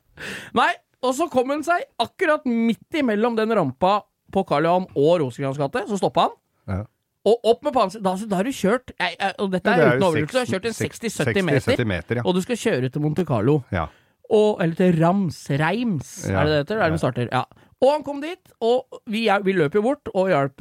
Nei, 0.57 0.71
og 1.01 1.15
så 1.17 1.29
kom 1.33 1.49
han 1.53 1.63
seg 1.65 1.85
akkurat 2.03 2.45
midt 2.49 2.99
imellom 3.01 3.37
den 3.39 3.53
rampa 3.57 4.03
på 4.31 4.45
Karl 4.47 4.67
Johan 4.69 4.87
og 4.95 5.21
Rosengrans 5.25 5.59
gate. 5.59 5.87
Så 5.89 5.99
stoppa 5.99 6.29
han. 6.29 6.35
Ja. 6.71 6.85
Og 7.29 7.37
opp 7.45 7.63
med 7.67 7.75
panser. 7.77 8.01
Da, 8.01 8.15
da 8.17 8.37
har 8.41 8.45
du 8.49 8.51
kjørt 8.57 8.93
jeg, 8.97 9.17
jeg, 9.21 9.35
Og 9.39 9.51
dette 9.53 9.69
Ja, 9.69 9.73
er 9.75 9.77
det 9.77 9.87
er 9.87 9.97
uten 9.99 10.07
overdrivelse. 10.09 10.33
Du 10.33 10.39
har 10.39 10.47
kjørt 10.55 10.69
en 10.71 10.77
60-70 10.79 11.45
meter. 11.45 11.75
60-70 11.77 11.87
meter, 11.91 12.17
ja. 12.17 12.23
Og 12.25 12.35
du 12.35 12.41
skal 12.41 12.57
kjøre 12.57 12.91
til 12.93 13.03
Monte 13.05 13.25
Carlo. 13.29 13.63
ja. 13.73 13.87
Og, 14.31 14.61
eller 14.63 14.77
til 14.79 14.93
Rams. 15.03 15.41
Reims, 15.59 16.29
Ja. 16.31 16.41
er 16.41 16.45
det 16.47 16.53
det 16.53 16.59
heter? 16.77 16.83
Er 16.87 16.91
det 16.95 17.01
starter? 17.03 17.29
Ja. 17.33 17.41
Og 17.83 17.89
han 17.95 18.03
kom 18.05 18.21
dit, 18.21 18.39
og 18.63 18.85
vi, 19.09 19.25
vi 19.43 19.53
løp 19.57 19.75
jo 19.75 19.81
bort 19.83 20.07
og 20.15 20.29
hjalp, 20.29 20.61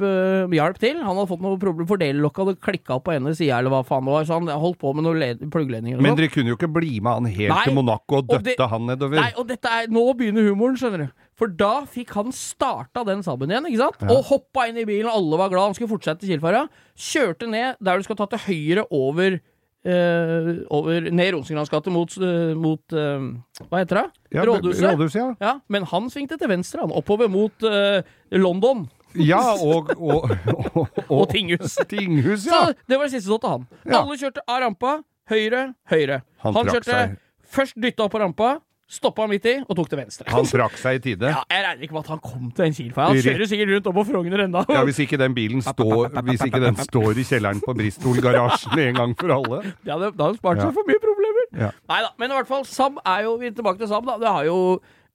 hjalp 0.56 0.78
til. 0.80 0.96
Han 1.04 1.14
hadde 1.20 1.28
fått 1.28 1.42
noe 1.44 1.58
problem, 1.60 1.86
for 1.86 2.00
delelokket 2.00 2.46
hadde 2.48 2.60
klikka 2.64 2.96
opp 2.96 3.04
på 3.06 3.12
ene 3.14 3.30
sida, 3.36 3.58
eller 3.60 3.70
hva 3.70 3.82
faen 3.86 4.08
det 4.08 4.14
var, 4.16 4.24
så 4.26 4.38
han 4.40 4.48
holdt 4.48 4.78
på 4.80 4.94
med 4.96 5.04
noen 5.04 5.20
led- 5.20 5.44
pluggledninger 5.52 5.98
og 5.98 6.02
Men 6.02 6.14
sånn. 6.16 6.18
dere 6.22 6.32
kunne 6.34 6.48
jo 6.50 6.56
ikke 6.56 6.72
bli 6.80 6.98
med 6.98 7.12
han 7.12 7.28
helt 7.30 7.52
Nei, 7.54 7.64
til 7.68 7.74
Monaco 7.76 8.16
og 8.16 8.24
og 8.24 8.42
det- 8.42 8.56
døtte 8.56 8.68
han 8.72 8.86
nedover. 8.88 9.20
Nei, 9.20 9.32
og 9.36 9.46
dette 9.52 9.68
er, 9.68 9.86
nå 9.92 10.04
begynner 10.16 10.48
humoren, 10.50 10.76
skjønner 10.80 10.98
du. 11.06 11.08
For 11.40 11.48
da 11.56 11.86
fikk 11.88 12.10
han 12.18 12.34
starta 12.36 13.00
den 13.08 13.22
Saben 13.24 13.48
igjen, 13.52 13.66
ikke 13.70 13.80
sant? 13.80 14.02
Og 14.12 14.26
hoppa 14.28 14.66
inn 14.68 14.76
i 14.76 14.84
bilen, 14.88 15.08
alle 15.08 15.38
var 15.40 15.48
glad, 15.52 15.70
han 15.70 15.76
skulle 15.78 15.88
fortsette 15.94 16.20
til 16.26 16.34
Kielferja. 16.34 16.66
Kjørte 17.00 17.48
ned 17.48 17.80
der 17.80 17.96
du 17.96 18.04
skal 18.04 18.18
ta 18.20 18.26
til 18.34 18.42
høyre 18.44 18.84
over 18.92 19.38
eh, 19.40 20.50
over, 20.68 21.08
ned 21.10 21.32
Rosengrans 21.34 21.72
gate 21.72 21.92
mot, 21.94 22.12
eh, 22.20 22.52
mot 22.60 22.92
eh, 22.92 23.24
Hva 23.70 23.80
heter 23.80 24.02
det? 24.02 24.06
Ja, 24.36 24.44
Rådhuset. 24.44 24.84
Rådhuset, 24.84 25.20
ja. 25.22 25.28
Ja, 25.40 25.54
men 25.72 25.88
han 25.88 26.10
svingte 26.12 26.36
til 26.40 26.50
venstre, 26.52 26.84
han. 26.84 26.92
Oppover 26.92 27.30
mot 27.32 27.64
eh, 27.64 28.02
London 28.36 28.84
Ja, 29.16 29.40
og, 29.58 29.90
og, 29.96 30.28
og, 30.76 31.00
og 31.16 31.24
tinghus. 31.32 31.78
tinghus, 31.90 32.44
Så 32.44 32.52
ja. 32.54 32.74
det 32.86 32.98
var 33.00 33.08
det 33.08 33.14
siste 33.16 33.32
som 33.32 33.40
til 33.42 33.56
han. 33.56 33.64
Ja. 33.88 34.02
Alle 34.04 34.18
kjørte 34.20 34.44
av 34.46 34.60
rampa. 34.66 34.98
Høyre, 35.30 35.64
høyre. 35.90 36.20
Han 36.44 36.54
Han, 36.58 36.68
kjørte 36.68 36.90
seg. 36.90 37.16
først 37.46 37.76
dytta 37.80 38.04
opp 38.06 38.12
på 38.14 38.20
rampa, 38.22 38.58
stoppa 38.90 39.26
midt 39.30 39.44
i 39.46 39.52
og 39.62 39.76
tok 39.78 39.88
til 39.92 40.00
venstre. 40.00 40.26
Han 40.34 40.48
trakk 40.50 40.74
seg 40.80 40.96
i 40.98 41.02
tide. 41.04 41.28
ja, 41.30 41.44
jeg 41.46 41.62
regner 41.66 41.84
ikke 41.86 41.94
med 41.94 42.02
at 42.02 42.10
han 42.10 42.22
kom 42.24 42.48
til 42.56 42.64
en 42.66 42.74
kil, 42.74 42.88
for 42.96 43.06
han 43.06 43.20
kjører 43.22 43.46
sikkert 43.52 43.70
rundt 43.76 43.86
opp 43.92 43.98
på 44.00 44.04
Frogner 44.10 44.42
ennå. 44.48 44.64
Ja, 44.68 44.80
Hvis 44.88 44.98
ikke 45.04 45.18
den 45.20 45.34
bilen 45.36 45.62
står 45.62 46.10
ikke 46.34 46.60
den 46.64 46.76
står 46.82 47.20
i 47.22 47.26
kjelleren 47.28 47.62
på 47.62 47.74
Bristol-garasjen 47.78 48.82
en 48.88 48.98
gang 48.98 49.14
for 49.20 49.34
alle. 49.36 49.60
Ja, 49.88 49.96
Det 50.00 50.10
da 50.10 50.16
det 50.18 50.26
han 50.26 50.38
spart 50.40 50.58
Ja. 50.58 50.66
seg 50.68 50.74
for 50.80 50.90
mye 50.90 51.02
problemer. 51.06 51.46
Ja. 51.64 51.70
Nei 51.90 52.00
da, 52.02 52.10
men 52.18 52.30
i 52.30 52.34
hvert 52.40 52.50
fall, 52.50 52.64
Sam 52.66 52.98
er 53.06 53.22
jo 53.26 53.36
Vi 53.40 53.46
er 53.50 53.54
tilbake 53.56 53.78
til 53.78 53.88
Sam, 53.90 54.04
da. 54.06 54.18
Det 54.22 54.28
har 54.30 54.44
jo 54.50 54.58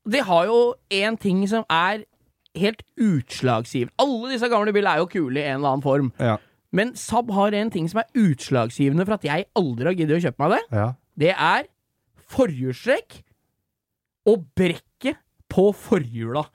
De 0.07 0.21
har 0.31 0.45
jo 0.45 0.57
én 0.91 1.19
ting 1.19 1.43
som 1.47 1.63
er 1.69 2.03
helt 2.55 2.81
utslagsgivende. 2.95 3.91
Alle 3.99 4.31
disse 4.31 4.47
gamle 4.51 4.71
bilene 4.75 4.95
er 4.95 5.03
jo 5.03 5.07
kule 5.11 5.39
i 5.41 5.43
en 5.49 5.57
eller 5.59 5.73
annen 5.75 5.83
form. 5.83 6.11
Ja. 6.19 6.37
Men 6.71 6.93
Saab 6.95 7.31
har 7.35 7.51
en 7.55 7.69
ting 7.71 7.87
som 7.91 7.99
er 7.99 8.07
utslagsgivende 8.15 9.03
for 9.07 9.15
at 9.17 9.23
jeg 9.27 9.45
aldri 9.55 9.85
har 9.89 9.95
giddet 9.99 10.19
å 10.19 10.23
kjøpe 10.29 10.39
meg 10.45 10.55
det. 10.55 10.61
ja. 10.79 10.87
Det 11.19 11.31
er 11.31 11.67
forhjulstrekk 12.35 13.21
og 14.25 14.45
brekket 14.57 15.17
på 15.49 15.69
forhjula. 15.75 16.45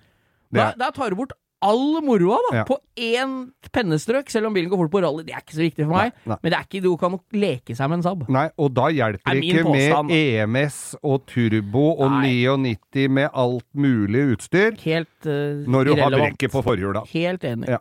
Der, 0.52 0.74
Da, 0.76 0.88
er- 0.88 0.92
tar 0.96 1.10
du 1.10 1.16
bort 1.16 1.32
all 1.62 2.00
moroa 2.00 2.38
da, 2.50 2.56
Ja. 2.56 2.64
på 2.64 2.78
én 2.96 3.52
pennestrøk, 3.70 4.30
selv 4.32 4.46
om 4.46 4.54
bilen 4.54 4.70
går 4.70 4.78
fort 4.80 4.90
på 4.90 5.02
rally. 5.04 5.24
Det 5.24 5.34
er 5.34 5.42
ikke 5.42 5.54
så 5.58 5.60
viktig 5.60 5.84
for 5.84 5.92
meg, 5.92 6.12
Nei, 6.24 6.32
nei. 6.32 6.36
men 6.42 6.50
det 6.52 6.58
er 6.58 6.64
ikke 6.64 6.82
du 6.82 6.96
kan 6.96 7.10
nok 7.12 7.24
leke 7.36 7.76
seg 7.76 7.88
med 7.90 7.98
en 7.98 8.02
Saab. 8.02 8.28
Nei, 8.30 8.46
og 8.58 8.72
da 8.74 8.86
hjelper 8.88 9.20
Er 9.30 9.34
det 9.34 9.44
ikke 9.44 9.64
med. 9.70 10.10
EMS 10.16 10.96
og 11.04 11.26
turbo 11.26 11.84
og 12.00 12.10
Nei. 12.10 12.32
99 12.48 13.08
med 13.10 13.28
alt 13.34 13.66
mulig 13.76 14.24
utstyr 14.38 14.72
Helt 14.80 15.26
uh, 15.26 15.60
når 15.68 15.84
du 15.84 15.94
har 16.00 16.10
brekket 16.16 16.50
på 16.50 16.62
forhjula. 16.64 17.04
Helt 17.12 17.42
enig. 17.44 17.68
Ja. 17.68 17.78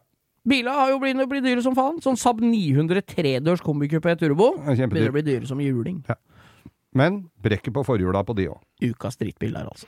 Biler 0.47 0.71
har 0.73 0.89
jo 0.89 0.99
blitt, 0.99 1.15
blitt 1.29 1.43
dyre 1.43 1.61
som 1.63 1.75
faen. 1.75 1.99
Sånn 2.01 2.17
Saab 2.17 2.39
900 2.41 3.01
tredørs 3.07 3.61
kombikupé 3.61 4.17
turbo 4.19 4.57
Ja, 4.57 4.75
kjempedyr. 4.75 4.89
begynner 4.89 5.09
å 5.09 5.13
bli 5.13 5.21
dyre 5.23 5.47
som 5.47 5.59
juling. 5.59 6.03
Men 6.97 7.27
brekket 7.37 7.73
på 7.73 7.83
forhjula 7.85 8.23
på 8.25 8.33
de 8.37 8.49
òg. 8.49 8.61
Ukas 8.81 9.19
drittbil 9.19 9.53
der, 9.53 9.69
altså. 9.69 9.85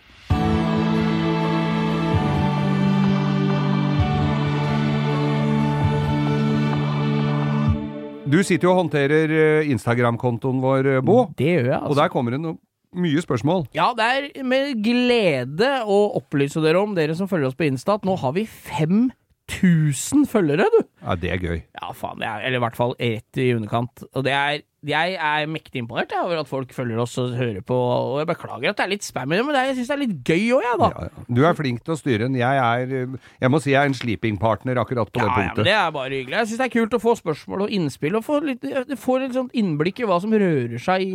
Du 8.31 8.37
sitter 8.47 8.69
jo 8.69 8.71
og 8.75 8.83
håndterer 8.85 9.31
eh, 9.33 9.69
Instagram-kontoen 9.73 10.61
vår, 10.63 10.87
eh, 10.87 11.01
Bo. 11.03 11.25
Det 11.35 11.49
gjør 11.49 11.65
jeg, 11.65 11.73
altså. 11.73 11.81
Og 11.81 11.89
altså. 11.89 12.01
der 12.03 12.13
kommer 12.13 12.35
det 12.35 12.41
noe, 12.43 12.59
mye 13.01 13.23
spørsmål. 13.23 13.65
Ja, 13.75 13.89
det 13.97 14.05
er 14.05 14.45
med 14.47 14.79
glede 14.85 15.71
å 15.83 15.97
opplyse 16.21 16.61
dere 16.63 16.79
om, 16.79 16.93
dere 16.95 17.17
som 17.17 17.27
følger 17.31 17.49
oss 17.49 17.57
på 17.59 17.67
Insta, 17.67 17.97
at 17.97 18.07
nå 18.07 18.15
har 18.21 18.37
vi 18.37 18.45
5000 18.45 20.29
følgere, 20.31 20.69
du! 20.69 20.81
Ja, 21.01 21.15
det 21.17 21.31
er 21.33 21.39
gøy. 21.41 21.61
Ja, 21.81 21.93
faen. 21.97 22.19
Det 22.21 22.27
er, 22.29 22.43
eller 22.45 22.59
i 22.61 22.65
hvert 22.67 22.77
fall 22.77 22.91
rett 22.99 23.39
i 23.41 23.53
underkant. 23.57 24.03
Og 24.13 24.23
det 24.27 24.35
er 24.37 24.61
Jeg 24.81 25.13
er 25.13 25.45
mektig 25.45 25.77
imponert 25.77 26.09
over 26.17 26.39
at 26.41 26.47
folk 26.49 26.71
følger 26.73 26.97
oss 27.03 27.11
og 27.21 27.35
hører 27.37 27.61
på. 27.61 27.75
Og 27.75 28.15
jeg 28.17 28.25
beklager 28.31 28.71
at 28.71 28.79
det 28.79 28.85
er 28.87 28.89
litt 28.89 29.03
spam 29.05 29.29
men 29.29 29.51
er, 29.53 29.67
jeg 29.69 29.75
syns 29.77 29.91
det 29.91 29.93
er 29.93 29.99
litt 30.01 30.15
gøy 30.25 30.47
òg, 30.55 30.63
jeg, 30.65 30.79
da. 30.81 30.87
Ja, 30.89 31.03
ja. 31.05 31.25
Du 31.37 31.41
er 31.45 31.53
flink 31.53 31.83
til 31.85 31.93
å 31.93 31.97
styre 31.99 32.23
den. 32.25 32.37
Jeg 32.39 32.57
er 32.63 32.95
eh, 33.03 33.13
Jeg 33.43 33.51
må 33.53 33.59
si 33.61 33.75
jeg 33.75 33.77
er 33.77 33.91
en 33.91 33.97
sleeping-partner 33.99 34.79
akkurat 34.81 35.11
på 35.13 35.21
Ja, 35.21 35.27
det 35.29 35.43
ja, 35.45 35.51
men 35.53 35.67
det 35.69 35.75
er 35.77 35.91
bare 35.93 36.09
hyggelig. 36.15 36.33
Jeg 36.39 36.49
syns 36.49 36.61
det 36.63 36.65
er 36.65 36.73
kult 36.79 36.95
å 36.97 37.01
få 37.03 37.13
spørsmål 37.19 37.65
og 37.67 37.75
innspill, 37.77 38.17
og 38.17 38.25
få 38.25 38.39
litt, 38.47 38.65
få 39.03 39.19
litt 39.21 39.37
sånt 39.37 39.53
innblikk 39.61 40.01
i 40.01 40.09
hva 40.09 40.17
som 40.23 40.33
rører 40.33 40.81
seg 40.81 41.05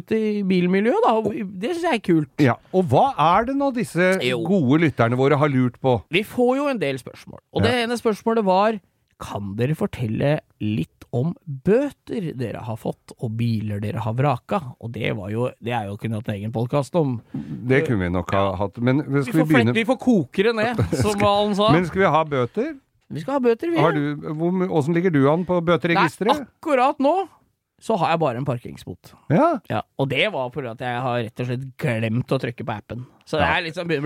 ute 0.00 0.18
i 0.18 0.42
bilmiljøet, 0.50 1.06
da. 1.06 1.14
Det 1.62 1.76
syns 1.76 1.86
jeg 1.86 2.00
er 2.00 2.04
kult. 2.10 2.32
Ja, 2.42 2.58
Og 2.74 2.90
hva 2.90 3.06
er 3.36 3.46
det 3.52 3.54
nå 3.62 3.70
disse 3.76 4.16
Jo. 4.26 4.42
gode 4.50 4.82
lytterne 4.82 5.14
våre 5.22 5.38
har 5.38 5.54
lurt 5.54 5.78
på? 5.78 6.00
Vi 6.10 6.26
får 6.26 6.52
jo 6.58 6.66
en 6.74 6.82
del 6.82 6.98
spørsmål, 6.98 7.38
og 7.54 7.62
det 7.62 7.74
ene 7.84 7.94
spørsmålet 8.02 8.44
var 8.50 8.80
Kan 9.22 9.54
dere 9.56 9.76
fortelle 9.78 10.38
litt 10.60 11.06
om 11.16 11.30
bøter 11.44 12.32
dere 12.36 12.60
har 12.66 12.76
fått, 12.76 13.14
og 13.16 13.32
biler 13.38 13.80
dere 13.80 14.02
har 14.04 14.16
vraka? 14.18 14.60
Og 14.84 14.92
det 14.92 15.14
var 15.16 15.30
jo 15.32 15.48
Det 15.62 15.72
er 15.72 15.86
jo 15.88 15.96
kunne 16.00 16.20
hatt 16.20 16.28
en 16.28 16.34
egen 16.36 16.52
podkast 16.52 16.94
om. 17.00 17.20
Det 17.32 17.86
kunne 17.86 18.04
vi 18.04 18.10
nok 18.12 18.34
ha 18.36 18.48
hatt. 18.60 18.76
Men 18.78 19.00
skal 19.00 19.22
vi 19.24 19.32
får, 19.32 19.38
vi 19.38 19.54
begynne 19.54 19.76
vi 19.76 19.86
får 19.88 20.00
koke 20.02 20.48
det 20.48 20.56
ned, 20.58 20.82
som 21.02 21.16
han 21.22 21.56
sa. 21.56 21.70
Men 21.72 21.88
skal 21.88 22.04
vi 22.04 22.12
ha 22.18 22.24
bøter? 22.24 22.74
vi 23.06 23.22
skal 23.22 23.36
ha 23.36 23.40
bøter, 23.40 23.70
vi. 23.70 23.78
Har 23.78 23.94
du, 23.94 24.66
Åssen 24.66 24.96
ligger 24.96 25.12
du 25.14 25.20
an 25.30 25.44
på 25.46 25.60
Nei, 25.62 26.08
akkurat 26.34 26.98
nå 26.98 27.14
så 27.82 27.96
har 28.00 28.14
jeg 28.14 28.20
bare 28.22 28.40
en 28.40 28.46
parkeringsbot. 28.48 29.10
Ja. 29.30 29.58
Ja, 29.68 29.82
og 30.00 30.08
det 30.08 30.30
var 30.32 30.48
fordi 30.54 30.70
at 30.70 30.80
jeg 30.80 31.00
har 31.04 31.18
rett 31.26 31.40
og 31.42 31.46
slett 31.50 31.66
glemt 31.82 32.32
å 32.32 32.38
trykke 32.40 32.64
på 32.64 32.72
appen. 32.72 33.02
Så 33.28 33.36
det 33.36 33.46
er 33.50 33.66
sånn, 33.74 33.88
det 33.90 33.98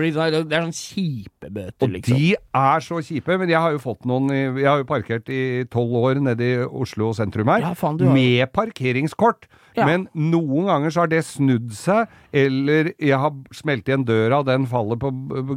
er 0.57 0.65
sånn 0.65 0.75
kjipe 0.75 1.47
bøter, 1.53 1.85
Og 1.85 1.93
liksom. 1.93 2.17
de 2.17 2.33
er 2.35 2.79
så 2.83 2.99
kjipe, 3.05 3.37
men 3.39 3.47
jeg 3.53 3.61
har 3.61 3.71
jo 3.71 3.79
fått 3.79 4.03
noen 4.09 4.27
Jeg 4.33 4.65
har 4.65 4.81
jo 4.81 4.87
parkert 4.89 5.29
i 5.29 5.63
tolv 5.71 5.93
år 6.01 6.19
nede 6.25 6.41
i 6.41 6.57
Oslo 6.65 7.11
sentrum 7.13 7.47
her, 7.53 7.61
Ja, 7.61 7.73
faen, 7.77 7.99
har- 8.01 8.13
med 8.13 8.51
parkeringskort. 8.51 9.47
Ja. 9.77 9.85
Men 9.87 10.07
noen 10.13 10.67
ganger 10.69 10.93
så 10.93 11.03
har 11.03 11.11
det 11.11 11.21
snudd 11.27 11.71
seg, 11.75 12.09
eller 12.35 12.91
jeg 12.95 13.19
har 13.21 13.35
smelt 13.55 13.87
igjen 13.87 14.05
døra, 14.07 14.41
og 14.41 14.49
den 14.49 14.67
faller 14.71 14.99
på 14.99 15.11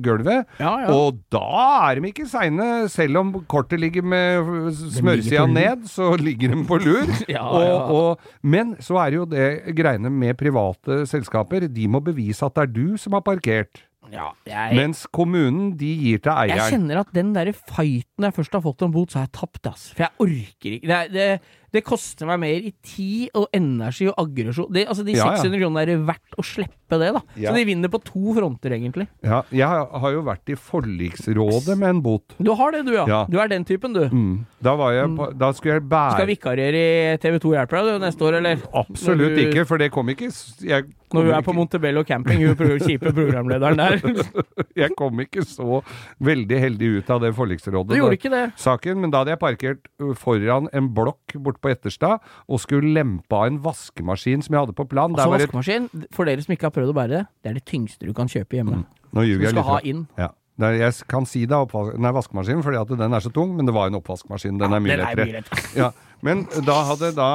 gulvet. 0.05 0.47
Ja, 0.61 0.75
ja. 0.85 0.93
Og 0.95 1.21
da 1.35 1.45
er 1.91 2.01
de 2.01 2.13
ikke 2.13 2.29
seine, 2.31 2.69
selv 2.93 3.23
om 3.23 3.33
kortet 3.51 3.83
ligger 3.83 4.07
med 4.07 4.71
smørsida 4.95 5.47
ned, 5.51 5.89
så 5.91 6.13
ligger 6.21 6.55
de 6.55 6.63
på 6.69 6.81
lur. 6.85 7.11
Og, 7.55 7.91
og, 7.95 8.29
men 8.43 8.73
så 8.83 8.97
er 9.03 9.13
det 9.13 9.19
jo 9.19 9.25
det 9.29 9.75
greiene 9.77 10.11
med 10.13 10.37
private 10.39 11.03
selskaper, 11.09 11.67
de 11.71 11.89
må 11.91 12.01
bevise 12.05 12.47
at 12.47 12.55
det 12.57 12.65
er 12.65 12.73
du 12.73 12.97
som 13.01 13.17
har 13.17 13.25
parkert. 13.27 13.85
Ja, 14.13 14.31
jeg, 14.47 14.77
Mens 14.77 15.05
kommunen, 15.15 15.73
de 15.81 15.89
gir 15.97 16.21
til 16.25 16.51
jeg 16.53 16.69
kjenner 16.75 17.01
at 17.05 17.13
den 17.15 17.33
der 17.37 17.51
fighten 17.55 18.27
jeg 18.27 18.37
først 18.37 18.57
har 18.57 18.63
fått 18.65 18.85
om 18.85 18.93
bot, 18.95 19.13
så 19.13 19.23
har 19.23 19.29
jeg 19.29 19.35
tapt, 19.39 19.71
ass. 19.71 19.87
For 19.95 20.05
jeg 20.05 20.13
orker 20.27 20.77
ikke. 20.77 20.91
Det, 20.91 21.01
det, 21.15 21.29
det 21.75 21.83
koster 21.85 22.29
meg 22.31 22.39
mer 22.45 22.67
i 22.69 22.73
tid 22.87 23.35
og 23.35 23.49
energi 23.57 24.07
og 24.11 24.15
aggresjon. 24.23 24.71
Det, 24.73 24.87
altså, 24.87 25.05
de 25.07 25.17
Ja, 25.17 25.33
ja. 25.35 25.43
600 25.43 25.61
kronene 25.65 25.83
er 25.83 25.91
det 25.93 25.99
verdt 26.07 26.39
å 26.39 26.45
slippe 26.47 26.99
det, 27.01 27.11
da. 27.17 27.23
Ja. 27.37 27.51
Så 27.51 27.59
de 27.59 27.65
vinner 27.67 27.91
på 27.91 27.99
to 28.07 28.35
fronter, 28.37 28.71
egentlig. 28.77 29.09
Ja, 29.27 29.43
jeg 29.51 29.67
har- 29.67 30.13
jo 30.15 30.23
vært 30.23 30.49
i 30.53 30.55
forliksrådet 30.55 31.77
med 31.79 31.89
en 31.89 32.01
bot. 32.05 32.35
Du 32.39 32.53
har 32.55 32.71
det, 32.73 32.85
du, 32.87 32.93
ja. 32.95 33.05
Ja. 33.09 33.21
Du 33.29 33.39
er 33.41 33.49
den 33.51 33.65
typen, 33.67 33.93
du. 33.97 34.05
Mm. 34.09 34.47
Da, 34.63 34.75
var 34.79 34.93
jeg 34.95 35.11
på, 35.17 35.27
da 35.37 35.51
skulle 35.53 35.75
jeg 35.81 35.89
bære 35.91 36.15
Skal 36.17 36.29
vikariere 36.31 36.83
i 37.15 37.17
TV2 37.21 37.53
Hjelper 37.57 37.81
deg 37.81 37.89
du, 38.01 38.05
neste 38.07 38.25
år, 38.25 38.39
eller? 38.39 38.63
Absolutt 38.75 39.35
du- 39.37 39.43
ikke, 39.49 39.67
for 39.69 39.79
det 39.83 39.91
kom 39.93 40.09
ikke 40.09 40.31
jeg 40.65 40.87
kom 41.11 41.21
Når 41.21 41.27
du 41.29 41.33
er 41.37 41.43
på 41.47 41.55
Montebello 41.55 42.05
camping, 42.05 42.41
hun 42.47 42.57
kjipe 42.81 43.13
programlederen 43.15 43.77
der. 43.77 44.01
Jeg 44.85 44.91
kom 44.99 45.21
ikke 45.23 45.45
så 45.47 45.83
veldig 46.25 46.59
heldig 46.59 46.89
ut 46.99 47.11
av 47.15 47.21
det 47.23 47.31
forliksrådet. 47.37 47.93
Du 47.95 48.01
gjorde 48.01 48.17
ikke 48.19 48.33
det. 48.33 48.43
Saken, 48.59 48.99
men 49.01 49.13
da 49.13 49.21
hadde 49.23 49.31
jeg 49.35 49.39
parkert 49.39 49.87
foran 50.19 50.67
en 50.75 50.89
blokk 50.97 51.37
borte 51.39 51.61
på 51.65 51.73
Etterstad 51.73 52.21
og 52.47 52.61
skulle 52.63 52.93
lempe 52.95 53.33
av 53.41 53.49
en 53.49 53.59
vaskemaskin 53.65 54.45
som 54.45 54.55
jeg 54.59 54.67
hadde 54.67 54.77
på 54.77 54.87
plan. 54.93 55.17
Altså, 55.17 55.33
vaskemaskin, 55.39 55.89
for 56.15 56.29
dere 56.29 56.45
som 56.45 56.53
ikke 56.55 56.69
har 56.69 56.77
prøvd 56.77 56.93
å 56.93 56.99
bære 57.01 57.17
det, 57.17 57.25
det 57.43 57.51
er 57.55 57.61
det 57.63 57.67
tyngste 57.73 58.05
du 58.07 58.13
kan 58.17 58.29
kjøpe 58.31 58.61
hjemme. 58.61 58.85
nå 58.85 59.21
Du 59.25 59.27
ljuger 59.33 59.49
jeg 59.51 59.57
litt. 59.59 59.65
ha 59.73 59.81
inn. 59.85 60.07
Ja. 60.21 60.31
Er, 60.63 60.77
jeg 60.79 60.95
kan 61.11 61.25
si 61.27 61.41
det 61.51 61.57
er 61.59 62.13
vaskemaskinen 62.15 62.61
fordi 62.63 62.79
at 62.79 62.91
den 62.95 63.17
er 63.17 63.23
så 63.25 63.33
tung, 63.35 63.57
men 63.59 63.67
det 63.67 63.73
var 63.75 63.89
en 63.91 63.97
oppvaskmaskin. 63.99 64.55
Den 64.61 64.71
er 64.77 64.79
mye 64.85 64.95
Den 64.95 65.01
er 65.03 65.17
lettere. 65.17 65.27
mye 65.27 65.41
lettere. 65.41 65.71
Ja, 65.81 65.89
men 66.23 66.45
da 66.63 66.77
hadde 66.93 67.09
da 67.17 67.31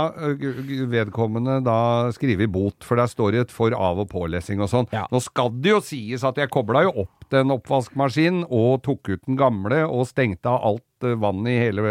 vedkommende 0.88 1.58
da 1.66 1.76
skrevet 2.16 2.48
bot, 2.54 2.80
for 2.88 2.96
der 3.00 3.10
står 3.12 3.32
det 3.36 3.42
et 3.48 3.52
for 3.52 3.76
av- 3.76 4.00
og 4.00 4.10
pålesing 4.12 4.62
og 4.64 4.70
sånn. 4.72 4.88
Ja. 4.96 5.06
Nå 5.12 5.20
skal 5.24 5.52
det 5.62 5.74
jo 5.74 5.82
sies 5.84 6.24
at 6.24 6.40
jeg 6.40 6.50
kobla 6.54 6.86
jo 6.88 6.94
opp 7.06 7.28
den 7.34 7.52
oppvaskmaskinen 7.54 8.46
og 8.50 8.82
tok 8.88 9.12
ut 9.12 9.26
den 9.28 9.38
gamle 9.40 9.84
og 9.86 10.08
stengte 10.10 10.50
av 10.50 10.64
alt 10.72 10.86
ø, 11.04 11.16
vann 11.22 11.46
i 11.50 11.58
hele 11.60 11.84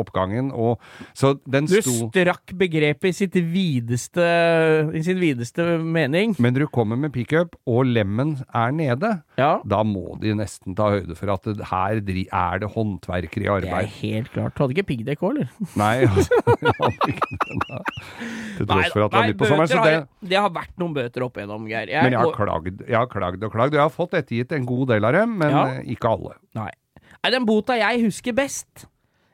oppgangen. 0.00 0.50
Og, 0.52 0.80
så 1.16 1.34
den 1.48 1.66
Du 1.70 1.76
sto 1.80 2.08
strakk 2.10 2.54
begrepet 2.58 3.10
i 3.10 3.12
sitt 3.16 3.34
videste, 3.34 4.24
i 4.94 5.02
sin 5.06 5.20
videste 5.20 5.78
mening. 5.82 6.34
Men 6.38 6.54
du 6.54 6.66
kommer 6.68 6.96
med 7.00 7.12
pickup, 7.14 7.56
og 7.66 7.86
lemmen 7.86 8.36
er 8.54 8.72
nede, 8.72 9.22
Ja. 9.40 9.60
da 9.64 9.82
må 9.84 10.18
de 10.20 10.34
nesten 10.36 10.74
ta 10.76 10.90
høyde 10.96 11.16
for 11.16 11.30
at 11.32 11.42
det, 11.48 11.64
her 11.70 12.00
er 12.00 12.58
det 12.60 12.70
håndverkere 12.74 13.44
i 13.46 13.48
arbeid. 13.48 13.70
Det 13.70 13.84
er 13.84 13.94
helt 14.00 14.32
klart. 14.34 14.54
Du 14.56 14.64
hadde 14.64 14.76
ikke 14.76 14.88
piggdekk 14.90 15.22
òg, 15.22 15.30
eller? 15.36 15.48
Nei, 15.80 15.92
jeg 16.00 16.08
hadde 16.10 17.14
ikke 17.14 17.38
det 17.40 17.80
til 18.58 18.66
tross 18.66 18.92
for 18.92 19.04
at 19.06 19.10
det 19.10 19.18
var 19.18 19.26
midt 19.30 19.38
på 19.40 19.48
sommeren. 19.48 19.70
Så 19.70 19.80
det, 19.84 19.94
har, 19.94 20.06
det 20.32 20.36
har 20.40 20.50
vært 20.54 20.74
noen 20.80 20.94
bøter 20.96 21.24
opp 21.26 21.38
igjennom, 21.40 21.66
Geir. 21.70 21.88
Jeg 21.92 22.02
men 22.06 22.12
jeg 22.16 22.20
har 22.20 22.36
klagd, 22.36 22.84
jeg 22.86 22.96
har 22.98 23.08
klagd 23.10 23.44
og 23.46 23.52
klagd. 23.54 23.76
Jeg 23.78 23.84
har 23.84 23.92
fått 23.94 24.14
ettergitt 24.20 24.52
en 24.56 24.66
god 24.68 24.88
del 24.94 25.04
av 25.08 25.16
dem, 25.16 25.36
men 25.40 25.50
Ja. 25.50 25.64
eh, 25.78 25.82
ikke 25.94 26.10
alle. 26.10 26.34
Nei. 26.58 26.70
Nei, 27.24 27.30
den 27.34 27.44
bota 27.48 27.76
jeg 27.76 28.00
husker 28.06 28.32
best 28.32 28.86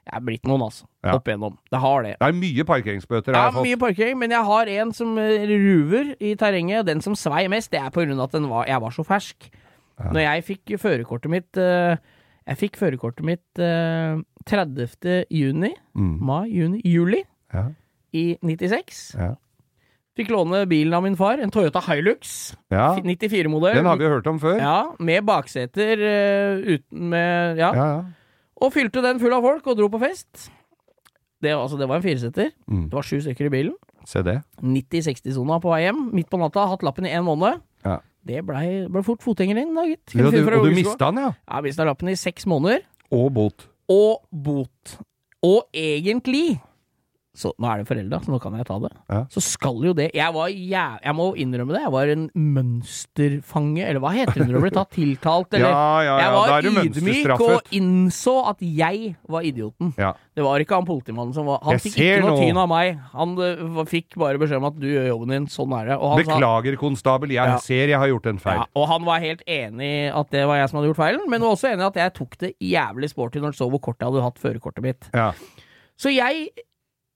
Jeg 0.07 0.14
er 0.18 0.22
blitt 0.26 0.45
noen, 0.47 0.62
altså. 0.62 0.84
Ja. 1.05 1.14
Opp 1.18 1.26
igjennom. 1.28 1.57
Det 1.70 1.78
har 1.82 2.03
det. 2.07 2.12
Det 2.20 2.26
er 2.28 2.32
mye 2.39 2.64
parkeringsbøter 2.66 3.32
jeg 3.32 3.34
Ja, 3.39 3.45
har 3.51 3.53
fått. 3.57 3.66
mye 3.66 3.78
parkering, 3.78 4.18
men 4.18 4.30
jeg 4.30 4.45
har 4.45 4.66
en 4.80 4.93
som 4.95 5.16
eh, 5.18 5.47
ruver 5.51 6.12
i 6.22 6.34
terrenget. 6.39 6.78
og 6.80 6.87
Den 6.87 7.01
som 7.03 7.14
svei 7.18 7.49
mest, 7.51 7.70
det 7.72 7.80
er 7.80 7.91
på 7.91 8.05
grunn 8.07 8.18
av 8.18 8.28
at 8.28 8.32
den 8.39 8.49
var, 8.49 8.66
jeg 8.70 8.80
var 8.80 8.91
så 8.95 9.05
fersk. 9.07 9.49
Når 9.99 10.20
jeg 10.22 10.45
fikk 10.45 10.74
førerkortet 10.78 11.30
mitt 11.32 11.57
eh, 11.57 11.97
Jeg 12.47 12.57
fikk 12.61 12.76
førerkortet 12.78 13.24
mitt 13.24 13.59
eh, 13.59 14.18
30. 14.47 15.24
juni, 15.30 15.72
Mm. 15.97 16.18
mai, 16.22 16.47
juni, 16.53 16.80
juli 16.84 17.24
Ja, 17.53 17.70
i 18.14 18.37
96. 18.43 19.14
ja. 19.18 19.34
Fikk 20.17 20.31
låne 20.33 20.62
bilen 20.69 20.95
av 20.97 21.03
min 21.05 21.17
far, 21.19 21.41
en 21.45 21.51
Toyota 21.53 21.83
Hilux. 21.85 22.55
Ja, 22.73 22.95
94-modell. 22.97 23.77
den 23.77 23.89
har 23.89 23.99
vi 24.01 24.07
jo 24.07 24.12
hørt 24.14 24.29
om 24.31 24.39
før. 24.41 24.57
Ja, 24.57 24.79
med 24.99 25.27
bakseter 25.29 26.01
eh, 26.01 26.77
uten 26.77 27.11
med 27.12 27.61
ja. 27.61 27.73
Ja, 27.77 27.89
ja. 27.99 28.05
Og 28.64 28.73
fylte 28.73 29.03
den 29.05 29.21
full 29.21 29.35
av 29.37 29.45
folk 29.45 29.67
og 29.69 29.77
dro 29.77 29.91
på 29.93 30.01
fest. 30.01 30.47
Det, 31.45 31.53
altså, 31.53 31.77
det 31.77 31.89
var 31.91 32.01
en 32.01 32.07
fireseter. 32.07 32.55
Mm. 32.64 32.87
Det 32.89 32.97
var 32.97 33.05
sju 33.05 33.19
stykker 33.21 33.51
i 33.51 33.53
bilen. 33.53 33.75
Se 34.09 34.23
det. 34.25 34.39
90-60-sona 34.64 35.59
på 35.61 35.75
vei 35.75 35.83
hjem. 35.85 36.07
Midt 36.17 36.31
på 36.33 36.41
natta, 36.41 36.64
hatt 36.71 36.85
lappen 36.87 37.05
i 37.05 37.12
én 37.12 37.27
måned. 37.27 37.61
Ja. 37.85 37.99
Det 38.27 38.41
blei 38.47 38.87
ble 38.91 39.03
fort 39.07 39.21
fotgjengeren 39.23 39.69
din, 39.69 39.77
da, 39.77 39.85
gitt. 39.87 40.14
Ja, 40.17 40.31
du, 40.33 40.41
og 40.41 40.64
du 40.64 40.73
mista 40.75 41.11
den, 41.11 41.21
ja. 41.27 41.35
Ja, 41.45 41.61
mista 41.62 41.85
lappen 41.87 42.09
i 42.11 42.17
seks 42.19 42.49
måneder. 42.49 42.81
Og 43.14 43.29
bot. 43.37 43.69
Og 43.93 44.25
bot. 44.33 44.97
Og 45.47 45.69
egentlig 45.77 46.57
Så 47.37 47.53
nå 47.61 47.68
er 47.68 47.82
det 47.82 47.89
forelda, 47.89 48.20
så 48.24 48.32
nå 48.32 48.39
kan 48.41 48.55
jeg 48.57 48.66
ta 48.68 48.78
det. 48.80 48.91
Ja. 49.12 49.18
Så 49.32 49.43
skal 49.45 49.82
jo 49.84 49.93
det 49.97 50.09
Jeg 50.16 50.32
var 50.32 50.49
jæv... 50.49 51.01
Jeg 51.05 51.16
må 51.18 51.26
innrømme 51.37 51.74
det. 51.76 51.82
Jeg 51.84 51.93
var 51.93 52.12
en 52.14 52.24
mønsterfange, 52.57 53.82
eller 53.84 54.01
hva 54.03 54.12
heter 54.16 54.41
det 54.41 54.47
når 54.49 54.57
du 54.57 54.64
blir 54.64 54.76
tatt 54.76 54.95
tiltalt, 54.97 55.57
eller 55.59 55.74
Ja, 55.74 55.91
ja. 56.07 56.14
Jeg 56.22 56.37
var 56.37 56.68
ydmyk 56.87 57.45
og 57.47 57.74
innså 57.76 58.37
at 58.53 58.64
jeg 58.64 59.12
var 59.28 59.47
idioten. 59.47 59.93
Det 60.37 60.45
var 60.45 60.61
ikke 60.61 60.76
han 60.76 60.89
politimannen 60.89 61.32
som 61.32 61.47
var 61.49 61.62
Han 61.64 61.76
Jeg 61.76 61.84
fikk 61.87 61.97
ikke 61.97 62.24
noe 62.24 62.41
tyn 62.41 62.61
av 62.61 62.68
meg. 62.68 62.99
Han 63.16 63.37
uh, 63.41 63.82
fikk 63.89 64.16
bare 64.20 64.41
beskjed 64.41 64.61
om 64.61 64.68
at 64.68 64.76
du 64.80 64.89
gjør 64.89 65.09
jobben 65.12 65.34
din, 65.34 65.49
sånn 65.53 65.74
er 65.76 65.93
det. 65.93 65.99
Han 66.01 66.28
sa 66.28 66.76
konstabel, 66.80 67.34
jeg 67.37 67.61
ser 67.64 67.93
jeg 67.93 68.01
har 68.01 68.12
gjort 68.12 68.30
en 68.32 68.41
feil. 68.43 68.64
og 68.76 68.89
han 68.91 69.05
var 69.07 69.22
helt 69.24 69.45
enig 69.49 69.93
at 70.12 70.32
det 70.32 70.45
var 70.49 70.61
jeg 70.61 70.70
som 70.70 70.80
hadde 70.80 70.91
gjort 70.91 71.01
feilen, 71.01 71.26
men 71.30 71.45
var 71.45 71.57
også 71.57 71.72
enig 71.72 71.87
at 71.89 72.01
jeg 72.01 72.14
tok 72.16 72.39
det 72.43 72.53
jævlig 72.62 73.11
sporty 73.12 73.43
når 73.43 73.53
han 73.53 73.59
så 73.61 73.68
hvor 73.72 73.82
kort 73.82 74.01
jeg 74.01 74.11
hadde 74.11 74.24
hatt 74.24 74.41
førerkortet 74.41 74.84
mitt. 74.84 75.11
Så 75.97 76.12
jeg 76.12 76.49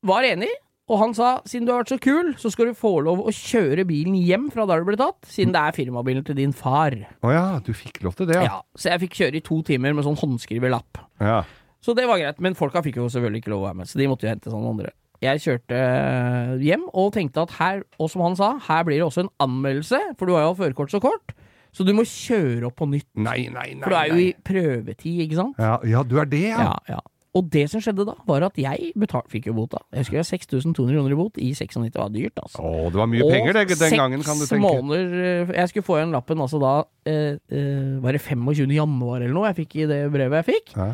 var 0.06 0.26
enig, 0.26 0.50
og 0.90 0.98
han 0.98 1.12
sa 1.14 1.28
siden 1.46 1.68
du 1.68 1.72
har 1.72 1.84
vært 1.84 1.92
så 1.92 2.00
kul, 2.02 2.32
så 2.40 2.50
skal 2.50 2.70
du 2.70 2.78
få 2.78 2.96
lov 3.06 3.20
å 3.22 3.34
kjøre 3.34 3.84
bilen 3.86 4.16
hjem 4.18 4.48
fra 4.50 4.66
der 4.66 4.82
du 4.82 4.88
ble 4.88 4.98
tatt, 4.98 5.20
siden 5.30 5.54
det 5.54 5.62
er 5.62 5.76
firmabilen 5.76 6.24
til 6.26 6.38
din 6.38 6.54
far. 6.56 6.96
Å 7.22 7.34
ja, 7.34 7.44
du 7.62 7.70
fikk 7.76 8.02
lov 8.06 8.16
til 8.18 8.30
det, 8.30 8.40
ja. 8.40 8.48
Ja, 8.48 8.60
Så 8.74 8.90
jeg 8.90 9.04
fikk 9.04 9.20
kjøre 9.20 9.38
i 9.38 9.44
to 9.46 9.60
timer 9.66 9.94
med 9.94 10.06
sånn 10.06 10.18
håndskrivelapp 10.18 11.04
ja. 11.22 11.42
Så 11.80 11.94
det 11.96 12.04
var 12.10 12.18
greit, 12.20 12.40
men 12.44 12.56
folka 12.58 12.82
fikk 12.84 12.98
jo 12.98 13.06
selvfølgelig 13.08 13.40
ikke 13.40 13.52
lov 13.54 13.62
å 13.62 13.68
være 13.70 13.78
med, 13.78 13.88
så 13.88 14.00
de 14.00 14.08
måtte 14.10 14.26
jo 14.26 14.32
hente 14.34 14.50
sånne 14.52 14.72
andre. 14.74 14.90
Jeg 15.24 15.40
kjørte 15.44 15.76
eh, 15.76 16.50
hjem 16.64 16.82
og 16.96 17.12
tenkte 17.14 17.44
at 17.44 17.54
her, 17.58 17.80
og 18.00 18.10
som 18.12 18.24
han 18.24 18.36
sa, 18.36 18.50
her 18.66 18.82
blir 18.88 18.98
det 18.98 19.06
også 19.06 19.24
en 19.24 19.32
anmeldelse, 19.44 20.00
for 20.18 20.28
du 20.28 20.34
har 20.36 20.44
jo 20.48 20.58
førerkort 20.58 20.92
så 20.92 21.00
kort, 21.00 21.32
så 21.76 21.86
du 21.86 21.94
må 21.96 22.04
kjøre 22.08 22.66
opp 22.68 22.76
på 22.80 22.88
nytt. 22.90 23.08
Nei, 23.20 23.46
nei, 23.52 23.70
nei. 23.78 23.84
For 23.84 23.94
du 23.94 23.98
er 24.00 24.10
jo 24.10 24.18
nei. 24.18 24.26
i 24.26 24.34
prøvetid, 24.50 25.24
ikke 25.26 25.38
sant? 25.38 25.60
ja, 25.60 25.78
ja, 25.88 26.04
du 26.04 26.18
er 26.20 26.28
det, 26.28 26.44
ja. 26.50 26.66
Ja, 26.66 26.96
ja. 26.96 27.00
Og 27.38 27.46
det 27.46 27.62
som 27.70 27.82
skjedde 27.82 28.02
da, 28.08 28.16
var 28.26 28.42
at 28.42 28.56
jeg 28.58 28.90
betal, 28.98 29.22
fikk 29.30 29.46
jo 29.46 29.54
bota. 29.54 29.78
Jeg 29.94 30.02
husker 30.02 30.18
jeg 30.18 30.26
6200 30.32 30.96
kroner 30.96 31.12
i 31.14 31.18
bot 31.18 31.36
i 31.38 31.52
96, 31.54 31.92
det 31.94 32.00
var 32.00 32.10
dyrt, 32.10 32.40
altså. 32.42 32.64
Å, 32.64 32.88
det 32.90 32.98
var 32.98 33.10
mye 33.12 33.28
penger 33.30 33.58
det, 33.60 33.76
den 33.78 33.94
gangen, 34.00 34.24
kan 34.26 34.40
du 34.40 34.46
tenke. 34.48 34.64
måneder 34.64 35.14
eh, 35.20 35.52
Jeg 35.60 35.70
skulle 35.70 35.86
få 35.86 36.00
igjen 36.00 36.16
lappen 36.16 36.42
altså 36.42 36.58
da 36.62 36.72
eh, 37.06 37.38
eh, 37.38 37.94
Var 38.02 38.18
det 38.18 38.22
25. 38.24 38.74
januar 38.74 39.20
eller 39.20 39.36
noe 39.36 39.52
jeg 39.52 39.60
fikk 39.60 39.78
i 39.78 39.86
det 39.92 40.00
brevet 40.10 40.42
jeg 40.42 40.48
fikk? 40.50 40.74
Ja. 40.74 40.90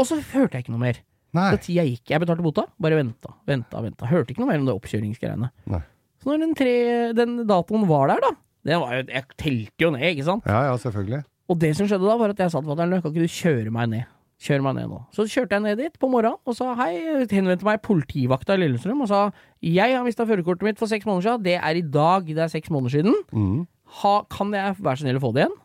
Og 0.00 0.08
så 0.08 0.16
hørte 0.32 0.56
jeg 0.56 0.64
ikke 0.64 0.76
noe 0.78 0.86
mer. 0.86 1.04
Nei. 1.36 1.48
Så 1.52 1.60
tida 1.66 1.84
gikk. 1.84 2.06
Jeg 2.08 2.22
betalte 2.24 2.44
bota, 2.46 2.64
bare 2.80 2.96
venta, 2.96 3.34
venta, 3.48 3.84
venta. 3.84 4.08
Hørte 4.08 4.32
ikke 4.32 4.46
noe 4.46 4.52
mer 4.54 4.62
om 4.62 4.68
det 4.70 4.76
oppkjøringsgreiene. 4.78 5.52
Nei. 5.74 5.84
Så 6.22 6.30
når 6.30 6.44
den, 6.46 6.54
tre, 6.56 6.76
den 7.18 7.40
datoen 7.46 7.84
var 7.90 8.14
der, 8.14 8.24
da 8.24 8.32
var 8.76 8.94
jo, 8.98 9.04
Jeg 9.12 9.24
telte 9.38 9.84
jo 9.84 9.90
ned, 9.94 10.06
ikke 10.12 10.26
sant? 10.26 10.48
Ja, 10.48 10.64
ja, 10.68 10.76
selvfølgelig. 10.80 11.22
Og 11.48 11.58
det 11.60 11.76
som 11.76 11.88
skjedde 11.88 12.08
da, 12.08 12.16
var 12.20 12.32
at 12.34 12.40
jeg 12.42 12.52
sa 12.52 12.60
til 12.60 12.70
fatter'n 12.72 13.02
kan 13.02 13.12
ikke 13.12 13.24
du 13.24 13.36
kjøre 13.38 13.72
meg 13.72 13.92
ned? 13.92 14.14
Kjør 14.38 14.62
meg 14.62 14.76
ned 14.76 14.90
nå. 14.92 15.00
Så 15.14 15.24
kjørte 15.26 15.56
jeg 15.56 15.64
ned 15.64 15.80
dit 15.82 15.94
på 15.98 16.08
morgenen 16.10 16.38
og 16.46 16.54
sa 16.54 16.70
hei, 16.78 16.92
henvendte 17.26 17.66
meg 17.66 17.80
politivakta 17.82 18.54
i 18.54 18.60
Lillestrøm 18.62 19.00
og 19.02 19.10
sa 19.10 19.22
jeg 19.64 19.96
har 19.96 20.04
mista 20.06 20.26
førerkortet 20.28 20.66
mitt 20.68 20.78
for 20.78 20.90
seks 20.90 21.08
måneder 21.08 21.26
siden, 21.26 21.46
det 21.48 21.56
er 21.58 21.80
i 21.80 21.82
dag, 21.82 22.28
det 22.28 22.44
er 22.44 22.52
seks 22.52 22.70
måneder 22.70 22.94
siden. 23.00 23.16
Mm. 23.34 23.64
Ha, 23.98 24.12
kan 24.30 24.54
jeg 24.54 24.76
være 24.78 25.00
så 25.00 25.06
snill 25.06 25.18
å 25.18 25.24
få 25.24 25.32
det 25.34 25.42
igjen? 25.42 25.56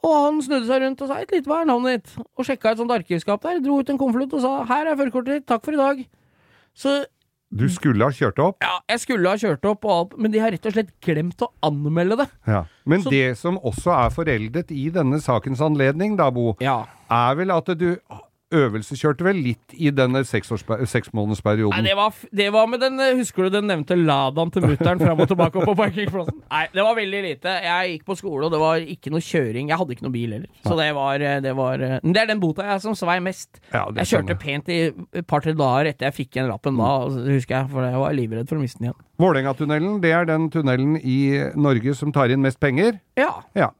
Og 0.00 0.16
han 0.16 0.40
snudde 0.42 0.66
seg 0.66 0.82
rundt 0.82 1.04
og 1.04 1.10
sa 1.10 1.20
et 1.20 1.34
lite 1.36 1.50
hva 1.50 1.60
er 1.60 1.68
navnet 1.70 2.00
ditt? 2.00 2.26
Og 2.34 2.48
sjekka 2.48 2.72
et 2.72 2.80
sånt 2.80 2.94
arkivskap 2.94 3.44
der, 3.44 3.62
dro 3.62 3.78
ut 3.78 3.92
en 3.92 4.00
konvolutt 4.00 4.34
og 4.38 4.42
sa 4.42 4.52
her 4.72 4.90
er 4.90 4.98
førerkortet 4.98 5.38
ditt, 5.38 5.46
takk 5.50 5.62
for 5.66 5.76
i 5.76 5.80
dag. 5.80 6.02
Så 6.74 6.96
Du 7.52 7.68
skulle 7.68 8.04
ha 8.04 8.10
kjørt 8.14 8.38
opp. 8.38 8.56
ja, 8.62 8.78
jeg 8.88 9.00
skulle 9.00 9.28
ha 9.28 9.34
kjørt 9.36 9.64
opp 9.66 9.84
alt, 9.84 10.16
men 10.18 10.30
de 10.30 10.38
har 10.38 10.52
rett 10.54 10.66
og 10.66 10.72
slett 10.72 10.92
glemt 11.02 11.42
å 11.42 11.48
anmelde 11.66 12.16
det. 12.22 12.28
Ja. 12.46 12.64
Men 12.86 13.02
Så- 13.02 13.10
det 13.10 13.36
som 13.38 13.58
også 13.58 13.90
er 14.06 14.10
foreldet 14.10 14.70
i 14.70 14.88
denne 14.90 15.18
sakens 15.20 15.58
anledning, 15.60 16.16
da, 16.16 16.30
Bo, 16.30 16.56
Ja. 16.60 16.84
er 17.10 17.34
vel 17.34 17.50
at 17.50 17.66
du 17.76 17.98
øvelseskjørte 18.54 19.24
vel 19.26 19.38
litt 19.44 19.74
i 19.78 19.90
denne 19.94 20.22
seksmånedersperioden. 20.26 21.74
Nei, 21.76 21.82
det 21.86 21.96
var, 21.98 22.14
det 22.34 22.48
var 22.54 22.66
med 22.70 22.82
den 22.82 22.98
eh, 23.02 23.12
Husker 23.20 23.46
du 23.46 23.54
den 23.54 23.68
nevnte 23.70 23.96
Ladaen 23.98 24.50
til 24.54 24.64
mutter'n 24.66 25.00
fram 25.02 25.22
og 25.22 25.28
tilbake 25.30 25.62
på 25.64 25.74
parkeringsplassen? 25.78 26.40
Nei, 26.54 26.64
det 26.74 26.84
var 26.86 26.96
veldig 26.98 27.22
lite. 27.26 27.54
Jeg 27.64 27.94
gikk 27.94 28.06
på 28.10 28.16
skole, 28.18 28.48
og 28.48 28.54
det 28.54 28.60
var 28.62 28.86
ikke 28.96 29.12
noe 29.14 29.22
kjøring. 29.24 29.70
Jeg 29.70 29.80
hadde 29.80 29.96
ikke 29.96 30.06
noe 30.08 30.14
bil 30.16 30.34
heller. 30.36 30.50
Så 30.66 30.76
det 30.80 30.88
var, 30.98 31.24
eh, 31.26 31.38
det 31.44 31.54
var 31.58 31.84
eh, 31.86 31.96
det 32.02 32.24
er 32.24 32.30
den 32.32 32.42
bota 32.42 32.66
jeg 32.72 32.84
som 32.86 32.96
svei 32.98 33.18
mest. 33.24 33.60
Ja, 33.72 33.86
Jeg 33.96 34.10
kjørte 34.14 34.34
sånn. 34.36 34.42
pent 34.46 34.72
i 34.74 34.80
et 34.90 35.26
par-tre 35.30 35.54
dager 35.58 35.92
etter 35.92 36.10
jeg 36.10 36.18
fikk 36.22 36.38
igjen 36.38 36.50
lappen 36.50 36.78
da, 36.80 36.90
husker 37.30 37.60
jeg, 37.60 37.70
for 37.72 37.86
jeg 37.86 38.02
var 38.02 38.16
livredd 38.18 38.50
for 38.50 38.58
å 38.58 38.64
miste 38.64 38.80
den 38.82 38.90
igjen. 38.90 38.98
Vålerengatunnelen, 39.20 39.98
det 40.02 40.14
er 40.16 40.24
den 40.30 40.48
tunnelen 40.52 40.96
i 41.00 41.18
Norge 41.60 41.94
som 41.98 42.12
tar 42.14 42.32
inn 42.32 42.40
mest 42.42 42.58
penger. 42.62 42.96
Ja. 43.20 43.34
Ja. 43.58 43.70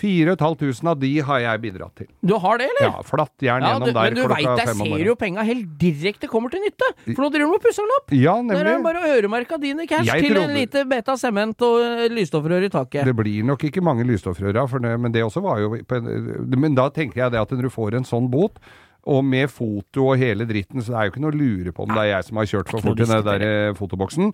4500 0.00 0.90
av 0.92 0.98
de 1.00 1.10
har 1.28 1.40
jeg 1.42 1.60
bidratt 1.62 1.94
til. 2.02 2.08
Du 2.20 2.34
har 2.42 2.60
det, 2.60 2.68
eller? 2.72 2.86
Ja, 2.88 3.02
Flattjern 3.06 3.64
Ja, 3.64 3.72
gjennom 3.72 3.86
du, 3.88 3.92
der 3.96 4.06
men 4.10 4.16
du 4.16 4.22
klokka 4.22 4.36
veit 4.36 4.46
jeg 4.46 4.68
ser 4.68 4.72
jo 4.74 4.90
morgenen. 4.90 5.18
penga 5.22 5.44
helt 5.48 5.68
direkte 5.80 6.30
kommer 6.32 6.52
til 6.52 6.64
nytte! 6.64 6.88
For 7.08 7.24
nå 7.24 7.30
driver 7.34 7.52
de 7.52 7.58
og 7.60 7.66
pusser 7.66 7.86
den 7.86 7.94
opp! 7.98 8.16
Ja, 8.16 8.34
nemlig. 8.40 8.56
Der 8.56 8.70
er 8.70 8.76
det 8.76 8.86
bare 8.86 9.02
å 9.02 9.12
øremerke 9.16 9.60
dine 9.62 9.86
cash 9.90 10.08
Jeg 10.10 10.26
til 10.26 10.40
en 10.40 10.54
lite 10.56 10.84
beta 10.88 11.16
sement 11.20 11.66
og 11.66 11.78
eh, 11.84 12.06
lysstoffrør 12.12 12.66
i 12.68 12.72
taket. 12.72 13.06
Det 13.08 13.16
blir 13.16 13.46
nok 13.48 13.64
ikke 13.70 13.84
mange 13.84 14.06
lysstoffrøra, 14.08 14.66
for 14.70 14.84
men 14.86 15.12
det 15.14 15.24
også 15.24 15.42
var 15.44 15.62
jo 15.64 15.72
Men 16.56 16.74
da 16.76 16.88
tenker 16.90 17.24
jeg 17.24 17.32
det 17.34 17.40
at 17.40 17.54
når 17.56 17.68
du 17.68 17.72
får 17.72 17.96
en 18.00 18.06
sånn 18.08 18.30
bot, 18.32 18.60
og 19.06 19.22
med 19.24 19.50
foto 19.54 20.08
og 20.10 20.18
hele 20.18 20.44
dritten, 20.48 20.82
så 20.82 20.92
det 20.92 20.98
er 20.98 21.04
jo 21.06 21.12
ikke 21.14 21.20
noe 21.22 21.34
å 21.34 21.38
lure 21.38 21.72
på 21.74 21.84
om 21.86 21.92
det 21.94 22.00
er 22.02 22.08
jeg 22.16 22.26
som 22.26 22.40
har 22.40 22.48
kjørt 22.50 22.72
for 22.74 22.82
fort 22.82 22.98
i 22.98 23.06
den 23.06 23.26
der 23.28 23.44
eh, 23.46 23.74
fotoboksen. 23.78 24.32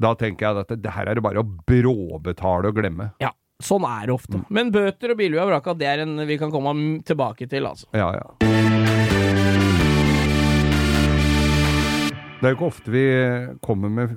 Da 0.00 0.14
tenker 0.18 0.46
jeg 0.48 0.62
at 0.64 0.72
det, 0.72 0.80
det 0.82 0.94
her 0.96 1.10
er 1.12 1.18
det 1.18 1.22
bare 1.22 1.42
å 1.44 1.46
bråbetale 1.46 2.72
og 2.72 2.78
glemme. 2.80 3.10
Ja, 3.22 3.30
sånn 3.64 3.86
er 3.88 4.10
det 4.10 4.14
ofte. 4.16 4.42
Men 4.52 4.72
bøter 4.74 5.14
og 5.14 5.20
billig 5.20 5.40
av 5.40 5.50
vraka, 5.52 5.74
det 5.78 5.88
er 5.90 6.04
en 6.04 6.16
vi 6.28 6.38
kan 6.40 6.52
komme 6.52 6.74
tilbake 7.06 7.48
til, 7.50 7.68
altså. 7.70 7.88
Ja, 7.96 8.10
ja. 8.16 8.26
Det 12.40 12.48
er 12.48 12.54
jo 12.54 12.56
ikke 12.56 12.70
ofte 12.70 12.92
vi 12.94 13.06
kommer 13.60 13.92
med 13.92 14.14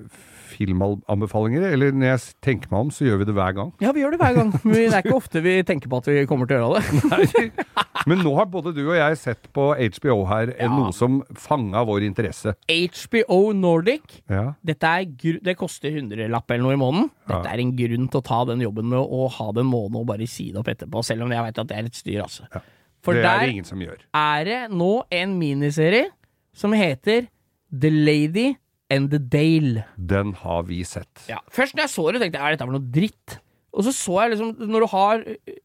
filmanbefalinger, 0.53 1.65
eller 1.73 1.91
når 1.97 2.07
jeg 2.13 2.21
tenker 2.45 2.71
meg 2.71 2.85
om, 2.85 2.91
så 2.93 3.05
gjør 3.07 3.19
vi 3.23 3.27
det 3.29 3.35
hver 3.37 3.55
gang. 3.57 3.71
Ja, 3.83 3.91
vi 3.95 4.03
gjør 4.03 4.13
det 4.15 4.19
hver 4.21 4.37
gang. 4.37 4.51
Men 4.63 4.75
det 4.77 4.85
er 4.93 5.01
ikke 5.03 5.17
ofte 5.17 5.41
vi 5.43 5.55
tenker 5.67 5.89
på 5.91 5.99
at 6.01 6.09
vi 6.13 6.25
kommer 6.29 6.49
til 6.49 6.61
å 6.61 6.73
gjøre 6.77 6.83
det. 7.23 7.65
Men 8.09 8.19
nå 8.25 8.33
har 8.35 8.47
både 8.51 8.73
du 8.75 8.81
og 8.89 8.95
jeg 8.97 9.17
sett 9.21 9.45
på 9.55 9.69
HBO 9.79 10.17
her 10.27 10.53
Ja. 10.59 10.67
noe 10.71 10.91
som 10.95 11.21
fanga 11.39 11.83
vår 11.87 12.03
interesse. 12.09 12.53
HBO 12.67 13.51
Nordic, 13.55 14.21
Ja. 14.29 14.53
det 14.63 15.55
koster 15.59 15.91
hundrelapp 15.95 16.51
eller 16.51 16.63
noe 16.63 16.73
i 16.73 16.81
måneden. 16.81 17.09
Dette 17.27 17.47
Ja. 17.47 17.53
er 17.53 17.59
en 17.63 17.75
grunn 17.77 18.09
til 18.11 18.19
å 18.21 18.23
ta 18.23 18.43
den 18.45 18.59
jobben 18.61 18.89
med 18.89 18.99
å 18.99 19.29
ha 19.31 19.51
det 19.51 19.61
en 19.63 19.71
måned 19.71 19.95
og 20.01 20.05
bare 20.07 20.27
si 20.27 20.51
det 20.51 20.59
opp 20.59 20.67
etterpå, 20.67 21.03
selv 21.03 21.23
om 21.23 21.31
jeg 21.31 21.43
veit 21.47 21.59
at 21.59 21.67
det 21.67 21.77
er 21.77 21.85
et 21.85 21.95
styr, 21.95 22.21
altså. 22.23 22.47
For 23.03 23.13
det 23.13 23.23
er 23.25 23.39
der 23.39 23.39
det 23.45 23.49
ingen 23.55 23.65
som 23.65 23.79
gjør. 23.79 23.97
er 24.13 24.43
det 24.45 24.59
nå 24.71 25.03
en 25.11 25.39
miniserie 25.39 26.05
som 26.53 26.71
heter 26.71 27.27
The 27.71 27.89
Lady 27.89 28.55
and 28.93 29.09
the 29.13 29.19
Dale. 29.19 29.83
Den 29.97 30.35
har 30.43 30.65
vi 30.69 30.83
sett. 30.87 31.25
Ja. 31.31 31.39
Først 31.53 31.75
når 31.75 31.87
jeg 31.87 31.93
så 31.95 32.05
det, 32.13 32.21
tenkte 32.23 32.39
jeg 32.39 32.45
er 32.45 32.55
dette 32.55 32.67
for 32.67 32.75
noe 32.77 32.93
dritt? 32.93 33.39
Og 33.73 33.87
så 33.87 33.93
så 33.95 34.19
jeg 34.21 34.35
liksom, 34.35 34.53
når 34.69 34.85
du 34.85 34.89
har 34.93 35.23
øh, 35.25 35.57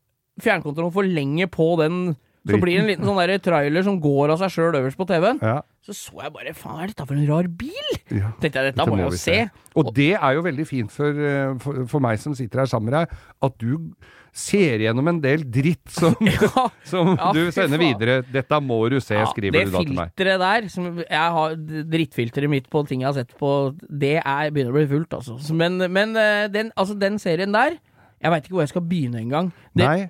fjernkontrollen 0.43 0.95
for 0.95 1.09
lenge 1.18 1.49
på 1.53 1.68
den, 1.83 1.99
så 2.47 2.61
blir 2.61 2.76
det 2.76 2.82
en 2.82 2.91
liten 2.93 3.09
sånn 3.09 3.18
der 3.20 3.41
trailer 3.43 3.84
som 3.86 3.99
går 4.03 4.34
av 4.34 4.43
seg 4.43 4.53
sjøl 4.55 4.78
øverst 4.78 4.99
på 4.99 5.07
TV-en. 5.09 5.41
Ja. 5.43 5.57
Så 5.84 5.97
så 5.97 6.20
jeg 6.20 6.34
bare 6.34 6.53
faen, 6.57 6.76
hva 6.76 6.84
er 6.84 6.93
dette 6.93 7.07
for 7.09 7.16
en 7.16 7.26
rar 7.28 7.49
bil? 7.61 7.97
ja. 8.12 8.30
Tenkte 8.41 8.61
jeg, 8.61 8.72
dette 8.72 8.86
må 8.89 9.01
jeg 9.01 9.09
jo 9.09 9.18
se. 9.20 9.39
Og 9.78 9.91
det 9.97 10.12
er 10.18 10.36
jo 10.36 10.45
veldig 10.45 10.68
fint 10.68 10.93
for, 10.93 11.18
eh, 11.30 11.57
for, 11.62 11.82
for 11.91 12.05
meg 12.05 12.20
som 12.22 12.36
sitter 12.36 12.64
her 12.64 12.70
sammen 12.70 12.91
med 12.91 12.99
deg, 12.99 13.18
at 13.49 13.59
du 13.61 13.97
ser 14.39 14.82
gjennom 14.84 15.09
en 15.11 15.20
del 15.22 15.43
dritt 15.51 15.91
som, 15.93 16.14
Ja, 16.28 16.66
som 16.91 17.14
du 17.34 17.41
sender 17.55 17.80
videre. 17.80 18.20
'Dette 18.26 18.61
må 18.64 18.80
du 18.93 18.99
se', 19.01 19.18
skriver 19.32 19.66
du 19.66 19.74
da 19.74 19.82
til 19.82 19.97
meg. 19.97 20.12
Det 20.12 20.26
filteret 20.26 20.45
der, 20.45 20.68
som 20.72 21.03
jeg 21.03 21.34
har, 21.39 21.57
drittfilteret 21.95 22.53
mitt 22.53 22.68
på 22.70 22.84
ting 22.89 23.03
jeg 23.05 23.11
har 23.11 23.18
sett 23.18 23.34
på, 23.39 23.55
det 23.89 24.18
er, 24.20 24.53
begynner 24.53 24.74
å 24.74 24.78
bli 24.78 24.86
fullt, 24.93 25.18
altså. 25.20 25.39
Men, 25.57 25.80
men 25.93 26.14
øh, 26.16 26.47
den, 26.53 26.72
altså, 26.76 26.97
den 26.99 27.18
serien 27.22 27.55
der, 27.55 27.78
jeg 28.18 28.34
veit 28.34 28.47
ikke 28.47 28.57
hvor 28.59 28.66
jeg 28.66 28.74
skal 28.74 28.86
begynne 28.91 29.20
engang. 29.22 29.53
Nei, 29.78 30.09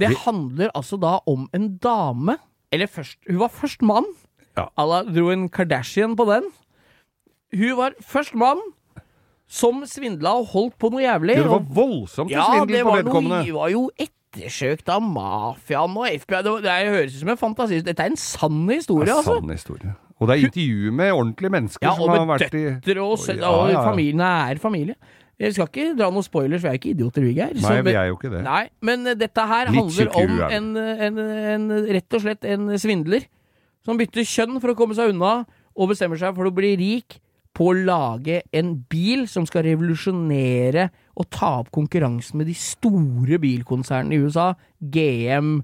Det 0.00 0.10
handler 0.24 0.70
altså 0.74 0.96
da 1.00 1.18
om 1.30 1.48
en 1.54 1.76
dame 1.78 2.38
Eller 2.72 2.86
først 2.90 3.18
Hun 3.28 3.38
var 3.38 3.48
først 3.54 3.82
mann. 3.82 4.04
Ja. 4.56 4.68
Alla 4.78 5.02
dro 5.06 5.28
en 5.30 5.48
Kardashian 5.48 6.16
på 6.18 6.24
den. 6.28 6.48
Hun 7.54 7.76
var 7.78 7.94
først 8.02 8.34
mann 8.34 8.60
som 9.46 9.82
svindla 9.86 10.32
og 10.40 10.46
holdt 10.54 10.78
på 10.80 10.88
noe 10.90 11.02
jævlig. 11.04 11.36
det 11.36 11.50
var 11.50 11.66
voldsomt 11.76 12.30
ja, 12.32 12.44
svindel 12.48 12.82
på 12.86 12.94
vedkommende. 12.96 13.42
det 13.46 13.54
var 13.54 13.68
jo 13.70 13.82
ettersøkt 14.00 14.88
av 14.90 15.02
mafiaen 15.04 15.94
og 16.00 16.08
FBI. 16.08 16.40
Det, 16.46 16.54
det 16.64 16.78
høres 16.88 17.14
ut 17.14 17.20
som 17.20 17.28
en 17.34 17.40
fantasi. 17.42 17.80
Dette 17.86 18.02
er 18.02 18.10
en 18.14 18.18
sann 18.18 18.64
historie, 18.72 19.10
Ja, 19.10 19.20
altså. 19.20 19.36
Sann 19.38 19.52
historie. 19.52 19.92
Og 20.18 20.30
det 20.30 20.34
er 20.36 20.46
intervjuer 20.48 20.94
med 20.94 21.12
ordentlige 21.12 21.50
mennesker 21.50 21.86
Ja, 21.86 21.92
som 21.98 22.08
har 22.08 22.24
med 22.24 22.32
vært 22.32 22.54
i 22.56 22.64
døtre 22.86 23.02
og 23.04 23.18
sønner 23.18 23.42
Ja, 23.44 23.52
og 23.52 23.68
ja, 23.70 23.76
ja. 23.78 23.84
Familien 23.90 24.20
er 24.26 24.60
familie. 24.62 24.94
Jeg 25.40 25.56
skal 25.56 25.66
ikke 25.66 25.96
dra 25.98 26.10
noen 26.14 26.24
spoilers, 26.26 26.62
vi 26.62 26.70
er 26.70 26.78
ikke 26.78 26.92
idioter, 26.92 27.24
vi, 27.26 27.34
Geir. 27.34 27.56
Nei, 27.58 27.78
vi 27.82 27.96
er 27.98 28.08
jo 28.10 28.18
ikke 28.18 28.30
det. 28.30 28.44
Nei, 28.46 28.62
men 28.86 29.10
eh, 29.10 29.18
dette 29.18 29.46
her 29.50 29.72
Litt 29.72 29.80
handler 29.80 30.12
om 30.20 30.38
en, 30.46 30.70
en, 30.78 31.20
en, 31.54 31.66
rett 31.96 32.16
og 32.16 32.22
slett 32.22 32.46
en 32.46 32.70
svindler 32.78 33.26
som 33.84 33.98
bytter 34.00 34.26
kjønn 34.28 34.60
for 34.62 34.72
å 34.72 34.78
komme 34.78 34.96
seg 34.96 35.12
unna, 35.12 35.40
og 35.74 35.90
bestemmer 35.90 36.20
seg 36.20 36.36
for 36.36 36.46
å 36.48 36.54
bli 36.54 36.72
rik 36.78 37.18
på 37.54 37.70
å 37.70 37.74
lage 37.86 38.40
en 38.54 38.72
bil 38.90 39.26
som 39.30 39.46
skal 39.46 39.66
revolusjonere 39.66 40.88
og 41.18 41.28
ta 41.34 41.50
opp 41.60 41.70
konkurransen 41.74 42.40
med 42.40 42.48
de 42.50 42.56
store 42.58 43.38
bilkonsernene 43.42 44.16
i 44.16 44.22
USA. 44.22 44.52
GM, 44.78 45.60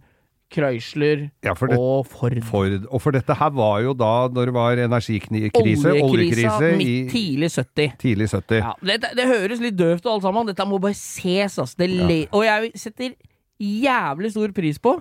Chrysler 0.50 1.28
Ja, 1.46 1.52
for 1.54 1.70
det, 1.70 1.78
og 1.78 2.06
Ford. 2.10 2.34
Ford. 2.46 2.74
Og 2.90 3.02
for 3.02 3.14
dette 3.14 3.34
her 3.38 3.52
var 3.54 3.80
jo 3.84 3.94
da 3.94 4.26
når 4.32 4.50
det 4.50 4.54
var 4.56 4.82
energikrise, 4.82 5.52
Oljekrisa 5.54 5.94
oljekrise, 6.04 6.72
midt 6.80 6.90
i 6.90 6.96
tidlig 7.12 7.50
70. 7.54 7.94
tidlig 8.02 8.28
70. 8.32 8.58
Ja, 8.58 8.72
det, 8.82 9.12
det 9.16 9.28
høres 9.30 9.62
litt 9.62 9.78
døvt 9.78 10.04
ut 10.04 10.10
alt 10.14 10.26
sammen. 10.26 10.50
Dette 10.50 10.66
må 10.66 10.80
bare 10.82 10.98
ses, 10.98 11.58
altså. 11.58 11.78
Det 11.78 11.88
le 11.90 12.20
og 12.34 12.44
jeg 12.46 12.72
setter 12.82 13.14
jævlig 13.60 14.32
stor 14.34 14.52
pris 14.56 14.78
på 14.82 14.96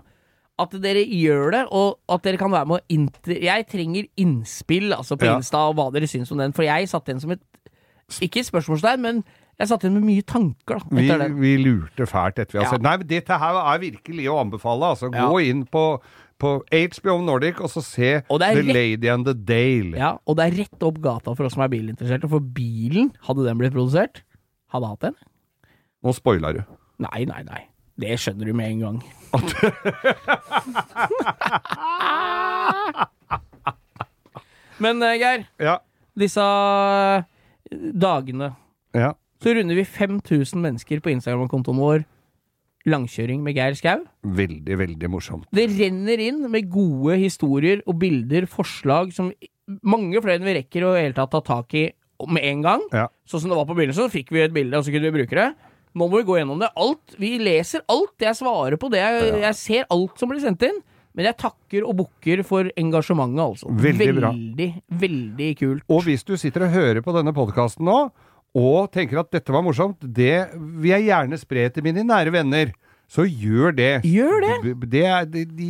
at 0.60 0.74
dere 0.84 1.06
gjør 1.08 1.54
det, 1.56 1.62
og 1.72 2.00
at 2.12 2.26
dere 2.28 2.38
kan 2.42 2.52
være 2.52 2.68
med 2.68 2.82
å 2.82 2.86
inter... 2.92 3.38
Jeg 3.46 3.64
trenger 3.72 4.10
innspill 4.20 4.92
altså 4.92 5.16
på 5.16 5.30
Ja. 5.30 5.38
Insta 5.40 5.62
og 5.70 5.78
hva 5.80 5.86
dere 5.96 6.10
syns 6.12 6.34
om 6.36 6.42
den, 6.42 6.52
for 6.52 6.68
jeg 6.68 6.90
satt 6.92 7.08
den 7.08 7.22
som 7.24 7.32
et 7.32 7.40
Ikke 8.26 8.44
spørsmålstegn, 8.44 9.00
men 9.02 9.24
jeg 9.60 9.68
satt 9.68 9.84
igjen 9.84 9.98
med 10.00 10.06
mye 10.08 10.24
tanker 10.24 10.78
da, 10.80 10.86
Vi, 10.96 11.04
det. 11.12 11.26
vi 11.36 11.50
lurte 11.60 12.06
fælt 12.08 12.38
etter 12.40 12.56
vi 12.56 12.62
har 12.64 12.70
sett 12.72 12.80
Nei, 12.86 12.94
dette 13.10 13.36
her 13.42 13.58
er 13.60 13.82
virkelig 13.82 14.30
å 14.32 14.38
anbefale. 14.40 14.88
Altså, 14.96 15.10
gå 15.12 15.42
inn 15.44 15.66
på, 15.68 15.82
på 16.40 16.54
HBO 16.72 17.18
Nordic 17.28 17.60
og 17.60 17.68
så 17.74 17.84
se 17.84 18.14
Og 18.32 18.40
The 18.40 18.54
rett- 18.62 18.72
Lady 18.74 19.10
and 19.12 19.28
the 19.28 19.34
Dale. 19.36 19.98
Ja, 20.00 20.14
og 20.24 20.38
det 20.40 20.46
er 20.48 20.56
rett 20.64 20.80
opp 20.88 21.02
gata 21.04 21.36
for 21.36 21.44
oss 21.50 21.54
som 21.58 21.64
er 21.66 21.74
bilinteresserte, 21.76 22.30
for 22.32 22.40
bilen, 22.40 23.12
hadde 23.28 23.44
den 23.50 23.60
blitt 23.60 23.76
produsert, 23.76 24.24
hadde 24.72 24.88
hatt 24.94 25.04
den? 25.10 25.16
Nå 26.08 26.16
spoila 26.16 26.56
du. 26.56 26.64
Nei, 27.04 27.26
nei, 27.28 27.44
nei. 27.44 27.66
Det 28.00 28.16
skjønner 28.24 28.48
du 28.48 28.56
med 28.56 28.72
en 28.72 28.80
gang. 28.80 29.04
Men 34.80 35.02
eh, 35.04 35.18
Geir, 35.20 35.44
Ja. 35.60 35.78
disse 36.18 36.44
eh, 36.44 37.24
dagene 38.00 38.54
ja. 38.96 39.12
Så 39.40 39.54
runder 39.56 39.78
vi 39.80 39.86
5000 39.88 40.60
mennesker 40.64 41.04
på 41.04 41.14
Instagram-kontoen 41.14 41.80
vår. 41.80 42.08
Langkjøring 42.90 43.42
med 43.44 43.58
Geir 43.58 43.76
Skau. 43.76 44.04
Veldig, 44.24 44.76
veldig 44.80 45.10
morsomt. 45.12 45.48
Det 45.56 45.68
renner 45.74 46.22
inn 46.24 46.46
med 46.52 46.70
gode 46.72 47.18
historier 47.20 47.84
og 47.86 48.00
bilder, 48.02 48.48
forslag 48.50 49.12
som 49.16 49.32
mange 49.86 50.22
flere 50.24 50.40
enn 50.40 50.48
vi 50.48 50.58
rekker 50.62 50.88
å 50.88 50.94
hele 50.98 51.16
tatt 51.16 51.34
ta 51.36 51.44
tak 51.46 51.76
i 51.78 51.90
med 52.28 52.44
en 52.50 52.64
gang. 52.66 52.86
Ja. 52.96 53.08
Sånn 53.30 53.44
som 53.44 53.52
det 53.52 53.60
var 53.60 53.68
på 53.70 53.76
begynnelsen, 53.78 54.08
så 54.10 54.12
fikk 54.12 54.32
vi 54.36 54.44
et 54.44 54.56
bilde, 54.56 54.76
og 54.76 54.84
så 54.84 54.92
kunne 54.92 55.08
vi 55.08 55.22
bruke 55.22 55.38
det. 55.40 55.50
Nå 55.96 56.06
må 56.06 56.20
vi 56.20 56.28
gå 56.28 56.38
gjennom 56.40 56.60
det. 56.62 56.70
Alt. 56.80 57.16
Vi 57.20 57.34
leser 57.42 57.84
alt. 57.90 58.16
Jeg 58.22 58.38
svarer 58.38 58.80
på 58.80 58.92
det. 58.94 59.02
Jeg, 59.02 59.30
jeg 59.44 59.58
ser 59.58 59.88
alt 59.94 60.20
som 60.20 60.32
blir 60.32 60.42
sendt 60.44 60.66
inn. 60.68 60.82
Men 61.18 61.26
jeg 61.26 61.40
takker 61.42 61.86
og 61.90 61.96
bukker 62.04 62.44
for 62.48 62.70
engasjementet, 62.80 63.42
altså. 63.42 63.72
Veldig 63.74 64.10
bra. 64.20 64.30
Veldig, 64.36 64.68
veldig 65.02 65.50
kult. 65.60 65.86
Og 65.90 66.04
hvis 66.06 66.24
du 66.28 66.36
sitter 66.40 66.68
og 66.68 66.76
hører 66.76 67.02
på 67.04 67.16
denne 67.16 67.34
podkasten 67.36 67.88
nå, 67.90 67.98
og 68.58 68.90
tenker 68.94 69.22
at 69.22 69.30
dette 69.34 69.54
var 69.54 69.66
morsomt, 69.66 70.02
det 70.02 70.50
vil 70.56 70.94
jeg 70.94 71.10
gjerne 71.10 71.38
spre 71.38 71.68
til 71.74 71.86
mine 71.86 72.06
nære 72.08 72.34
venner. 72.34 72.74
Så 73.10 73.26
gjør 73.26 73.74
det. 73.74 73.94
Gjør 74.06 74.44
det! 74.46 74.74
Det 74.92 75.06
er, 75.10 75.26
de, 75.30 75.70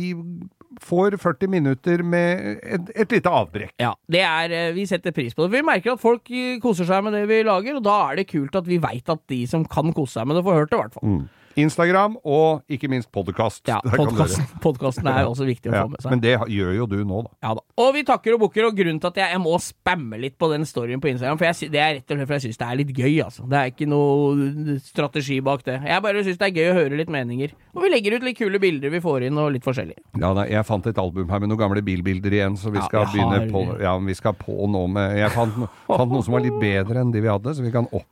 får 0.80 1.16
40 1.20 1.50
minutter 1.50 2.02
med 2.06 2.60
et, 2.62 2.92
et 3.02 3.12
lite 3.12 3.32
avbrekk. 3.32 3.72
Ja, 3.80 3.92
det 4.10 4.22
er, 4.24 4.54
eh, 4.54 4.74
Vi 4.76 4.86
setter 4.88 5.14
pris 5.16 5.34
på 5.34 5.44
det. 5.44 5.52
Vi 5.58 5.66
merker 5.66 5.94
at 5.94 6.02
folk 6.02 6.30
eh, 6.30 6.58
koser 6.62 6.88
seg 6.88 7.04
med 7.04 7.16
det 7.16 7.26
vi 7.28 7.42
lager, 7.46 7.76
og 7.76 7.84
da 7.84 7.96
er 8.10 8.20
det 8.20 8.30
kult 8.30 8.56
at 8.56 8.68
vi 8.68 8.80
veit 8.82 9.08
at 9.12 9.22
de 9.28 9.42
som 9.50 9.64
kan 9.64 9.92
kose 9.96 10.18
seg 10.18 10.28
med 10.28 10.38
det, 10.38 10.44
får 10.46 10.60
hørt 10.60 10.70
det, 10.70 10.78
i 10.78 10.82
hvert 10.84 10.96
fall. 10.96 11.10
Mm. 11.10 11.22
Instagram 11.58 12.16
og 12.22 12.62
ikke 12.70 12.88
minst 12.90 13.10
podkast. 13.12 13.64
Ja, 13.68 13.80
podkasten, 14.62 15.08
er 15.10 15.26
også 15.26 15.46
viktig 15.48 15.70
å 15.70 15.74
Ja, 15.74 15.82
få 15.84 15.90
med 15.94 16.02
seg. 16.04 16.10
men 16.12 16.20
det 16.22 16.34
gjør 16.54 16.74
jo 16.76 16.86
du 16.90 16.96
nå, 17.04 17.22
da. 17.26 17.32
Ja 17.42 17.54
da. 17.58 17.64
Og 17.80 17.94
vi 17.96 18.04
takker 18.06 18.36
og 18.36 18.42
bukker, 18.44 18.68
og 18.68 18.76
grunnen 18.78 19.00
til 19.02 19.10
at 19.10 19.18
jeg, 19.22 19.32
jeg 19.34 19.42
må 19.42 19.56
spamme 19.64 20.20
litt 20.20 20.36
på 20.38 20.50
den 20.52 20.66
storyen 20.68 21.00
på 21.02 21.10
Instagram, 21.10 21.40
for 21.40 21.48
jeg, 21.48 21.70
det 21.74 21.80
er 21.82 21.94
rett 21.98 22.06
og 22.14 22.16
slett 22.20 22.28
for 22.30 22.36
jeg 22.38 22.44
syns 22.46 22.60
det 22.60 22.68
er 22.68 22.78
litt 22.80 22.92
gøy, 22.96 23.14
altså. 23.24 23.46
Det 23.50 23.58
er 23.60 23.72
ikke 23.72 23.88
noe 23.90 24.76
strategi 24.84 25.40
bak 25.44 25.64
det. 25.66 25.78
Jeg 25.90 26.04
bare 26.06 26.24
syns 26.26 26.38
det 26.40 26.48
er 26.50 26.56
gøy 26.60 26.70
å 26.70 26.76
høre 26.78 27.00
litt 27.02 27.12
meninger. 27.12 27.54
Og 27.74 27.84
vi 27.86 27.92
legger 27.92 28.18
ut 28.18 28.26
litt 28.28 28.38
kule 28.38 28.60
bilder 28.62 28.92
vi 28.94 29.02
får 29.04 29.26
inn, 29.28 29.38
og 29.40 29.50
litt 29.56 29.66
forskjellig. 29.66 29.98
Ja, 30.22 30.32
da, 30.36 30.46
jeg 30.50 30.66
fant 30.68 30.86
et 30.90 30.98
album 31.02 31.28
her 31.32 31.42
med 31.42 31.50
noen 31.52 31.62
gamle 31.64 31.82
bilbilder 31.86 32.38
igjen, 32.38 32.58
så 32.60 32.70
vi 32.74 32.82
skal 32.86 33.06
ja, 33.06 33.12
begynne 33.14 33.40
har- 33.42 33.50
på 33.50 33.64
Ja, 33.82 33.96
vi 33.98 34.14
skal 34.18 34.34
på 34.38 34.54
nå 34.70 34.86
med 34.90 35.16
Jeg 35.18 35.30
fant, 35.34 35.56
fant 35.88 36.12
noe 36.12 36.22
som 36.26 36.34
var 36.36 36.44
litt 36.44 36.56
bedre 36.60 37.00
enn 37.02 37.10
de 37.14 37.20
vi 37.24 37.30
hadde, 37.30 37.54
så 37.56 37.64
vi 37.64 37.72
kan 37.74 37.88
opp, 37.96 38.06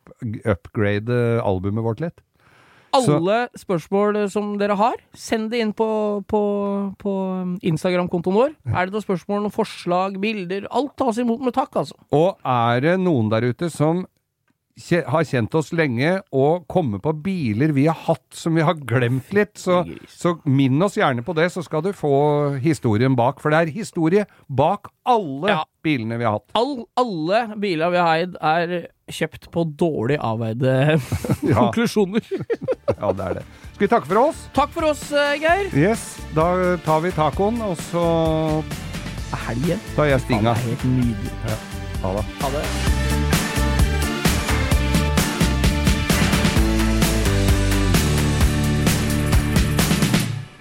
upgrade 0.49 1.19
albumet 1.45 1.85
vårt 1.85 2.01
litt. 2.03 2.21
Så- 2.95 3.17
Alle 3.19 3.49
spørsmål 3.57 4.17
som 4.33 4.57
dere 4.59 4.75
har, 4.77 4.95
send 5.15 5.51
det 5.53 5.61
inn 5.61 5.73
på, 5.77 6.25
på, 6.27 6.43
på 6.99 7.13
Instagram-kontoen 7.63 8.35
vår. 8.35 8.55
Er 8.75 8.87
det 8.89 8.95
noen 8.97 9.05
spørsmål, 9.05 9.43
noen 9.45 9.55
forslag, 9.55 10.19
bilder? 10.21 10.67
Alt 10.73 10.97
tas 10.97 11.19
imot 11.19 11.41
med 11.45 11.55
takk, 11.55 11.77
altså. 11.85 11.95
Og 12.17 12.39
er 12.45 12.81
det 12.81 12.97
noen 13.01 13.29
der 13.31 13.43
ute 13.53 13.69
som 13.71 14.07
har 14.79 15.25
kjent 15.27 15.55
oss 15.59 15.73
lenge 15.75 16.21
og 16.33 16.69
kommer 16.71 17.01
på 17.03 17.11
biler 17.21 17.73
vi 17.75 17.87
har 17.91 17.97
hatt 18.07 18.29
som 18.39 18.55
vi 18.55 18.63
har 18.63 18.75
glemt 18.79 19.33
litt, 19.35 19.57
så, 19.59 19.81
så 20.07 20.37
minn 20.47 20.79
oss 20.87 20.95
gjerne 20.95 21.25
på 21.27 21.35
det, 21.35 21.49
så 21.51 21.65
skal 21.67 21.83
du 21.83 21.91
få 21.93 22.59
historien 22.63 23.17
bak. 23.19 23.41
For 23.43 23.51
det 23.51 23.59
er 23.59 23.73
historie 23.75 24.27
bak 24.49 24.87
alle 25.05 25.49
Ja. 25.51 25.65
bilene 25.83 26.19
vi 26.21 26.25
har 26.29 26.39
hatt. 26.39 26.47
All, 26.55 26.85
alle 26.97 27.57
biler 27.59 27.91
vi 27.91 27.99
har 27.99 28.23
eid, 28.23 28.37
er 28.39 28.87
kjøpt 29.15 29.49
på 29.55 29.65
dårlig 29.81 30.19
avveide 30.21 30.75
Ja. 31.51 31.55
konklusjoner. 31.59 32.23
Ja, 32.99 33.13
det 33.13 33.25
er 33.31 33.39
det. 33.41 33.45
Skal 33.75 33.85
vi 33.87 33.91
takke 33.95 34.11
for 34.11 34.23
oss? 34.27 34.45
Takk 34.57 34.71
for 34.75 34.89
oss, 34.91 35.05
eh, 35.13 35.35
Geir. 35.43 35.69
Yes. 35.77 36.07
Da 36.35 36.49
tar 36.85 37.01
vi 37.07 37.13
tacoen, 37.17 37.61
og 37.63 37.77
så 37.91 38.05
Helgen. 39.47 39.81
er 39.99 40.13
jeg 40.15 40.21
stinga. 40.27 40.55
Det 40.55 40.63
er 40.63 40.71
helt 40.71 40.85
nydelig. 40.85 41.59
Ha 42.03 42.15
det. 42.19 42.25
Ha 42.43 42.55
det. 42.57 42.67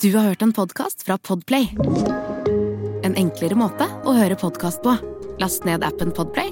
Du 0.02 0.14
har 0.16 0.24
hørt 0.30 0.41
en 0.41 0.54
podkast 0.54 1.04
fra 1.06 1.18
Podplay. 1.18 1.70
En 3.04 3.16
enklere 3.18 3.58
måte 3.58 3.88
å 4.08 4.14
høre 4.18 4.38
podkast 4.39 4.84
på. 4.86 4.93
Last 5.41 5.66
ned 5.68 5.84
appen 5.86 6.12
Podplay, 6.16 6.52